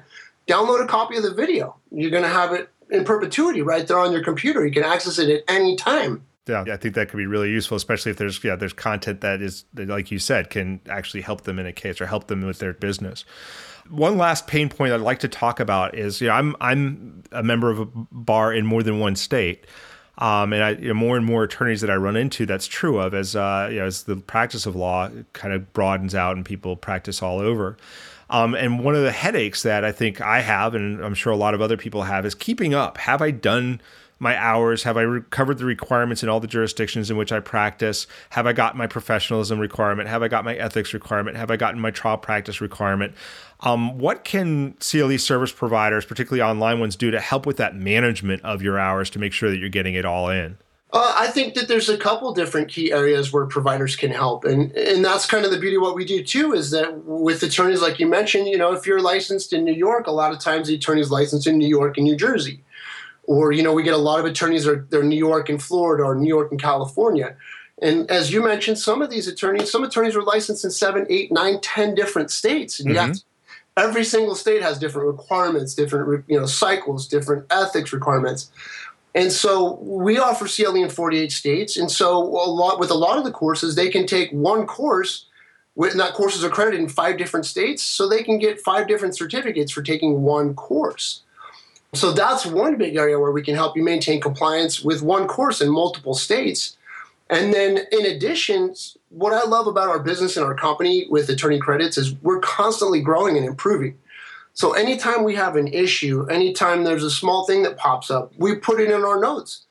download 0.48 0.82
a 0.82 0.86
copy 0.86 1.16
of 1.16 1.22
the 1.22 1.34
video. 1.34 1.76
You're 1.90 2.10
going 2.10 2.24
to 2.24 2.28
have 2.28 2.52
it 2.52 2.70
in 2.90 3.04
perpetuity 3.04 3.62
right 3.62 3.86
there 3.86 3.98
on 3.98 4.12
your 4.12 4.24
computer. 4.24 4.66
You 4.66 4.72
can 4.72 4.84
access 4.84 5.18
it 5.18 5.28
at 5.28 5.42
any 5.48 5.76
time. 5.76 6.24
Yeah, 6.48 6.64
I 6.66 6.78
think 6.78 6.94
that 6.94 7.10
could 7.10 7.18
be 7.18 7.26
really 7.26 7.50
useful, 7.50 7.76
especially 7.76 8.10
if 8.10 8.16
there's 8.16 8.42
yeah 8.42 8.56
there's 8.56 8.72
content 8.72 9.20
that 9.20 9.42
is 9.42 9.64
like 9.74 10.10
you 10.10 10.18
said 10.18 10.48
can 10.48 10.80
actually 10.88 11.20
help 11.20 11.42
them 11.42 11.58
in 11.58 11.66
a 11.66 11.72
case 11.72 12.00
or 12.00 12.06
help 12.06 12.28
them 12.28 12.40
with 12.40 12.58
their 12.58 12.72
business. 12.72 13.24
One 13.90 14.16
last 14.16 14.46
pain 14.46 14.68
point 14.68 14.92
I'd 14.92 15.00
like 15.00 15.18
to 15.20 15.28
talk 15.28 15.60
about 15.60 15.94
is 15.94 16.20
you 16.22 16.28
know 16.28 16.34
I'm 16.34 16.56
I'm 16.60 17.22
a 17.32 17.42
member 17.42 17.70
of 17.70 17.80
a 17.80 17.86
bar 17.86 18.52
in 18.52 18.64
more 18.66 18.82
than 18.82 18.98
one 18.98 19.14
state. 19.14 19.66
Um, 20.16 20.52
and 20.52 20.64
I, 20.64 20.70
you 20.70 20.88
know, 20.88 20.94
more 20.94 21.16
and 21.16 21.24
more 21.24 21.44
attorneys 21.44 21.80
that 21.82 21.90
I 21.90 21.94
run 21.94 22.16
into, 22.16 22.44
that's 22.44 22.66
true 22.66 22.98
of 22.98 23.14
as 23.14 23.36
uh, 23.36 23.68
you 23.70 23.78
know, 23.78 23.86
as 23.86 24.02
the 24.02 24.16
practice 24.16 24.66
of 24.66 24.74
law 24.74 25.10
kind 25.32 25.54
of 25.54 25.72
broadens 25.72 26.12
out 26.12 26.34
and 26.34 26.44
people 26.44 26.74
practice 26.74 27.22
all 27.22 27.38
over. 27.38 27.76
Um, 28.30 28.54
and 28.54 28.84
one 28.84 28.94
of 28.94 29.02
the 29.02 29.12
headaches 29.12 29.62
that 29.62 29.84
I 29.84 29.92
think 29.92 30.20
I 30.20 30.40
have, 30.40 30.74
and 30.74 31.02
I'm 31.02 31.14
sure 31.14 31.32
a 31.32 31.36
lot 31.36 31.54
of 31.54 31.62
other 31.62 31.76
people 31.76 32.02
have, 32.02 32.26
is 32.26 32.34
keeping 32.34 32.74
up. 32.74 32.98
Have 32.98 33.22
I 33.22 33.30
done 33.30 33.80
my 34.18 34.36
hours? 34.36 34.82
Have 34.82 34.96
I 34.96 35.02
re- 35.02 35.22
covered 35.30 35.58
the 35.58 35.64
requirements 35.64 36.22
in 36.22 36.28
all 36.28 36.40
the 36.40 36.46
jurisdictions 36.46 37.10
in 37.10 37.16
which 37.16 37.32
I 37.32 37.40
practice? 37.40 38.06
Have 38.30 38.46
I 38.46 38.52
got 38.52 38.76
my 38.76 38.86
professionalism 38.86 39.58
requirement? 39.58 40.08
Have 40.08 40.22
I 40.22 40.28
got 40.28 40.44
my 40.44 40.54
ethics 40.56 40.92
requirement? 40.92 41.36
Have 41.36 41.50
I 41.50 41.56
gotten 41.56 41.80
my 41.80 41.90
trial 41.90 42.18
practice 42.18 42.60
requirement? 42.60 43.14
Um, 43.60 43.98
what 43.98 44.24
can 44.24 44.74
CLE 44.74 45.18
service 45.18 45.52
providers, 45.52 46.04
particularly 46.04 46.42
online 46.42 46.80
ones, 46.80 46.96
do 46.96 47.10
to 47.10 47.20
help 47.20 47.46
with 47.46 47.56
that 47.56 47.74
management 47.74 48.44
of 48.44 48.62
your 48.62 48.78
hours 48.78 49.10
to 49.10 49.18
make 49.18 49.32
sure 49.32 49.50
that 49.50 49.58
you're 49.58 49.68
getting 49.68 49.94
it 49.94 50.04
all 50.04 50.28
in? 50.28 50.58
Uh, 50.90 51.14
I 51.18 51.26
think 51.26 51.52
that 51.54 51.68
there's 51.68 51.90
a 51.90 51.98
couple 51.98 52.32
different 52.32 52.68
key 52.68 52.92
areas 52.92 53.30
where 53.30 53.44
providers 53.44 53.94
can 53.94 54.10
help, 54.10 54.44
and 54.46 54.72
and 54.72 55.04
that's 55.04 55.26
kind 55.26 55.44
of 55.44 55.50
the 55.50 55.58
beauty 55.58 55.76
of 55.76 55.82
what 55.82 55.94
we 55.94 56.06
do 56.06 56.24
too. 56.24 56.54
Is 56.54 56.70
that 56.70 57.04
with 57.04 57.42
attorneys, 57.42 57.82
like 57.82 57.98
you 57.98 58.06
mentioned, 58.06 58.48
you 58.48 58.56
know, 58.56 58.72
if 58.72 58.86
you're 58.86 59.00
licensed 59.00 59.52
in 59.52 59.64
New 59.64 59.74
York, 59.74 60.06
a 60.06 60.12
lot 60.12 60.32
of 60.32 60.38
times 60.38 60.68
the 60.68 60.76
attorney's 60.76 61.10
licensed 61.10 61.46
in 61.46 61.58
New 61.58 61.68
York 61.68 61.98
and 61.98 62.04
New 62.04 62.16
Jersey, 62.16 62.64
or 63.24 63.52
you 63.52 63.62
know, 63.62 63.74
we 63.74 63.82
get 63.82 63.92
a 63.92 63.98
lot 63.98 64.18
of 64.18 64.24
attorneys 64.24 64.66
are 64.66 64.86
they're 64.88 65.02
New 65.02 65.18
York 65.18 65.50
and 65.50 65.62
Florida 65.62 66.04
or 66.04 66.14
New 66.14 66.28
York 66.28 66.50
and 66.50 66.60
California. 66.60 67.36
And 67.82 68.10
as 68.10 68.32
you 68.32 68.42
mentioned, 68.42 68.78
some 68.78 69.02
of 69.02 69.10
these 69.10 69.28
attorneys, 69.28 69.70
some 69.70 69.84
attorneys 69.84 70.16
are 70.16 70.22
licensed 70.22 70.64
in 70.64 70.70
seven, 70.70 71.06
eight, 71.10 71.30
nine, 71.30 71.60
ten 71.60 71.94
different 71.94 72.30
states, 72.30 72.80
and 72.80 72.94
mm-hmm. 72.94 73.12
every 73.76 74.04
single 74.04 74.34
state 74.34 74.62
has 74.62 74.78
different 74.78 75.06
requirements, 75.06 75.74
different 75.74 76.24
you 76.28 76.40
know 76.40 76.46
cycles, 76.46 77.06
different 77.06 77.44
ethics 77.50 77.92
requirements. 77.92 78.50
And 79.14 79.32
so 79.32 79.74
we 79.80 80.18
offer 80.18 80.46
CLE 80.46 80.76
in 80.76 80.90
48 80.90 81.32
states. 81.32 81.76
And 81.76 81.90
so 81.90 82.18
a 82.18 82.48
lot 82.48 82.78
with 82.78 82.90
a 82.90 82.94
lot 82.94 83.18
of 83.18 83.24
the 83.24 83.30
courses, 83.30 83.74
they 83.74 83.88
can 83.88 84.06
take 84.06 84.30
one 84.30 84.66
course, 84.66 85.26
and 85.76 85.98
that 85.98 86.14
course 86.14 86.36
is 86.36 86.44
accredited 86.44 86.80
in 86.80 86.88
five 86.88 87.16
different 87.16 87.46
states, 87.46 87.82
so 87.82 88.08
they 88.08 88.22
can 88.22 88.38
get 88.38 88.60
five 88.60 88.86
different 88.86 89.16
certificates 89.16 89.72
for 89.72 89.82
taking 89.82 90.22
one 90.22 90.54
course. 90.54 91.22
So 91.94 92.12
that's 92.12 92.44
one 92.44 92.76
big 92.76 92.96
area 92.96 93.18
where 93.18 93.32
we 93.32 93.42
can 93.42 93.54
help 93.54 93.76
you 93.76 93.82
maintain 93.82 94.20
compliance 94.20 94.84
with 94.84 95.02
one 95.02 95.26
course 95.26 95.60
in 95.60 95.70
multiple 95.70 96.14
states. 96.14 96.76
And 97.30 97.52
then 97.52 97.80
in 97.92 98.06
addition, 98.06 98.74
what 99.10 99.32
I 99.32 99.44
love 99.44 99.66
about 99.66 99.88
our 99.88 99.98
business 99.98 100.36
and 100.36 100.44
our 100.44 100.54
company 100.54 101.06
with 101.08 101.28
attorney 101.28 101.58
credits 101.58 101.96
is 101.96 102.14
we're 102.22 102.40
constantly 102.40 103.00
growing 103.00 103.36
and 103.36 103.46
improving. 103.46 103.98
So 104.58 104.72
anytime 104.72 105.22
we 105.22 105.36
have 105.36 105.54
an 105.54 105.68
issue, 105.68 106.26
anytime 106.26 106.82
there's 106.82 107.04
a 107.04 107.12
small 107.12 107.46
thing 107.46 107.62
that 107.62 107.76
pops 107.76 108.10
up, 108.10 108.32
we 108.38 108.56
put 108.56 108.80
it 108.80 108.90
in 108.90 109.04
our 109.04 109.20
notes. 109.20 109.66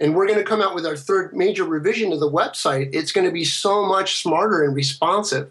And 0.00 0.14
we're 0.14 0.26
going 0.26 0.38
to 0.38 0.44
come 0.46 0.62
out 0.62 0.74
with 0.74 0.86
our 0.86 0.96
third 0.96 1.36
major 1.36 1.64
revision 1.64 2.10
to 2.10 2.16
the 2.16 2.30
website. 2.30 2.88
It's 2.94 3.12
going 3.12 3.26
to 3.26 3.32
be 3.32 3.44
so 3.44 3.84
much 3.84 4.22
smarter 4.22 4.64
and 4.64 4.74
responsive. 4.74 5.50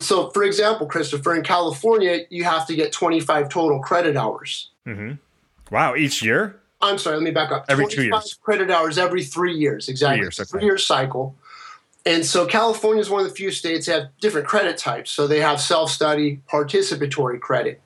So, 0.00 0.30
for 0.30 0.42
example, 0.42 0.86
Christopher, 0.86 1.34
in 1.34 1.42
California, 1.42 2.20
you 2.30 2.44
have 2.44 2.66
to 2.68 2.74
get 2.74 2.92
25 2.92 3.50
total 3.50 3.78
credit 3.80 4.16
hours. 4.16 4.70
Mm-hmm. 4.86 5.16
Wow, 5.70 5.94
each 5.94 6.22
year? 6.22 6.58
I'm 6.80 6.96
sorry, 6.96 7.16
let 7.16 7.24
me 7.24 7.30
back 7.30 7.52
up. 7.52 7.66
Every 7.68 7.88
two 7.88 8.04
years. 8.04 8.38
Credit 8.42 8.70
hours 8.70 8.96
every 8.96 9.22
three 9.22 9.54
years, 9.54 9.90
exactly. 9.90 10.16
Three 10.16 10.24
years, 10.24 10.40
okay. 10.40 10.48
Three 10.48 10.64
year 10.64 10.78
cycle. 10.78 11.36
And 12.06 12.24
so 12.24 12.46
California 12.46 13.02
is 13.02 13.10
one 13.10 13.22
of 13.22 13.28
the 13.28 13.34
few 13.34 13.50
states 13.50 13.84
that 13.84 13.92
have 13.92 14.10
different 14.18 14.46
credit 14.46 14.78
types. 14.78 15.10
So 15.10 15.26
they 15.26 15.40
have 15.40 15.60
self 15.60 15.90
study, 15.90 16.40
participatory 16.50 17.38
credit. 17.38 17.82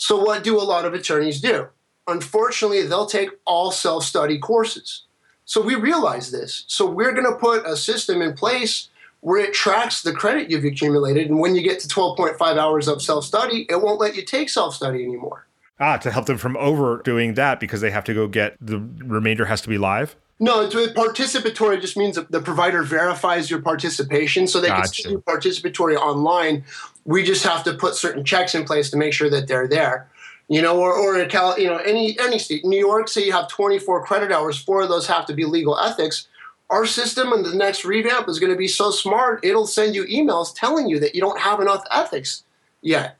So, 0.00 0.16
what 0.16 0.42
do 0.42 0.58
a 0.58 0.64
lot 0.64 0.86
of 0.86 0.94
attorneys 0.94 1.42
do? 1.42 1.68
Unfortunately, 2.08 2.82
they'll 2.86 3.04
take 3.04 3.28
all 3.44 3.70
self 3.70 4.02
study 4.02 4.38
courses. 4.38 5.02
So, 5.44 5.60
we 5.60 5.74
realize 5.74 6.30
this. 6.30 6.64
So, 6.68 6.86
we're 6.86 7.12
going 7.12 7.30
to 7.30 7.36
put 7.36 7.66
a 7.66 7.76
system 7.76 8.22
in 8.22 8.32
place 8.32 8.88
where 9.20 9.40
it 9.40 9.52
tracks 9.52 10.02
the 10.02 10.14
credit 10.14 10.50
you've 10.50 10.64
accumulated. 10.64 11.28
And 11.28 11.38
when 11.38 11.54
you 11.54 11.60
get 11.62 11.80
to 11.80 11.88
12.5 11.88 12.40
hours 12.40 12.88
of 12.88 13.02
self 13.02 13.26
study, 13.26 13.66
it 13.68 13.82
won't 13.82 14.00
let 14.00 14.16
you 14.16 14.22
take 14.24 14.48
self 14.48 14.74
study 14.74 15.04
anymore. 15.04 15.46
Ah, 15.78 15.98
to 15.98 16.10
help 16.10 16.24
them 16.24 16.38
from 16.38 16.56
overdoing 16.56 17.34
that 17.34 17.60
because 17.60 17.82
they 17.82 17.90
have 17.90 18.04
to 18.04 18.14
go 18.14 18.26
get 18.26 18.56
the 18.58 18.78
remainder 19.04 19.44
has 19.44 19.60
to 19.60 19.68
be 19.68 19.76
live? 19.76 20.16
No, 20.42 20.66
participatory 20.68 21.82
just 21.82 21.98
means 21.98 22.18
the 22.30 22.40
provider 22.40 22.82
verifies 22.82 23.50
your 23.50 23.60
participation, 23.60 24.46
so 24.46 24.58
they 24.58 24.68
gotcha. 24.68 24.80
can 24.80 24.92
see 24.92 25.10
you 25.10 25.20
participatory 25.20 25.96
online. 25.96 26.64
We 27.04 27.22
just 27.22 27.44
have 27.44 27.62
to 27.64 27.74
put 27.74 27.94
certain 27.94 28.24
checks 28.24 28.54
in 28.54 28.64
place 28.64 28.90
to 28.90 28.96
make 28.96 29.12
sure 29.12 29.28
that 29.28 29.48
they're 29.48 29.68
there. 29.68 30.08
You 30.48 30.62
know, 30.62 30.80
or, 30.80 30.94
or 30.94 31.24
Cal, 31.26 31.60
you 31.60 31.68
know, 31.68 31.76
any 31.76 32.18
any 32.18 32.38
state, 32.38 32.64
New 32.64 32.78
York, 32.78 33.08
say 33.08 33.24
you 33.24 33.32
have 33.32 33.48
24 33.48 34.04
credit 34.06 34.32
hours, 34.32 34.58
four 34.58 34.80
of 34.82 34.88
those 34.88 35.06
have 35.06 35.26
to 35.26 35.34
be 35.34 35.44
legal 35.44 35.78
ethics. 35.78 36.26
Our 36.70 36.86
system 36.86 37.32
and 37.32 37.44
the 37.44 37.54
next 37.54 37.84
revamp 37.84 38.28
is 38.28 38.38
going 38.38 38.50
to 38.50 38.58
be 38.58 38.66
so 38.66 38.90
smart, 38.90 39.44
it'll 39.44 39.66
send 39.66 39.94
you 39.94 40.04
emails 40.06 40.54
telling 40.54 40.88
you 40.88 40.98
that 41.00 41.14
you 41.14 41.20
don't 41.20 41.38
have 41.38 41.60
enough 41.60 41.84
ethics 41.90 42.44
yet. 42.80 43.18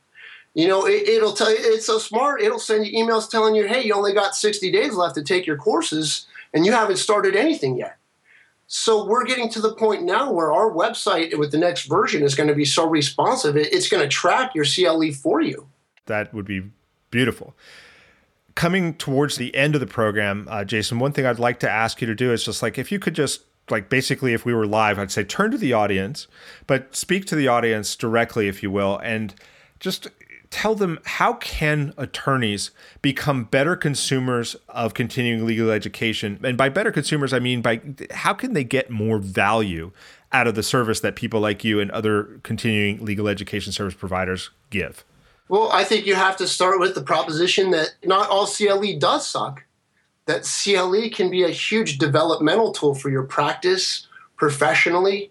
You 0.55 0.69
know, 0.69 0.87
it, 0.87 1.23
will 1.23 1.35
tell 1.35 1.51
you 1.51 1.59
it's 1.61 1.87
so 1.87 1.99
smart. 1.99 2.43
It'll 2.43 2.59
send 2.59 2.87
you 2.87 3.05
emails 3.05 3.31
telling 3.31 3.55
you, 3.55 3.69
hey, 3.69 3.85
you 3.85 3.95
only 3.95 4.13
got 4.13 4.35
60 4.35 4.73
days 4.73 4.95
left 4.95 5.15
to 5.17 5.23
take 5.23 5.47
your 5.47 5.57
courses 5.57 6.27
and 6.53 6.67
you 6.67 6.73
haven't 6.73 6.97
started 6.97 7.37
anything 7.37 7.77
yet. 7.77 7.97
So 8.67 9.05
we're 9.05 9.25
getting 9.25 9.49
to 9.51 9.61
the 9.61 9.75
point 9.75 10.05
now 10.05 10.33
where 10.33 10.53
our 10.53 10.71
website 10.71 11.37
with 11.37 11.51
the 11.51 11.59
next 11.59 11.87
version 11.87 12.23
is 12.23 12.37
going 12.37 12.49
to 12.49 12.55
be 12.55 12.65
so 12.65 12.89
responsive, 12.89 13.57
it's 13.57 13.89
going 13.89 14.03
to 14.03 14.09
track 14.09 14.55
your 14.55 14.65
CLE 14.65 15.13
for 15.13 15.41
you. 15.41 15.67
That 16.07 16.33
would 16.33 16.45
be 16.45 16.71
beautiful. 17.11 17.57
Coming 18.55 18.95
towards 18.95 19.37
the 19.37 19.55
end 19.57 19.75
of 19.75 19.81
the 19.81 19.89
program, 19.89 20.47
uh, 20.49 20.65
Jason, 20.65 21.01
one 21.01 21.13
thing 21.13 21.27
I'd 21.27 21.39
like 21.39 21.59
to 21.61 21.71
ask 21.71 22.01
you 22.01 22.07
to 22.07 22.15
do 22.15 22.33
is 22.33 22.45
just 22.45 22.63
like 22.63 22.79
if 22.79 22.93
you 22.93 23.01
could 23.01 23.15
just 23.15 23.43
like 23.71 23.89
basically 23.89 24.35
if 24.35 24.45
we 24.45 24.55
were 24.55 24.67
live, 24.67 24.99
I'd 24.99 25.11
say 25.11 25.25
turn 25.25 25.51
to 25.51 25.59
the 25.59 25.73
audience, 25.73 26.27
but 26.67 26.95
speak 26.95 27.27
to 27.27 27.37
the 27.37 27.49
audience 27.49 27.97
directly, 27.97 28.49
if 28.49 28.63
you 28.63 28.71
will, 28.71 28.99
and 28.99 29.35
just 29.79 30.09
tell 30.51 30.75
them 30.75 30.99
how 31.05 31.35
can 31.35 31.95
attorneys 31.97 32.71
become 33.03 33.45
better 33.45 33.77
consumers 33.77 34.57
of 34.69 34.95
continuing 34.95 35.47
legal 35.47 35.71
education? 35.71 36.41
And 36.43 36.59
by 36.59 36.69
better 36.69 36.93
consumers 36.93 37.33
i 37.33 37.39
mean 37.39 37.63
by 37.63 37.81
how 38.11 38.35
can 38.35 38.53
they 38.53 38.65
get 38.65 38.91
more 38.91 39.19
value 39.19 39.93
out 40.33 40.47
of 40.47 40.55
the 40.55 40.63
service 40.63 41.01
that 41.01 41.17
people 41.17 41.41
like 41.41 41.65
you 41.65 41.81
and 41.81 41.91
other 41.91 42.41
continuing 42.43 43.05
legal 43.05 43.29
education 43.29 43.73
service 43.73 43.95
providers 43.95 44.51
give? 44.71 45.05
Well 45.49 45.71
i 45.73 45.85
think 45.85 46.05
you 46.05 46.17
have 46.17 46.37
to 46.39 46.49
start 46.49 46.81
with 46.81 46.95
the 46.95 47.03
proposition 47.03 47.71
that 47.71 47.95
not 48.05 48.29
all 48.29 48.47
cle 48.47 48.99
does 48.99 49.27
suck 49.27 49.65
that 50.27 50.43
cle 50.43 51.11
can 51.11 51.31
be 51.31 51.45
a 51.45 51.51
huge 51.51 51.99
developmental 51.99 52.73
tool 52.73 52.95
for 52.95 53.09
your 53.09 53.25
practice 53.25 54.07
professionally 54.37 55.31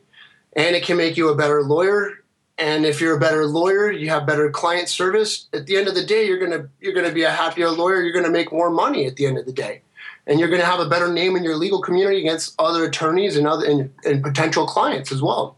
and 0.54 0.76
it 0.76 0.84
can 0.84 0.98
make 0.98 1.18
you 1.18 1.30
a 1.30 1.36
better 1.36 1.62
lawyer 1.64 2.24
and 2.60 2.86
if 2.86 3.02
you're 3.02 3.15
a 3.15 3.19
better 3.19 3.45
lawyer 3.45 3.91
you 3.91 4.10
have 4.10 4.26
better 4.26 4.50
client 4.50 4.89
service 4.89 5.48
at 5.54 5.65
the 5.65 5.78
end 5.78 5.88
of 5.88 5.95
the 5.95 6.06
day 6.06 6.28
you're 6.28 6.38
going 6.38 6.52
to 6.52 6.69
you're 6.80 6.93
going 6.93 7.08
to 7.08 7.13
be 7.13 7.24
a 7.24 7.32
happier 7.32 7.69
lawyer 7.69 8.02
you're 8.02 8.13
going 8.13 8.26
to 8.26 8.32
make 8.32 8.52
more 8.52 8.69
money 8.69 9.06
at 9.06 9.15
the 9.15 9.26
end 9.26 9.38
of 9.38 9.45
the 9.45 9.54
day 9.54 9.82
and 10.28 10.39
you're 10.39 10.50
going 10.50 10.62
to 10.62 10.67
have 10.67 10.80
a 10.80 10.89
better 10.89 11.12
name 11.12 11.36
in 11.36 11.43
your 11.43 11.56
legal 11.56 11.82
community 11.82 12.19
against 12.19 12.54
other 12.60 12.84
attorneys 12.86 13.36
and 13.38 13.48
other 13.48 13.65
and, 13.65 13.91
and 14.04 14.24
potential 14.24 14.67
clients 14.67 15.12
as 15.12 15.22
well 15.22 15.56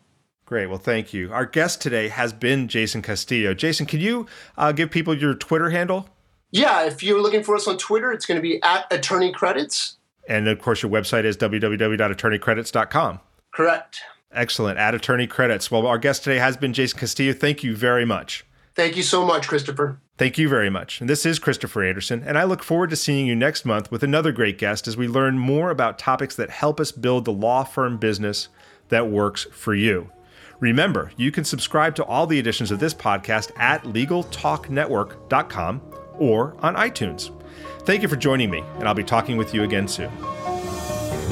Great. 0.51 0.67
Well, 0.67 0.79
thank 0.79 1.13
you. 1.13 1.31
Our 1.31 1.45
guest 1.45 1.81
today 1.81 2.09
has 2.09 2.33
been 2.33 2.67
Jason 2.67 3.01
Castillo. 3.01 3.53
Jason, 3.53 3.85
can 3.85 4.01
you 4.01 4.27
uh, 4.57 4.73
give 4.73 4.91
people 4.91 5.17
your 5.17 5.33
Twitter 5.33 5.69
handle? 5.69 6.09
Yeah, 6.51 6.83
if 6.83 7.01
you're 7.01 7.21
looking 7.21 7.41
for 7.41 7.55
us 7.55 7.69
on 7.69 7.77
Twitter, 7.77 8.11
it's 8.11 8.25
going 8.25 8.35
to 8.35 8.41
be 8.41 8.61
at 8.61 8.85
Attorney 8.91 9.31
Credits. 9.31 9.95
And 10.27 10.49
of 10.49 10.59
course, 10.59 10.83
your 10.83 10.91
website 10.91 11.23
is 11.23 11.37
www.attorneycredits.com. 11.37 13.19
Correct. 13.53 14.01
Excellent. 14.33 14.77
At 14.77 14.95
attorney 14.95 15.27
credits. 15.27 15.69
Well, 15.69 15.85
our 15.85 15.97
guest 15.97 16.23
today 16.23 16.39
has 16.39 16.57
been 16.57 16.73
Jason 16.73 16.99
Castillo. 16.99 17.33
Thank 17.33 17.63
you 17.63 17.75
very 17.75 18.05
much. 18.05 18.45
Thank 18.73 18.95
you 18.95 19.03
so 19.03 19.25
much, 19.25 19.47
Christopher. 19.47 19.99
Thank 20.17 20.37
you 20.37 20.47
very 20.47 20.69
much. 20.69 21.01
And 21.01 21.09
this 21.09 21.25
is 21.25 21.39
Christopher 21.39 21.83
Anderson, 21.83 22.23
and 22.25 22.37
I 22.37 22.43
look 22.43 22.63
forward 22.63 22.91
to 22.91 22.95
seeing 22.95 23.25
you 23.27 23.35
next 23.35 23.65
month 23.65 23.91
with 23.91 24.03
another 24.03 24.31
great 24.31 24.57
guest 24.57 24.87
as 24.87 24.95
we 24.95 25.07
learn 25.07 25.37
more 25.37 25.71
about 25.71 25.99
topics 25.99 26.35
that 26.35 26.51
help 26.51 26.79
us 26.79 26.91
build 26.91 27.25
the 27.25 27.33
law 27.33 27.63
firm 27.63 27.97
business 27.97 28.47
that 28.89 29.09
works 29.09 29.45
for 29.51 29.73
you. 29.73 30.11
Remember, 30.59 31.11
you 31.17 31.31
can 31.31 31.43
subscribe 31.43 31.95
to 31.95 32.05
all 32.05 32.27
the 32.27 32.37
editions 32.37 32.69
of 32.71 32.79
this 32.79 32.93
podcast 32.93 33.51
at 33.57 33.83
LegalTalkNetwork.com 33.83 35.81
or 36.19 36.55
on 36.59 36.75
iTunes. 36.75 37.31
Thank 37.81 38.03
you 38.03 38.07
for 38.07 38.15
joining 38.15 38.51
me, 38.51 38.63
and 38.77 38.87
I'll 38.87 38.93
be 38.93 39.03
talking 39.03 39.37
with 39.37 39.55
you 39.55 39.63
again 39.63 39.87
soon. 39.87 40.11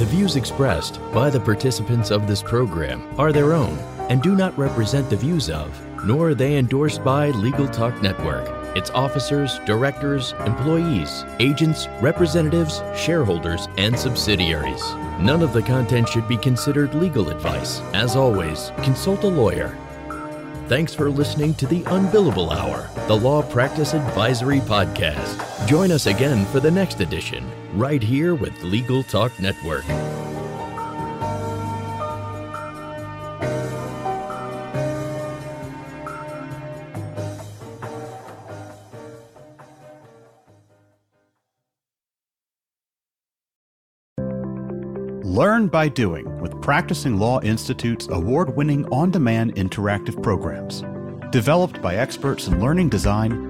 The 0.00 0.06
views 0.06 0.36
expressed 0.36 0.98
by 1.12 1.28
the 1.28 1.38
participants 1.38 2.10
of 2.10 2.26
this 2.26 2.42
program 2.42 3.06
are 3.20 3.32
their 3.32 3.52
own 3.52 3.78
and 4.08 4.22
do 4.22 4.34
not 4.34 4.56
represent 4.56 5.10
the 5.10 5.16
views 5.16 5.50
of, 5.50 5.78
nor 6.06 6.30
are 6.30 6.34
they 6.34 6.56
endorsed 6.56 7.04
by 7.04 7.28
Legal 7.32 7.68
Talk 7.68 8.00
Network, 8.00 8.48
its 8.74 8.88
officers, 8.92 9.58
directors, 9.66 10.32
employees, 10.46 11.26
agents, 11.38 11.86
representatives, 12.00 12.82
shareholders, 12.96 13.68
and 13.76 13.94
subsidiaries. 13.98 14.80
None 15.20 15.42
of 15.42 15.52
the 15.52 15.60
content 15.60 16.08
should 16.08 16.26
be 16.26 16.38
considered 16.38 16.94
legal 16.94 17.28
advice. 17.28 17.82
As 17.92 18.16
always, 18.16 18.72
consult 18.82 19.24
a 19.24 19.28
lawyer 19.28 19.76
Thanks 20.70 20.94
for 20.94 21.10
listening 21.10 21.54
to 21.54 21.66
the 21.66 21.82
Unbillable 21.82 22.52
Hour, 22.52 22.88
the 23.08 23.16
Law 23.16 23.42
Practice 23.42 23.92
Advisory 23.92 24.60
Podcast. 24.60 25.66
Join 25.66 25.90
us 25.90 26.06
again 26.06 26.46
for 26.46 26.60
the 26.60 26.70
next 26.70 27.00
edition, 27.00 27.44
right 27.74 28.02
here 28.02 28.34
with 28.34 28.62
Legal 28.62 29.02
Talk 29.02 29.38
Network. 29.40 29.84
Learn 45.22 45.68
by 45.68 45.88
doing 45.88 46.40
with 46.40 46.60
Practicing 46.60 47.18
Law 47.18 47.40
Institute's 47.40 48.08
award 48.10 48.56
winning 48.56 48.84
on 48.88 49.10
demand 49.10 49.54
interactive 49.54 50.22
programs. 50.22 50.82
Developed 51.30 51.80
by 51.80 51.94
experts 51.94 52.48
in 52.48 52.60
learning 52.60 52.88
design, 52.90 53.49